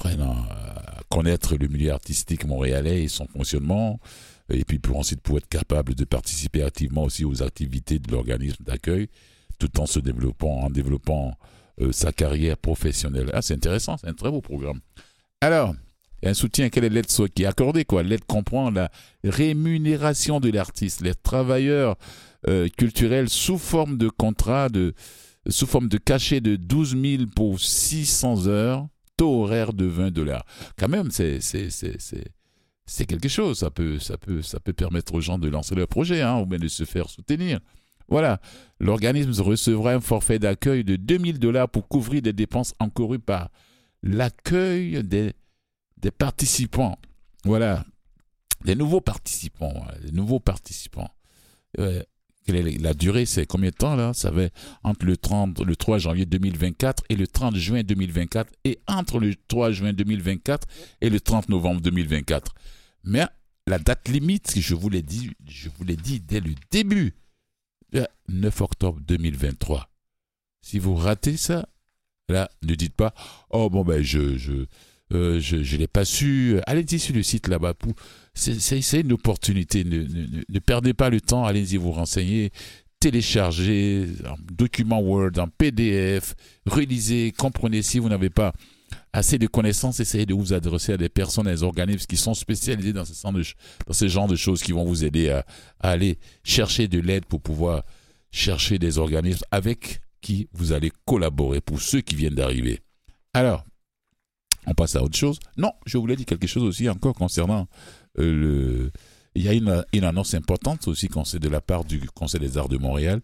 connaître 1.10 1.56
le 1.56 1.68
milieu 1.68 1.92
artistique 1.92 2.44
montréalais 2.44 3.04
et 3.04 3.08
son 3.08 3.26
fonctionnement, 3.26 4.00
et 4.48 4.64
puis 4.64 4.78
pour 4.78 4.96
ensuite 4.96 5.20
pour 5.20 5.38
être 5.38 5.48
capable 5.48 5.94
de 5.94 6.04
participer 6.04 6.62
activement 6.62 7.04
aussi 7.04 7.24
aux 7.24 7.42
activités 7.42 7.98
de 7.98 8.10
l'organisme 8.10 8.64
d'accueil 8.64 9.08
tout 9.58 9.80
en 9.80 9.86
se 9.86 10.00
développant, 10.00 10.60
en 10.60 10.70
développant 10.70 11.36
euh, 11.80 11.92
sa 11.92 12.12
carrière 12.12 12.56
professionnelle. 12.56 13.30
Ah, 13.32 13.42
c'est 13.42 13.54
intéressant, 13.54 13.96
c'est 13.96 14.08
un 14.08 14.14
très 14.14 14.30
beau 14.30 14.40
programme. 14.40 14.80
Alors, 15.40 15.74
un 16.22 16.34
soutien, 16.34 16.70
quelle 16.70 16.84
est 16.84 16.88
l'aide 16.88 17.06
qui 17.06 17.42
est 17.42 17.46
accordée 17.46 17.84
quoi? 17.84 18.02
L'aide 18.02 18.24
comprend 18.24 18.70
la 18.70 18.90
rémunération 19.24 20.40
de 20.40 20.50
l'artiste, 20.50 21.02
les 21.02 21.14
travailleurs 21.14 21.96
euh, 22.48 22.68
culturels 22.76 23.28
sous 23.28 23.58
forme 23.58 23.98
de 23.98 24.08
contrat, 24.08 24.68
de, 24.68 24.94
sous 25.48 25.66
forme 25.66 25.88
de 25.88 25.98
cachet 25.98 26.40
de 26.40 26.56
12 26.56 26.96
000 27.00 27.22
pour 27.34 27.60
600 27.60 28.46
heures, 28.46 28.86
taux 29.16 29.42
horaire 29.42 29.72
de 29.72 29.84
20 29.84 30.10
dollars. 30.10 30.44
Quand 30.78 30.88
même, 30.88 31.10
c'est 31.10 31.40
quelque 33.06 33.28
chose. 33.28 33.58
Ça 33.58 33.70
peut, 33.70 33.98
ça 33.98 34.16
peut, 34.16 34.42
ça 34.42 34.60
peut 34.60 34.72
permettre 34.72 35.14
aux 35.14 35.20
gens 35.20 35.38
de 35.38 35.48
lancer 35.48 35.74
leur 35.74 35.88
projet, 35.88 36.22
hein, 36.22 36.38
ou 36.38 36.46
bien 36.46 36.58
de 36.58 36.68
se 36.68 36.84
faire 36.84 37.08
soutenir. 37.08 37.60
Voilà, 38.08 38.40
l'organisme 38.80 39.32
recevra 39.42 39.92
un 39.94 40.00
forfait 40.00 40.38
d'accueil 40.38 40.84
de 40.84 40.96
2000 40.96 41.38
dollars 41.38 41.68
pour 41.68 41.88
couvrir 41.88 42.22
des 42.22 42.32
dépenses 42.32 42.74
encourues 42.78 43.18
par 43.18 43.50
l'accueil 44.02 45.02
des, 45.02 45.32
participants. 46.18 46.98
Voilà, 47.44 47.84
des 48.64 48.74
nouveaux 48.74 49.00
participants, 49.00 49.86
des 50.02 50.12
nouveaux 50.12 50.40
participants. 50.40 51.10
la 51.78 52.94
durée, 52.94 53.24
c'est 53.24 53.46
combien 53.46 53.70
de 53.70 53.74
temps 53.74 53.96
là? 53.96 54.12
Ça 54.12 54.30
va 54.30 54.42
entre 54.82 55.06
le, 55.06 55.16
30, 55.16 55.60
le 55.60 55.76
3 55.76 55.98
janvier 55.98 56.26
2024 56.26 57.04
et 57.08 57.16
le 57.16 57.26
30 57.26 57.56
juin 57.56 57.82
2024 57.82 58.52
et 58.64 58.80
entre 58.86 59.18
le 59.18 59.34
3 59.48 59.70
juin 59.72 59.92
2024 59.94 60.68
et 61.00 61.08
le 61.08 61.20
30 61.20 61.48
novembre 61.48 61.80
2024. 61.80 62.54
Mais 63.04 63.24
la 63.66 63.78
date 63.78 64.08
limite, 64.08 64.58
je 64.58 64.74
vous 64.74 64.90
l'ai 64.90 65.02
dit, 65.02 65.30
je 65.46 65.70
vous 65.70 65.84
l'ai 65.84 65.96
dit 65.96 66.20
dès 66.20 66.40
le 66.40 66.54
début, 66.70 67.14
9 68.28 68.60
octobre 68.60 69.00
2023. 69.06 69.88
Si 70.60 70.78
vous 70.78 70.94
ratez 70.94 71.36
ça, 71.36 71.68
là, 72.28 72.50
ne 72.62 72.74
dites 72.74 72.94
pas 72.94 73.14
Oh, 73.50 73.68
bon, 73.70 73.84
ben, 73.84 74.02
je 74.02 74.36
je, 74.38 74.66
euh, 75.12 75.40
je, 75.40 75.76
l'ai 75.76 75.86
pas 75.86 76.04
su. 76.04 76.58
Allez-y 76.66 76.98
sur 76.98 77.14
le 77.14 77.22
site 77.22 77.48
là-bas. 77.48 77.74
C'est 78.34 79.00
une 79.00 79.12
opportunité. 79.12 79.84
Ne, 79.84 80.04
ne, 80.48 80.58
perdez 80.58 80.94
pas 80.94 81.10
le 81.10 81.20
temps. 81.20 81.44
Allez-y 81.44 81.76
vous 81.76 81.92
renseigner. 81.92 82.50
Téléchargez 83.00 84.08
un 84.24 84.36
document 84.50 85.00
Word, 85.00 85.32
en 85.38 85.46
PDF, 85.46 86.34
relisez, 86.64 87.34
comprenez 87.36 87.82
si 87.82 87.98
vous 87.98 88.08
n'avez 88.08 88.30
pas 88.30 88.54
assez 89.14 89.38
de 89.38 89.46
connaissances, 89.46 90.00
essayez 90.00 90.26
de 90.26 90.34
vous 90.34 90.52
adresser 90.52 90.94
à 90.94 90.96
des 90.96 91.08
personnes, 91.08 91.46
à 91.46 91.52
des 91.52 91.62
organismes 91.62 92.04
qui 92.06 92.16
sont 92.16 92.34
spécialisés 92.34 92.92
dans 92.92 93.04
ce, 93.04 94.08
genre 94.08 94.26
de, 94.26 94.34
choses 94.34 94.60
qui 94.60 94.72
vont 94.72 94.84
vous 94.84 95.04
aider 95.04 95.30
à, 95.30 95.46
aller 95.78 96.18
chercher 96.42 96.88
de 96.88 96.98
l'aide 96.98 97.24
pour 97.24 97.40
pouvoir 97.40 97.84
chercher 98.32 98.80
des 98.80 98.98
organismes 98.98 99.44
avec 99.52 100.00
qui 100.20 100.48
vous 100.52 100.72
allez 100.72 100.90
collaborer 101.04 101.60
pour 101.60 101.80
ceux 101.80 102.00
qui 102.00 102.16
viennent 102.16 102.34
d'arriver. 102.34 102.80
Alors, 103.32 103.64
on 104.66 104.74
passe 104.74 104.96
à 104.96 105.02
autre 105.04 105.16
chose. 105.16 105.38
Non, 105.56 105.70
je 105.86 105.96
voulais 105.96 106.16
dire 106.16 106.26
quelque 106.26 106.48
chose 106.48 106.64
aussi 106.64 106.88
encore 106.88 107.14
concernant 107.14 107.68
euh, 108.18 108.90
Il 109.36 109.42
y 109.42 109.48
a 109.48 109.52
une, 109.52 110.04
annonce 110.04 110.34
importante 110.34 110.88
aussi 110.88 111.06
de 111.06 111.48
la 111.48 111.60
part 111.60 111.84
du 111.84 112.00
Conseil 112.10 112.40
des 112.40 112.58
arts 112.58 112.68
de 112.68 112.78
Montréal. 112.78 113.20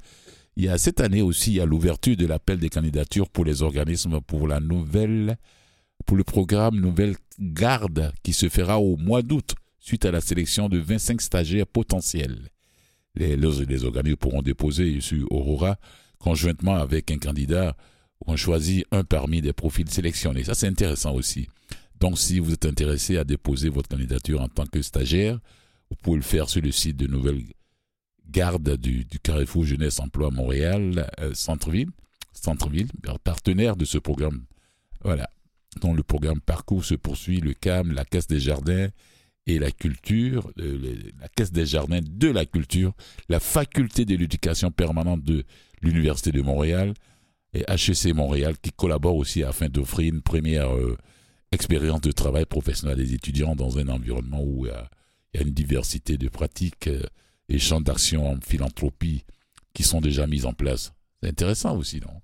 Il 0.54 0.64
y 0.64 0.68
a 0.68 0.78
cette 0.78 1.00
année 1.00 1.22
aussi, 1.22 1.50
il 1.50 1.56
y 1.56 1.60
a 1.60 1.66
l'ouverture 1.66 2.16
de 2.16 2.26
l'appel 2.26 2.60
des 2.60 2.68
candidatures 2.68 3.28
pour 3.28 3.44
les 3.44 3.62
organismes 3.62 4.20
pour 4.20 4.46
la 4.46 4.60
nouvelle, 4.60 5.36
pour 6.10 6.16
le 6.16 6.24
programme 6.24 6.80
Nouvelle 6.80 7.14
Garde 7.38 8.12
qui 8.24 8.32
se 8.32 8.48
fera 8.48 8.80
au 8.80 8.96
mois 8.96 9.22
d'août 9.22 9.54
suite 9.78 10.04
à 10.04 10.10
la 10.10 10.20
sélection 10.20 10.68
de 10.68 10.76
25 10.76 11.20
stagiaires 11.20 11.68
potentiels. 11.68 12.48
Les, 13.14 13.36
les, 13.36 13.84
organismes 13.84 14.16
pourront 14.16 14.42
déposer 14.42 15.00
sur 15.00 15.30
Aurora 15.30 15.78
conjointement 16.18 16.74
avec 16.74 17.12
un 17.12 17.18
candidat 17.18 17.76
on 18.26 18.34
choisit 18.34 18.84
un 18.90 19.04
parmi 19.04 19.40
des 19.40 19.52
profils 19.52 19.88
sélectionnés. 19.88 20.42
Ça, 20.42 20.54
c'est 20.54 20.66
intéressant 20.66 21.14
aussi. 21.14 21.46
Donc, 22.00 22.18
si 22.18 22.40
vous 22.40 22.54
êtes 22.54 22.66
intéressé 22.66 23.16
à 23.16 23.22
déposer 23.22 23.68
votre 23.68 23.88
candidature 23.88 24.40
en 24.40 24.48
tant 24.48 24.66
que 24.66 24.82
stagiaire, 24.82 25.38
vous 25.90 25.96
pouvez 26.02 26.16
le 26.16 26.24
faire 26.24 26.48
sur 26.50 26.60
le 26.60 26.72
site 26.72 26.96
de 26.96 27.06
Nouvelle 27.06 27.44
Garde 28.28 28.76
du, 28.78 29.06
Carrefour 29.22 29.64
Jeunesse 29.64 30.00
Emploi 30.00 30.32
Montréal, 30.32 31.08
euh, 31.20 31.34
Centre-Ville, 31.34 31.90
Centre-Ville, 32.32 32.88
partenaire 33.22 33.76
de 33.76 33.84
ce 33.84 33.98
programme. 33.98 34.42
Voilà. 35.04 35.30
Donc, 35.80 35.96
le 35.96 36.02
programme 36.02 36.40
Parcours 36.40 36.84
se 36.84 36.94
poursuit, 36.94 37.40
le 37.40 37.54
CAM, 37.54 37.92
la 37.92 38.04
Caisse 38.04 38.26
des 38.26 38.40
Jardins 38.40 38.88
et 39.46 39.58
la 39.58 39.70
Culture, 39.70 40.50
euh, 40.58 40.96
la 41.20 41.28
Caisse 41.28 41.52
des 41.52 41.66
Jardins 41.66 42.00
de 42.02 42.28
la 42.28 42.44
Culture, 42.44 42.92
la 43.28 43.40
Faculté 43.40 44.04
de 44.04 44.16
l'éducation 44.16 44.70
permanente 44.70 45.22
de 45.22 45.44
l'Université 45.82 46.32
de 46.32 46.42
Montréal 46.42 46.94
et 47.54 47.64
HEC 47.68 48.14
Montréal 48.14 48.56
qui 48.60 48.70
collabore 48.70 49.16
aussi 49.16 49.42
afin 49.42 49.68
d'offrir 49.68 50.12
une 50.12 50.22
première 50.22 50.74
euh, 50.74 50.96
expérience 51.52 52.00
de 52.00 52.12
travail 52.12 52.44
professionnel 52.44 52.96
des 52.96 53.14
étudiants 53.14 53.56
dans 53.56 53.78
un 53.78 53.88
environnement 53.88 54.42
où 54.42 54.66
il 54.66 54.72
y 55.34 55.38
a 55.38 55.42
une 55.42 55.52
diversité 55.52 56.16
de 56.16 56.28
pratiques 56.28 56.88
euh, 56.88 57.02
et 57.48 57.58
champs 57.58 57.80
d'action 57.80 58.30
en 58.30 58.40
philanthropie 58.40 59.24
qui 59.74 59.82
sont 59.82 60.00
déjà 60.00 60.26
mis 60.26 60.44
en 60.44 60.52
place. 60.52 60.92
C'est 61.22 61.28
intéressant 61.28 61.76
aussi, 61.76 62.00
non? 62.00 62.20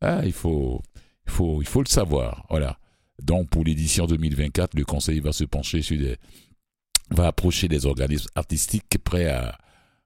Ah, 0.00 0.22
il 0.24 0.32
faut, 0.32 0.80
il 1.26 1.32
faut, 1.32 1.60
il 1.60 1.66
faut 1.66 1.82
le 1.82 1.88
savoir. 1.88 2.46
Voilà. 2.48 2.78
Donc 3.22 3.50
pour 3.50 3.64
l'édition 3.64 4.06
2024, 4.06 4.74
le 4.74 4.84
Conseil 4.84 5.20
va 5.20 5.32
se 5.32 5.44
pencher 5.44 5.82
sur 5.82 5.98
des, 5.98 6.16
va 7.10 7.28
approcher 7.28 7.68
des 7.68 7.86
organismes 7.86 8.28
artistiques 8.34 8.98
prêts 9.02 9.28
à, 9.28 9.58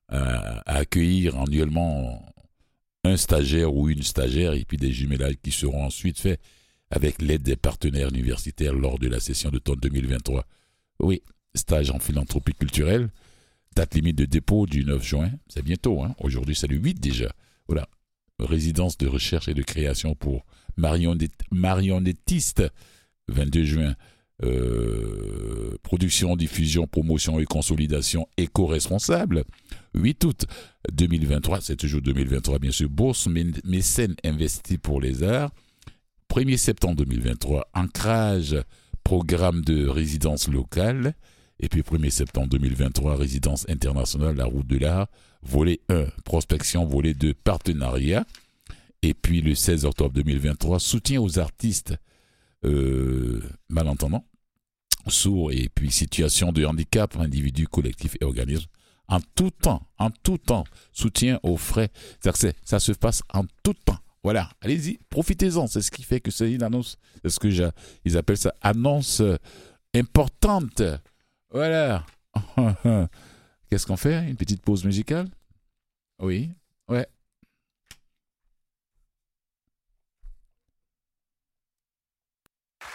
à 0.09 0.77
accueillir 0.77 1.39
annuellement 1.39 2.25
un 3.05 3.17
stagiaire 3.17 3.75
ou 3.75 3.89
une 3.89 4.03
stagiaire 4.03 4.53
et 4.53 4.65
puis 4.65 4.77
des 4.77 4.93
jumelages 4.93 5.37
qui 5.43 5.51
seront 5.51 5.85
ensuite 5.85 6.19
faits 6.19 6.41
avec 6.91 7.21
l'aide 7.23 7.43
des 7.43 7.57
partenaires 7.57 8.11
universitaires 8.11 8.75
lors 8.75 8.99
de 8.99 9.09
la 9.09 9.19
session 9.19 9.51
d'automne 9.51 9.81
2023. 9.81 10.47
Oui, 11.01 11.23
stage 11.55 11.91
en 11.91 11.99
philanthropie 11.99 12.53
culturelle, 12.53 13.11
date 13.75 13.95
limite 13.95 14.17
de 14.17 14.27
dépôt 14.27 14.67
du 14.67 14.85
9 14.85 15.03
juin, 15.03 15.31
c'est 15.49 15.63
bientôt, 15.63 16.03
hein? 16.03 16.15
aujourd'hui 16.19 16.55
c'est 16.55 16.67
le 16.67 16.77
8 16.77 17.01
déjà. 17.01 17.33
Voilà, 17.67 17.89
résidence 18.39 18.99
de 18.99 19.09
recherche 19.09 19.49
et 19.49 19.55
de 19.55 19.63
création 19.63 20.15
pour 20.15 20.45
marionnettiste, 20.77 22.63
22 23.29 23.65
juin. 23.65 23.95
Euh, 24.45 25.77
production, 25.85 26.35
diffusion, 26.35 26.89
promotion 26.89 27.39
et 27.39 27.45
consolidation 27.45 28.27
éco-responsable. 28.37 29.45
8 29.95 30.25
août 30.25 30.47
2023, 30.93 31.61
c'est 31.61 31.77
toujours 31.77 32.01
2023 32.01 32.59
bien 32.59 32.73
sûr, 32.73 32.89
bourse 32.89 33.29
mécène 33.65 34.17
investie 34.25 34.79
pour 34.79 35.01
les 35.01 35.23
arts. 35.23 35.51
1er 36.29 36.57
septembre 36.57 36.97
2023, 36.97 37.69
ancrage, 37.75 38.57
programme 39.05 39.63
de 39.63 39.87
résidence 39.87 40.49
locale. 40.49 41.15
Et 41.61 41.69
puis 41.69 41.83
1er 41.83 42.11
septembre 42.11 42.49
2023, 42.49 43.17
résidence 43.17 43.69
internationale, 43.69 44.35
la 44.35 44.47
route 44.47 44.67
de 44.67 44.79
l'art, 44.79 45.07
volet 45.43 45.81
1, 45.89 46.07
prospection, 46.25 46.85
volet 46.85 47.15
2, 47.15 47.35
partenariat. 47.35 48.25
Et 49.03 49.15
puis 49.15 49.41
le 49.41 49.55
16 49.55 49.85
octobre 49.85 50.15
2023, 50.15 50.81
soutien 50.81 51.21
aux 51.21 51.39
artistes 51.39 51.95
malentendants 53.69 54.25
sourds 55.11 55.53
et 55.53 55.69
puis 55.69 55.91
situation 55.91 56.53
de 56.53 56.65
handicap, 56.65 57.17
individus, 57.17 57.67
collectifs 57.67 58.17
et 58.21 58.25
organismes, 58.25 58.69
en 59.09 59.21
tout 59.35 59.51
temps, 59.51 59.83
en 59.99 60.11
tout 60.11 60.39
temps, 60.39 60.65
soutien 60.93 61.39
aux 61.43 61.57
frais. 61.57 61.91
Ça 62.65 62.81
se 62.81 62.93
passe 62.93 63.23
en 63.33 63.45
tout 63.63 63.75
temps. 63.75 63.99
Voilà, 64.23 64.51
allez-y, 64.61 64.99
profitez-en. 65.11 65.67
C'est 65.67 65.83
ce 65.83 65.91
qui 65.91 66.05
fait 66.05 66.21
que 66.21 66.31
c'est 66.31 66.53
une 66.53 66.63
annonce, 66.63 66.97
c'est 67.23 67.31
ce 67.31 67.41
que 67.41 67.49
ils 68.05 68.17
appellent 68.17 68.37
ça 68.37 68.55
annonce 68.61 69.21
euh, 69.21 69.37
importante. 69.95 70.83
Voilà. 71.51 72.07
Qu'est-ce 73.69 73.87
qu'on 73.87 73.97
fait? 73.97 74.29
Une 74.29 74.37
petite 74.37 74.63
pause 74.63 74.85
musicale? 74.85 75.29
Oui, 76.21 76.51
ouais. 76.89 77.07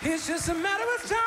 It's 0.09 0.25
just 0.25 0.47
a 0.47 0.53
matter 0.53 0.85
of 0.95 1.01
time. 1.09 1.19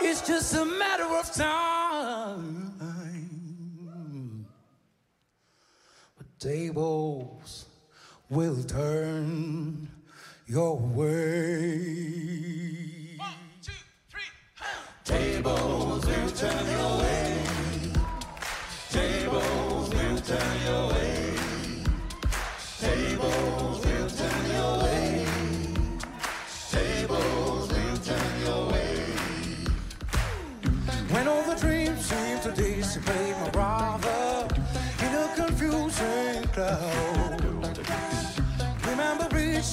It's 0.00 0.26
just 0.26 0.54
a 0.54 0.64
matter 0.64 1.04
of 1.04 1.30
time. 1.30 2.72
But 6.16 6.26
tables 6.38 7.66
will 8.30 8.64
turn 8.64 9.90
your 10.46 10.78
way. 10.78 11.98
One, 13.18 13.28
two, 13.62 13.72
three, 14.08 14.22
Tables 15.04 16.06
will 16.06 16.30
turn 16.30 16.66
your 16.70 16.98
way. 16.98 17.42
Tables 18.88 19.90
will 19.90 20.18
turn 20.20 20.62
your 20.64 20.88
way. 20.88 21.13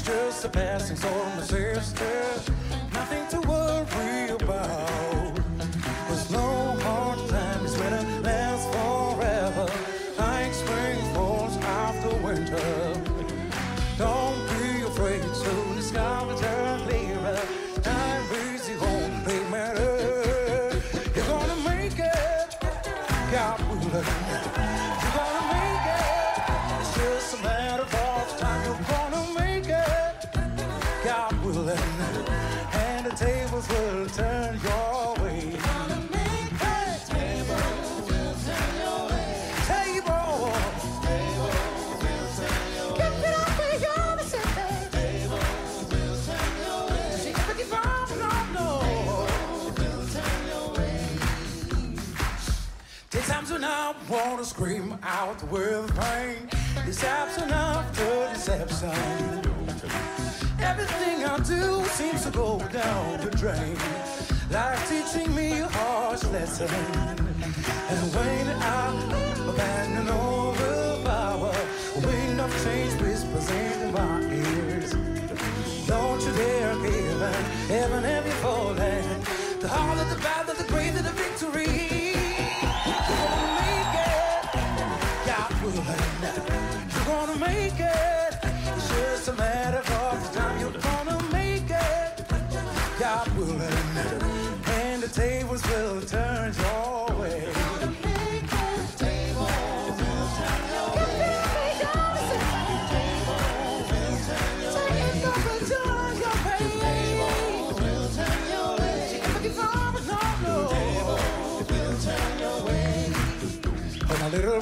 Just 0.03 0.45
a 0.45 0.49
passing 0.49 0.95
storm, 0.95 1.35
my 1.35 1.43
sister. 1.43 2.53
Nothing 2.93 3.27
to 3.29 3.47
worry 3.47 4.29
about. 4.29 4.90
Scream 54.51 54.97
out 55.03 55.41
with 55.49 55.87
pain. 55.97 56.49
Deception 56.85 57.49
after 57.51 58.11
deception. 58.33 58.91
Everything 60.59 61.23
I 61.23 61.37
do 61.53 61.85
seems 61.99 62.25
to 62.25 62.31
go 62.31 62.59
down 62.81 63.21
the 63.23 63.31
drain. 63.41 63.77
Like 64.49 64.79
teaching 64.89 65.33
me 65.33 65.47
a 65.61 65.69
harsh 65.69 66.25
lesson. 66.35 66.67
And 67.93 68.03
when 68.15 68.45
I 68.77 68.87
abandon 69.51 70.09
all 70.09 70.51
the 70.51 71.01
power, 71.05 71.55
wind 72.05 72.41
of 72.41 72.51
change 72.65 72.93
whispers 73.01 73.49
in 73.51 73.93
my 73.93 74.19
ears. 74.43 74.91
Don't 75.87 76.21
you 76.25 76.33
dare 76.33 76.75
give 76.85 77.21
in, 77.31 77.43
heaven 77.75 78.03
have 78.03 78.25
you 78.25 78.37
fallen. 78.43 79.05
The 79.61 79.67
harder 79.69 80.05
the 80.13 80.19
battle, 80.21 80.55
the 80.55 80.65
greater 80.65 80.80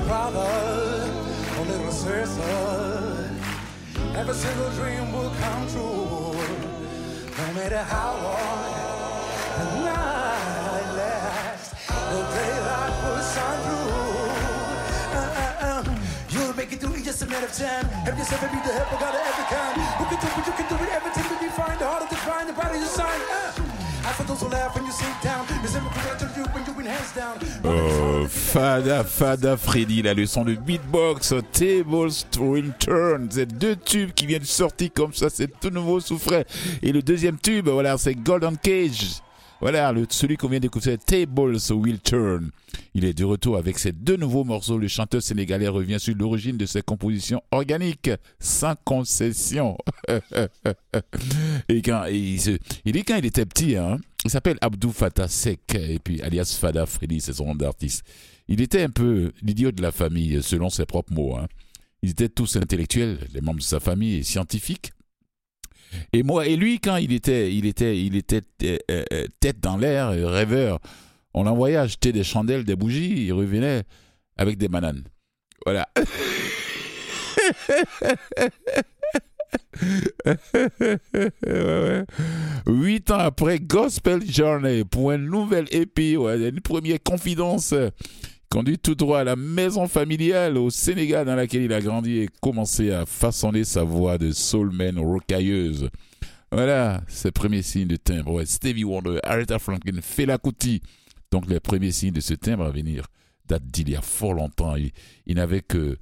brother, 0.10 1.06
a 1.60 1.62
little 1.70 1.92
sister. 1.92 3.30
Every 4.18 4.34
single 4.34 4.72
dream 4.72 5.14
will 5.14 5.30
come 5.42 5.68
true, 5.70 6.34
no 7.38 7.46
matter 7.54 7.84
how 7.94 8.12
long 8.26 8.74
the 9.58 9.66
night 9.86 10.90
lasts. 10.98 11.70
The 12.14 12.22
daylight 12.36 12.96
will 13.04 13.22
shine 13.34 13.62
through. 13.66 14.00
Uh, 15.14 15.42
uh, 15.44 15.68
uh. 15.70 15.84
You'll 16.32 16.56
make 16.56 16.74
it 16.74 16.80
through 16.82 16.96
in 16.96 17.04
just 17.04 17.22
a 17.22 17.28
matter 17.28 17.46
of 17.46 17.54
time. 17.54 17.86
Have 18.06 18.18
yourself 18.18 18.42
and 18.42 18.52
be 18.52 18.60
the 18.68 18.74
help 18.74 18.92
of 18.92 19.00
God 19.00 19.14
of 19.14 19.22
every 19.30 19.48
kind. 19.56 19.78
Who 20.00 20.06
can 20.10 20.20
do 20.24 20.28
what 20.34 20.46
you 20.50 20.54
can 20.58 20.68
do 20.74 20.78
it, 20.86 20.99
Oh, 27.66 28.26
Fada, 28.28 29.04
Fada 29.04 29.58
Freddy, 29.58 30.02
la 30.02 30.14
leçon 30.14 30.44
de 30.44 30.56
beatbox, 30.56 31.34
Tables 31.52 32.12
to 32.32 32.52
Return. 32.52 33.28
C'est 33.32 33.58
deux 33.58 33.76
tubes 33.76 34.12
qui 34.12 34.26
viennent 34.26 34.44
sortir 34.44 34.90
comme 34.96 35.14
ça, 35.14 35.30
c'est 35.30 35.60
tout 35.60 35.70
nouveau, 35.70 36.00
sous. 36.00 36.20
Et 36.82 36.92
le 36.92 37.02
deuxième 37.02 37.38
tube, 37.40 37.70
voilà, 37.70 37.98
c'est 37.98 38.16
Golden 38.16 38.58
Cage. 38.58 39.22
Voilà, 39.62 39.92
le, 39.92 40.06
celui 40.10 40.38
qu'on 40.38 40.48
vient 40.48 40.60
d'écouter, 40.60 40.98
Tables 40.98 41.58
Will 41.72 42.00
Turn. 42.00 42.50
Il 42.94 43.04
est 43.04 43.14
de 43.14 43.26
retour 43.26 43.58
avec 43.58 43.78
ses 43.78 43.92
deux 43.92 44.16
nouveaux 44.16 44.46
morceaux. 44.46 44.78
Le 44.78 44.88
chanteur 44.88 45.22
sénégalais 45.22 45.68
revient 45.68 46.00
sur 46.00 46.16
l'origine 46.16 46.58
de 46.58 46.66
ses 46.66 46.82
compositions 46.82 47.42
organiques, 47.52 48.10
sans 48.40 48.76
concession. 48.86 49.78
et 51.70 51.82
quand 51.82 52.06
il, 52.06 52.40
se, 52.40 52.58
il 52.86 52.94
dit 52.94 53.04
quand 53.04 53.18
il 53.18 53.26
était 53.26 53.46
petit, 53.46 53.76
hein, 53.76 53.98
il 54.24 54.32
s'appelle 54.32 54.58
Abdou 54.62 54.92
Fatah 54.92 55.28
Sek, 55.28 55.76
et 55.76 56.00
puis 56.00 56.22
alias 56.22 56.58
Fada 56.60 56.86
Freddy, 56.86 57.20
c'est 57.20 57.34
son 57.34 57.48
nom 57.48 57.56
d'artiste. 57.56 58.04
Il 58.48 58.62
était 58.62 58.84
un 58.84 58.90
peu 58.90 59.32
l'idiot 59.44 59.72
de 59.72 59.82
la 59.82 59.92
famille, 59.92 60.42
selon 60.42 60.70
ses 60.70 60.86
propres 60.86 61.14
mots. 61.14 61.36
Hein. 61.36 61.48
Ils 62.02 62.12
étaient 62.12 62.30
tous 62.30 62.56
intellectuels, 62.56 63.20
les 63.34 63.42
membres 63.42 63.60
de 63.60 63.64
sa 63.64 63.80
famille, 63.80 64.16
et 64.16 64.24
scientifiques. 64.24 64.94
Et 66.14 66.24
moi 66.24 66.48
et 66.48 66.56
lui, 66.56 66.80
quand 66.80 66.96
il 66.98 67.14
était, 67.14 67.54
il 67.54 67.66
était, 67.66 67.98
il 68.00 68.16
était 68.16 68.42
euh, 68.64 68.78
euh, 68.92 69.26
tête 69.40 69.60
dans 69.60 69.78
l'air, 69.78 70.10
euh, 70.10 70.28
rêveur, 70.28 70.80
on 71.34 71.44
l'envoyait 71.44 71.78
acheter 71.78 72.12
des 72.12 72.24
chandelles, 72.24 72.64
des 72.64 72.76
bougies, 72.76 73.26
il 73.28 73.34
revenait 73.34 73.84
avec 74.38 74.58
des 74.58 74.68
bananes. 74.68 75.04
Voilà. 75.66 75.88
Huit 82.68 83.12
ans 83.12 83.18
après 83.18 83.60
Gospel 83.60 84.22
Journey, 84.30 84.84
pour 84.86 85.12
une 85.12 85.26
nouvelle 85.26 85.68
épée, 85.72 86.18
ouais, 86.18 86.50
une 86.50 86.62
première 86.62 87.02
confidence, 87.04 87.74
conduit 88.50 88.80
tout 88.80 88.96
droit 88.96 89.20
à 89.20 89.24
la 89.24 89.36
maison 89.36 89.88
familiale 89.88 90.58
au 90.58 90.70
Sénégal 90.70 91.26
dans 91.26 91.36
laquelle 91.36 91.64
il 91.64 91.74
a 91.74 91.82
grandi 91.82 92.20
et 92.20 92.30
commencé 92.42 92.92
à 92.92 93.06
façonner 93.06 93.64
sa 93.64 93.84
voix 93.84 94.18
de 94.18 94.32
soulman 94.32 95.00
rocailleuse. 95.00 95.90
Voilà, 96.52 97.02
ses 97.08 97.32
premiers 97.32 97.62
signes 97.62 97.88
de 97.88 97.96
timbre. 97.96 98.44
Stevie 98.44 98.84
Wonder, 98.84 99.20
Aretha 99.24 99.60
Franklin, 99.60 100.00
Fela 100.02 100.40
Kuti. 100.40 100.82
Donc 101.32 101.48
les 101.48 101.60
premiers 101.60 101.92
signes 101.92 102.14
de 102.14 102.22
ce 102.22 102.34
timbre 102.34 102.66
à 102.66 102.72
venir 102.72 103.06
datent 103.46 103.68
d'il 103.68 103.90
y 103.90 103.96
a 103.96 104.02
fort 104.02 104.34
longtemps. 104.34 104.76
Il, 104.76 105.36
n'avait 105.36 105.62
que 105.62 105.98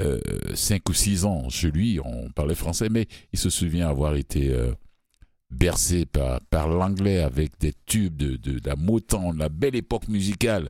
euh, 0.00 0.20
5 0.54 0.88
ou 0.88 0.94
6 0.94 1.24
ans 1.24 1.48
chez 1.50 1.70
lui, 1.70 2.00
on 2.04 2.30
parlait 2.30 2.56
français, 2.56 2.88
mais 2.90 3.06
il 3.32 3.38
se 3.38 3.48
souvient 3.48 3.88
avoir 3.88 4.16
été 4.16 4.52
euh, 4.52 4.72
bercé 5.50 6.04
par, 6.04 6.68
l'anglais 6.68 7.20
avec 7.20 7.60
des 7.60 7.74
tubes 7.86 8.16
de, 8.16 8.36
de, 8.36 8.58
de 8.58 8.68
la 8.68 8.74
Motown, 8.74 9.38
la 9.38 9.48
belle 9.48 9.76
époque 9.76 10.08
musicale. 10.08 10.68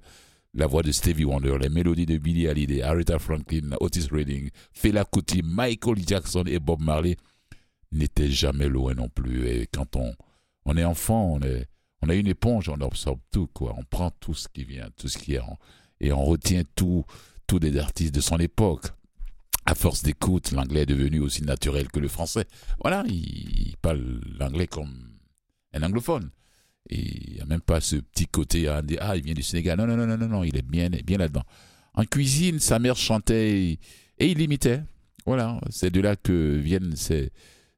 La 0.55 0.67
voix 0.67 0.83
de 0.83 0.93
Stevie 0.93 1.25
Wonder, 1.25 1.57
les 1.59 1.71
mélodies 1.71 2.05
de 2.05 2.19
Billie 2.19 2.47
Holiday, 2.47 2.83
Aretha 2.83 3.19
Franklin, 3.19 3.71
Otis 3.81 4.09
Redding, 4.11 4.51
Fela 4.75 5.05
Kuti, 5.07 5.41
Michael 5.43 6.07
Jackson 6.07 6.45
et 6.47 6.59
Bob 6.59 6.83
Marley 6.83 7.17
n'étaient 7.91 8.31
jamais 8.31 8.69
loin 8.69 8.93
non 8.93 9.09
plus. 9.09 9.49
Et 9.49 9.67
quand 9.73 9.97
on, 9.97 10.15
on 10.67 10.77
est 10.77 10.85
enfant, 10.85 11.39
on 12.03 12.09
a 12.11 12.15
une 12.15 12.27
éponge, 12.27 12.69
on 12.69 12.79
absorbe 12.83 13.21
tout, 13.31 13.47
quoi. 13.47 13.75
On 13.79 13.85
prend 13.85 14.11
tout 14.11 14.35
ce 14.35 14.47
qui 14.49 14.65
vient, 14.65 14.89
tout 14.99 15.09
ce 15.09 15.17
qui 15.17 15.35
est, 15.35 15.39
en- 15.41 15.59
et 16.01 16.13
on 16.13 16.23
retient 16.25 16.65
tout, 16.75 17.05
tous 17.47 17.59
des 17.59 17.79
artistes 17.79 18.15
de 18.15 18.21
son 18.21 18.37
époque. 18.39 18.87
À 19.65 19.75
force 19.75 20.03
d'écoute, 20.03 20.51
l'anglais 20.53 20.83
est 20.83 20.87
devenu 20.87 21.21
aussi 21.21 21.43
naturel 21.45 21.89
que 21.89 22.01
le 22.01 22.09
français. 22.09 22.45
Voilà, 22.83 23.05
il, 23.07 23.69
il 23.69 23.77
parle 23.81 24.21
l'anglais 24.39 24.67
comme 24.67 24.93
un 25.73 25.83
anglophone. 25.83 26.31
Et 26.91 26.99
il 26.99 27.35
n'y 27.35 27.41
a 27.41 27.47
même 27.47 27.61
pas 27.61 27.81
ce 27.81 27.97
petit 27.97 28.27
côté, 28.27 28.69
ah, 28.69 28.83
des- 28.83 28.99
ah, 29.01 29.17
il 29.17 29.23
vient 29.23 29.35
du 29.35 29.43
Sénégal. 29.43 29.79
Non, 29.79 29.87
non, 29.87 29.97
non, 29.97 30.17
non, 30.17 30.29
non, 30.29 30.45
il 30.45 30.57
est 30.57 30.67
bien, 30.67 30.89
bien 30.91 31.19
là-dedans. 31.19 31.45
En 31.95 32.05
cuisine, 32.05 32.59
sa 32.59 32.79
mère 32.79 32.97
chantait 32.97 33.79
et, 34.19 34.31
il 34.31 34.41
imitait. 34.41 34.83
Voilà, 35.27 35.61
c'est 35.71 35.91
de 35.91 36.01
là 36.01 36.17
que 36.17 36.57
viennent 36.57 36.97
ces, 36.97 37.31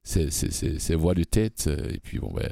ces, 0.02 0.30
ces, 0.30 0.94
voix 0.94 1.14
de 1.14 1.24
tête. 1.24 1.68
Et 1.92 2.00
puis, 2.00 2.18
bon, 2.18 2.32
ben, 2.32 2.50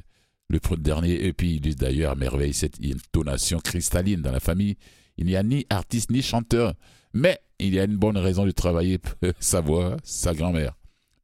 le 0.49 0.77
dernier, 0.77 1.25
et 1.25 1.33
puis 1.33 1.61
il 1.63 1.75
d'ailleurs 1.77 2.13
à 2.13 2.15
merveille 2.15 2.53
cette 2.53 2.79
intonation 2.85 3.59
cristalline 3.59 4.21
dans 4.21 4.33
la 4.33 4.41
famille. 4.41 4.77
Il 5.17 5.27
n'y 5.27 5.37
a 5.37 5.43
ni 5.43 5.67
artiste 5.71 6.11
ni 6.11 6.23
chanteur, 6.23 6.75
mais 7.15 7.39
il 7.59 7.75
y 7.75 7.81
a 7.81 7.85
une 7.85 7.97
bonne 7.97 8.19
raison 8.19 8.45
de 8.45 8.51
travailler 8.51 8.99
sa 9.41 9.61
voix, 9.61 9.97
sa 10.05 10.35
grand-mère. 10.35 10.75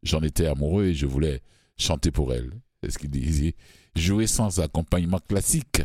J'en 0.03 0.23
étais 0.23 0.47
amoureux 0.47 0.87
et 0.87 0.95
je 0.95 1.07
voulais 1.07 1.43
chanter 1.77 2.11
pour 2.11 2.33
elle. 2.33 2.53
C'est 2.83 2.91
ce 2.91 2.99
qu'il 2.99 3.11
disait. 3.11 3.55
Jouer 3.99 4.27
sans 4.29 4.61
accompagnement 4.61 5.19
classique. 5.19 5.83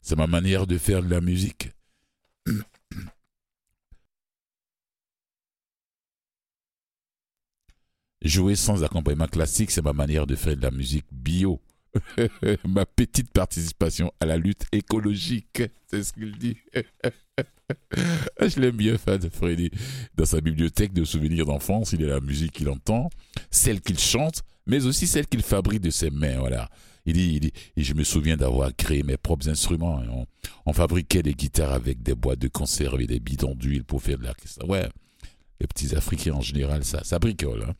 C'est 0.00 0.16
ma 0.16 0.28
manière 0.28 0.68
de 0.68 0.78
faire 0.78 1.02
de 1.02 1.10
la 1.10 1.20
musique. 1.20 1.72
Jouer 8.22 8.54
sans 8.54 8.84
accompagnement 8.84 9.26
classique, 9.26 9.72
c'est 9.72 9.82
ma 9.82 9.92
manière 9.92 10.28
de 10.28 10.36
faire 10.36 10.56
de 10.56 10.62
la 10.62 10.70
musique 10.70 11.06
bio. 11.10 11.60
ma 12.64 12.86
petite 12.86 13.32
participation 13.32 14.12
à 14.20 14.26
la 14.26 14.36
lutte 14.36 14.66
écologique, 14.70 15.62
c'est 15.90 16.04
ce 16.04 16.12
qu'il 16.12 16.38
dit. 16.38 16.56
Je 18.40 18.60
l'aime 18.60 18.76
bien, 18.76 18.96
Freddy. 18.96 19.72
Dans 20.14 20.24
sa 20.24 20.40
bibliothèque 20.40 20.92
de 20.92 21.02
souvenirs 21.04 21.46
d'enfance, 21.46 21.92
il 21.92 22.02
y 22.02 22.04
a 22.04 22.08
la 22.08 22.20
musique 22.20 22.52
qu'il 22.52 22.68
entend, 22.68 23.10
celle 23.50 23.80
qu'il 23.80 23.98
chante, 23.98 24.44
mais 24.66 24.84
aussi 24.84 25.06
celle 25.06 25.26
qu'il 25.26 25.42
fabrique 25.42 25.80
de 25.80 25.90
ses 25.90 26.10
mains. 26.10 26.38
Voilà. 26.38 26.68
Il 27.04 27.14
dit, 27.14 27.34
il 27.34 27.40
dit, 27.40 27.52
et 27.76 27.84
je 27.84 27.94
me 27.94 28.02
souviens 28.02 28.36
d'avoir 28.36 28.74
créé 28.74 29.02
mes 29.04 29.16
propres 29.16 29.48
instruments. 29.48 30.02
Et 30.02 30.08
On, 30.08 30.26
on 30.66 30.72
fabriquait 30.72 31.22
des 31.22 31.34
guitares 31.34 31.72
avec 31.72 32.02
des 32.02 32.14
boîtes 32.14 32.40
de 32.40 32.48
conserve 32.48 33.00
et 33.00 33.06
des 33.06 33.20
bidons 33.20 33.54
d'huile 33.54 33.84
pour 33.84 34.02
faire 34.02 34.18
de 34.18 34.24
l'orchestre. 34.24 34.66
Ouais, 34.68 34.88
les 35.60 35.66
petits 35.66 35.94
Africains 35.94 36.34
en 36.34 36.40
général, 36.40 36.84
ça, 36.84 37.04
ça 37.04 37.18
bricole. 37.18 37.64
Hein. 37.68 37.74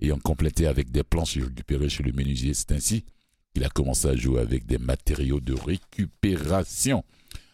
Et 0.00 0.10
on 0.10 0.18
complétait 0.18 0.66
avec 0.66 0.90
des 0.90 1.04
planches 1.04 1.38
récupérées 1.38 1.88
chez 1.88 2.02
le 2.02 2.12
menuisier. 2.12 2.54
C'est 2.54 2.72
ainsi 2.72 3.04
qu'il 3.54 3.64
a 3.64 3.68
commencé 3.68 4.08
à 4.08 4.16
jouer 4.16 4.40
avec 4.40 4.66
des 4.66 4.78
matériaux 4.78 5.40
de 5.40 5.54
récupération. 5.54 7.04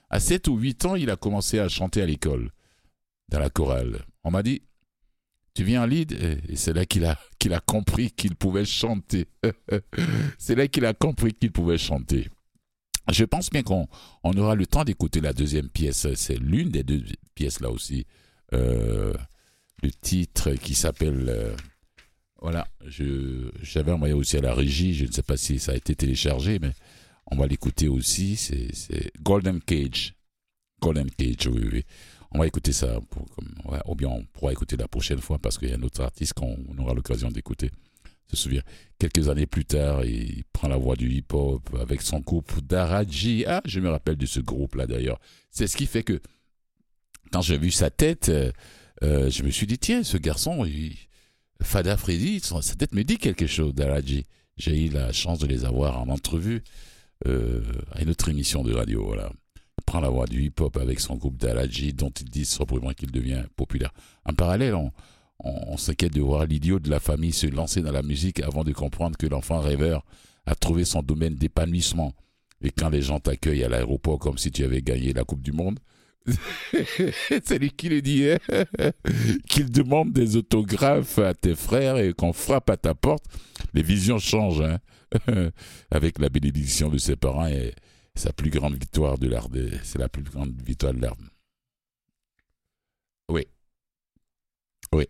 À 0.08 0.20
7 0.20 0.48
ou 0.48 0.56
8 0.56 0.84
ans, 0.86 0.94
il 0.96 1.10
a 1.10 1.16
commencé 1.16 1.58
à 1.58 1.68
chanter 1.68 2.00
à 2.00 2.06
l'école, 2.06 2.50
dans 3.28 3.38
la 3.38 3.50
chorale. 3.50 4.06
On 4.24 4.30
m'a 4.30 4.42
dit, 4.42 4.62
tu 5.54 5.64
viens 5.64 5.82
en 5.82 5.86
lead? 5.86 6.12
Et 6.48 6.56
c'est 6.56 6.72
là 6.72 6.86
qu'il 6.86 7.04
a, 7.04 7.18
qu'il 7.38 7.54
a 7.54 7.60
compris 7.60 8.10
qu'il 8.10 8.36
pouvait 8.36 8.64
chanter. 8.64 9.26
c'est 10.38 10.54
là 10.54 10.68
qu'il 10.68 10.84
a 10.84 10.94
compris 10.94 11.32
qu'il 11.32 11.52
pouvait 11.52 11.78
chanter. 11.78 12.28
Je 13.10 13.24
pense 13.24 13.50
bien 13.50 13.62
qu'on 13.62 13.88
on 14.22 14.36
aura 14.36 14.54
le 14.54 14.66
temps 14.66 14.84
d'écouter 14.84 15.20
la 15.20 15.32
deuxième 15.32 15.68
pièce. 15.68 16.12
C'est 16.14 16.38
l'une 16.38 16.68
des 16.70 16.82
deux 16.82 17.02
pièces 17.34 17.60
là 17.60 17.70
aussi. 17.70 18.06
Euh, 18.52 19.14
le 19.82 19.90
titre 19.90 20.52
qui 20.52 20.74
s'appelle... 20.74 21.26
euh, 21.28 21.54
voilà, 22.40 22.68
j'avais 23.62 23.90
envoyé 23.90 24.14
aussi 24.14 24.36
à 24.36 24.40
la 24.40 24.54
régie, 24.54 24.94
je 24.94 25.06
ne 25.06 25.10
sais 25.10 25.24
pas 25.24 25.36
si 25.36 25.58
ça 25.58 25.72
a 25.72 25.74
été 25.74 25.96
téléchargé, 25.96 26.60
mais 26.60 26.70
on 27.26 27.36
va 27.36 27.46
l'écouter 27.48 27.88
aussi. 27.88 28.36
C'est 28.36 29.10
Golden 29.22 29.60
Cage. 29.60 30.14
Golden 30.80 31.10
Cage, 31.10 31.48
oui, 31.48 31.68
oui. 31.72 31.84
On 32.32 32.38
va 32.38 32.46
écouter 32.46 32.72
ça, 32.72 33.00
ou 33.86 33.94
bien 33.94 34.08
on 34.08 34.24
pourra 34.24 34.52
écouter 34.52 34.76
la 34.76 34.88
prochaine 34.88 35.20
fois 35.20 35.38
parce 35.38 35.56
qu'il 35.56 35.70
y 35.70 35.72
a 35.72 35.76
un 35.76 35.82
autre 35.82 36.02
artiste 36.02 36.34
qu'on 36.34 36.56
aura 36.78 36.94
l'occasion 36.94 37.30
d'écouter. 37.30 37.70
Souviens, 38.34 38.62
quelques 38.98 39.30
années 39.30 39.46
plus 39.46 39.64
tard, 39.64 40.04
il 40.04 40.44
prend 40.52 40.68
la 40.68 40.76
voix 40.76 40.96
du 40.96 41.10
hip-hop 41.10 41.74
avec 41.80 42.02
son 42.02 42.20
groupe 42.20 42.60
Daraji. 42.60 43.44
Ah, 43.46 43.62
je 43.64 43.80
me 43.80 43.88
rappelle 43.88 44.16
de 44.16 44.26
ce 44.26 44.40
groupe-là 44.40 44.86
d'ailleurs. 44.86 45.18
C'est 45.50 45.66
ce 45.66 45.76
qui 45.76 45.86
fait 45.86 46.02
que 46.02 46.20
quand 47.32 47.40
j'ai 47.40 47.56
vu 47.56 47.70
sa 47.70 47.88
tête, 47.88 48.28
euh, 48.28 48.52
euh, 49.02 49.30
je 49.30 49.42
me 49.42 49.50
suis 49.50 49.66
dit, 49.66 49.78
tiens, 49.78 50.02
ce 50.02 50.18
garçon, 50.18 50.66
il, 50.66 50.94
Fada 51.62 51.96
Freddy, 51.96 52.40
sa 52.40 52.74
tête 52.74 52.94
me 52.94 53.02
dit 53.02 53.16
quelque 53.16 53.46
chose, 53.46 53.74
Daraji. 53.74 54.24
J'ai 54.58 54.86
eu 54.86 54.88
la 54.90 55.12
chance 55.12 55.38
de 55.38 55.46
les 55.46 55.64
avoir 55.64 56.00
en 56.00 56.08
entrevue 56.08 56.62
euh, 57.26 57.62
à 57.92 58.02
une 58.02 58.10
autre 58.10 58.28
émission 58.28 58.62
de 58.62 58.74
radio. 58.74 59.06
Voilà. 59.06 59.32
Prend 59.88 60.00
la 60.00 60.10
voix 60.10 60.26
du 60.26 60.42
hip-hop 60.42 60.76
avec 60.76 61.00
son 61.00 61.16
groupe 61.16 61.38
Daraji, 61.38 61.94
dont 61.94 62.10
il 62.10 62.28
dit 62.28 62.44
sobrement 62.44 62.92
qu'il 62.92 63.10
devient 63.10 63.44
populaire. 63.56 63.90
En 64.26 64.34
parallèle, 64.34 64.74
on 65.40 65.76
s'inquiète 65.78 66.12
de 66.12 66.20
voir 66.20 66.44
l'idiot 66.44 66.78
de 66.78 66.90
la 66.90 67.00
famille 67.00 67.32
se 67.32 67.46
lancer 67.46 67.80
dans 67.80 67.90
la 67.90 68.02
musique 68.02 68.40
avant 68.40 68.64
de 68.64 68.72
comprendre 68.74 69.16
que 69.16 69.26
l'enfant 69.26 69.60
rêveur 69.60 70.04
a 70.44 70.54
trouvé 70.54 70.84
son 70.84 71.00
domaine 71.00 71.36
d'épanouissement. 71.36 72.12
Et 72.60 72.70
quand 72.70 72.90
les 72.90 73.00
gens 73.00 73.18
t'accueillent 73.18 73.64
à 73.64 73.70
l'aéroport 73.70 74.18
comme 74.18 74.36
si 74.36 74.50
tu 74.50 74.62
avais 74.62 74.82
gagné 74.82 75.14
la 75.14 75.24
Coupe 75.24 75.40
du 75.40 75.52
Monde, 75.52 75.78
c'est 77.42 77.58
lui 77.58 77.70
qui 77.70 77.88
le 77.88 78.02
dit, 78.02 78.28
hein. 78.28 78.64
qu'il 79.48 79.70
demande 79.70 80.12
des 80.12 80.36
autographes 80.36 81.18
à 81.18 81.32
tes 81.32 81.54
frères 81.54 81.96
et 81.96 82.12
qu'on 82.12 82.34
frappe 82.34 82.68
à 82.68 82.76
ta 82.76 82.94
porte. 82.94 83.24
Les 83.72 83.82
visions 83.82 84.18
changent, 84.18 84.60
hein. 84.60 84.80
avec 85.90 86.18
la 86.18 86.28
bénédiction 86.28 86.90
de 86.90 86.98
ses 86.98 87.16
parents 87.16 87.46
et 87.46 87.72
sa 88.18 88.32
plus 88.32 88.50
grande 88.50 88.74
victoire 88.74 89.18
de. 89.18 89.30
C'est 89.82 89.98
la 89.98 90.08
plus 90.08 90.22
grande 90.22 90.54
victoire 90.62 90.92
de 90.92 91.00
l'art. 91.00 91.16
Oui. 93.30 93.46
Oui. 94.92 95.06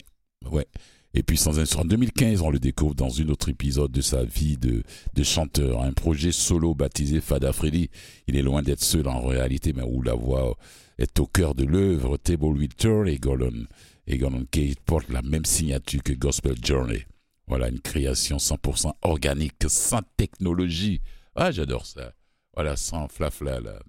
Ouais. 0.51 0.67
Et 1.15 1.23
puis 1.23 1.37
sans 1.37 1.59
en 1.59 1.85
2015, 1.85 2.43
on 2.43 2.51
le 2.51 2.59
découvre 2.59 2.95
dans 2.95 3.21
un 3.21 3.29
autre 3.29 3.49
épisode 3.49 3.91
de 3.91 4.03
sa 4.03 4.25
vie 4.25 4.57
de, 4.57 4.83
chanteur, 5.23 5.83
un 5.83 5.93
projet 5.93 6.33
solo 6.33 6.75
baptisé 6.75 7.21
Fada 7.21 7.53
Freddy. 7.53 7.91
Il 8.27 8.37
est 8.37 8.43
loin 8.43 8.63
d'être 8.63 8.83
seul 8.83 9.09
en 9.09 9.27
réalité, 9.27 9.73
mais 9.73 9.83
où 9.83 10.03
la 10.03 10.15
voix 10.15 10.57
est 10.99 11.19
au 11.19 11.27
cœur 11.27 11.55
de 11.55 11.65
l'œuvre. 11.65 12.19
Table 12.19 12.61
Return 12.61 13.09
et 13.09 13.19
Gordon, 13.19 13.67
et 14.07 14.19
Gordon 14.19 14.47
Cage 14.51 14.75
portent 14.85 15.09
la 15.09 15.23
même 15.23 15.47
signature 15.47 16.03
que 16.03 16.13
Gospel 16.13 16.57
Journey. 16.63 17.07
Voilà, 17.47 17.69
une 17.69 17.81
création 17.81 18.37
100% 18.37 18.93
organique, 19.03 19.55
sans 19.67 20.03
technologie. 20.19 21.01
Ah, 21.35 21.51
j'adore 21.51 21.87
ça. 21.87 22.13
Voilà, 22.55 22.77
sans 22.77 23.09
flafla, 23.09 23.61
là, 23.61 23.81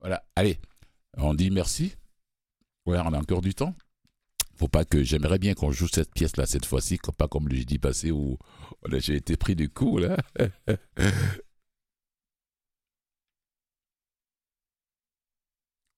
Voilà, 0.00 0.24
allez, 0.36 0.58
on 1.16 1.34
dit 1.34 1.50
merci. 1.50 1.94
Ouais, 2.86 2.98
on 2.98 3.12
a 3.12 3.18
encore 3.18 3.40
du 3.40 3.54
temps 3.54 3.74
faut 4.62 4.68
pas 4.68 4.84
que 4.84 5.02
j'aimerais 5.02 5.40
bien 5.40 5.54
qu'on 5.54 5.72
joue 5.72 5.88
cette 5.88 6.12
pièce 6.14 6.36
là 6.36 6.46
cette 6.46 6.66
fois-ci, 6.66 6.96
pas 7.18 7.26
comme 7.26 7.48
le 7.48 7.56
jeudi 7.56 7.80
passé 7.80 8.12
où 8.12 8.38
j'ai 8.92 9.16
été 9.16 9.36
pris 9.36 9.56
du 9.56 9.68
coup 9.68 9.98
là. 9.98 10.16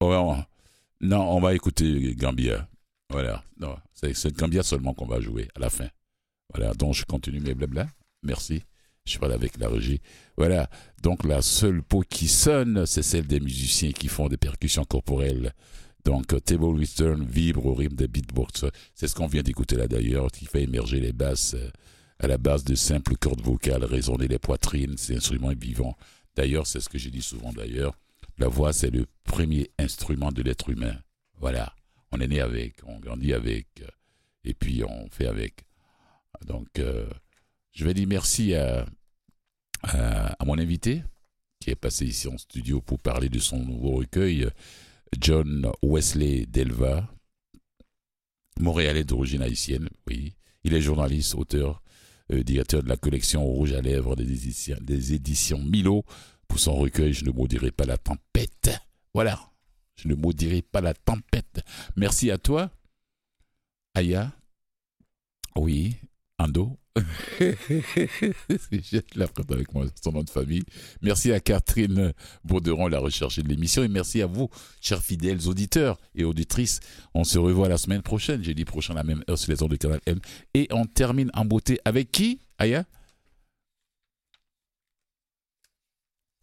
non, 0.01 0.45
on 1.01 1.41
va 1.41 1.55
écouter 1.55 2.15
Gambia. 2.15 2.69
Voilà, 3.11 3.45
non, 3.59 3.77
c'est 3.93 4.35
Gambia 4.35 4.63
seulement 4.63 4.95
qu'on 4.95 5.07
va 5.07 5.21
jouer 5.21 5.49
à 5.55 5.61
la 5.61 5.69
fin. 5.69 5.89
Voilà, 6.55 6.73
donc 6.73 6.95
je 6.95 7.05
continue 7.05 7.41
mes 7.41 7.55
blabla. 7.55 7.87
Merci. 8.23 8.63
Je 9.07 9.19
parle 9.19 9.33
avec 9.33 9.59
la 9.59 9.69
régie. 9.69 10.01
Voilà, 10.37 10.69
donc 11.03 11.25
la 11.25 11.43
seule 11.43 11.83
peau 11.83 12.03
qui 12.09 12.27
sonne, 12.27 12.87
c'est 12.87 13.03
celle 13.03 13.27
des 13.27 13.41
musiciens 13.41 13.93
qui 13.93 14.09
font 14.09 14.29
des 14.29 14.39
percussions 14.39 14.85
corporelles. 14.85 15.53
Donc, 16.05 16.33
euh, 16.33 16.41
Table 16.41 16.65
Western 16.65 17.25
vibre 17.25 17.67
au 17.67 17.75
rythme 17.75 17.97
des 17.97 18.09
beatbox. 18.09 18.67
C'est 18.95 19.09
ce 19.09 19.15
qu'on 19.15 19.27
vient 19.27 19.43
d'écouter 19.43 19.77
là 19.77 19.89
d'ailleurs, 19.89 20.31
qui 20.31 20.47
fait 20.47 20.63
émerger 20.63 21.01
les 21.01 21.13
basses 21.13 21.55
euh, 21.55 21.71
à 22.19 22.27
la 22.27 22.39
base 22.39 22.65
de 22.65 22.75
simples 22.75 23.17
cordes 23.17 23.41
vocales, 23.41 23.85
résonner 23.85 24.29
les 24.29 24.39
poitrines. 24.39 24.97
C'est 24.97 25.15
un 25.15 25.17
instrument 25.17 25.53
vivant. 25.59 25.97
D'ailleurs, 26.37 26.67
c'est 26.67 26.81
ce 26.81 26.89
que 26.89 26.99
j'ai 26.99 27.11
dit 27.11 27.23
souvent 27.23 27.53
d'ailleurs. 27.53 27.95
La 28.39 28.49
voix, 28.49 28.73
c'est 28.73 28.91
le 28.91 29.07
premier 29.25 29.71
instrument 29.79 30.33
de 30.33 30.43
l'être 30.43 30.69
humain. 30.71 30.97
Voilà. 31.39 31.75
On 32.13 32.21
est 32.21 32.29
né 32.29 32.41
avec, 32.41 32.77
on 32.87 32.99
grandit 32.99 33.33
avec, 33.33 33.67
euh, 33.81 33.89
et 34.45 34.55
puis 34.55 34.85
on 34.85 35.09
fait 35.11 35.27
avec. 35.27 35.65
Donc, 36.47 36.69
je 37.75 37.85
vais 37.85 37.95
dire 37.95 38.07
merci 38.09 38.55
à, 38.55 38.87
mon 40.45 40.59
invité 40.59 41.03
qui 41.61 41.70
est 41.70 41.77
passé 41.77 42.07
ici 42.07 42.29
en 42.29 42.39
studio 42.39 42.81
pour 42.81 42.99
parler 42.99 43.29
de 43.29 43.39
son 43.39 43.59
nouveau 43.59 43.93
recueil. 43.93 44.49
John 45.20 45.70
Wesley 45.83 46.47
Delva, 46.47 47.09
montréalais 48.59 49.05
d'origine 49.05 49.43
haïtienne, 49.43 49.89
oui. 50.09 50.35
Il 50.64 50.75
est 50.75 50.81
journaliste, 50.81 51.35
auteur, 51.35 51.83
euh, 52.33 52.43
directeur 52.43 52.83
de 52.83 52.89
la 52.89 52.97
collection 52.97 53.45
Rouge 53.45 53.72
à 53.75 53.83
lèvres 53.83 54.16
des 54.16 54.47
éditions, 54.47 54.79
des 54.81 55.70
Milo. 55.70 56.05
Pour 56.49 56.59
son 56.59 56.75
recueil, 56.75 57.12
je 57.12 57.25
ne 57.25 57.31
maudirai 57.31 57.70
pas 57.70 57.85
la 57.85 57.99
tempête. 57.99 58.70
Voilà. 59.12 59.53
Je 59.97 60.09
ne 60.09 60.14
maudirai 60.14 60.62
pas 60.62 60.81
la 60.81 60.95
tempête. 60.95 61.61
Merci 61.97 62.31
à 62.31 62.39
toi, 62.39 62.70
Aya. 63.95 64.33
Oui, 65.57 65.97
Ando. 66.39 66.79
Jette 68.71 69.17
la 69.17 69.27
avec 69.51 69.75
moi, 69.75 69.87
son 70.01 70.13
nom 70.13 70.23
de 70.23 70.31
famille. 70.31 70.63
Merci 71.03 71.33
à 71.33 71.41
Catherine 71.41 72.13
Bauderon, 72.45 72.87
la 72.87 73.01
recherche 73.01 73.41
de 73.41 73.49
l'émission. 73.49 73.83
Et 73.83 73.89
merci 73.89 74.23
à 74.23 74.27
vous, 74.27 74.49
chers 74.81 75.03
fidèles 75.03 75.49
auditeurs 75.49 75.99
et 76.15 76.25
auditrices. 76.25 76.81
On 77.13 77.25
se 77.25 77.39
revoit 77.39 77.69
la 77.69 77.79
semaine 77.79 78.03
prochaine, 78.03 78.45
jeudi 78.45 78.65
prochain, 78.65 78.95
la 78.95 79.03
même 79.03 79.25
heure 79.29 79.39
sur 79.39 79.51
les 79.51 79.63
ondes 79.63 79.73
de 79.73 79.77
Canal 79.77 80.01
M. 80.07 80.21
Et 80.55 80.69
on 80.71 80.87
termine 80.87 81.31
en 81.35 81.45
beauté 81.45 81.81
avec 81.85 82.13
qui, 82.13 82.39
Aya? 82.59 82.85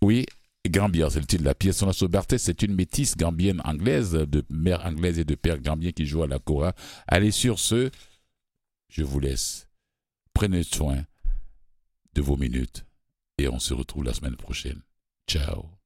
Oui, 0.02 0.26
Gambia, 0.68 1.10
c'est 1.10 1.20
le 1.20 1.26
titre 1.26 1.44
de 1.44 1.48
la 1.48 1.56
pièce. 1.56 1.78
Son 1.78 2.06
Barthès, 2.08 2.42
c'est 2.42 2.62
une 2.62 2.76
métisse 2.76 3.16
gambienne 3.16 3.62
anglaise, 3.64 4.12
de 4.12 4.44
mère 4.50 4.86
anglaise 4.86 5.18
et 5.18 5.24
de 5.24 5.36
père 5.36 5.60
gambien 5.60 5.92
qui 5.92 6.06
joue 6.06 6.24
à 6.24 6.28
la 6.28 6.40
Cora. 6.40 6.74
Allez 7.08 7.32
sur 7.32 7.58
ce, 7.58 7.90
je 8.90 9.04
vous 9.04 9.20
laisse. 9.20 9.71
Prenez 10.42 10.64
soin 10.64 11.06
de 12.16 12.22
vos 12.24 12.36
minutes 12.36 12.84
et 13.38 13.48
on 13.48 13.60
se 13.60 13.76
retrouve 13.76 14.06
la 14.06 14.14
semaine 14.16 14.36
prochaine. 14.36 14.82
Ciao. 15.28 15.81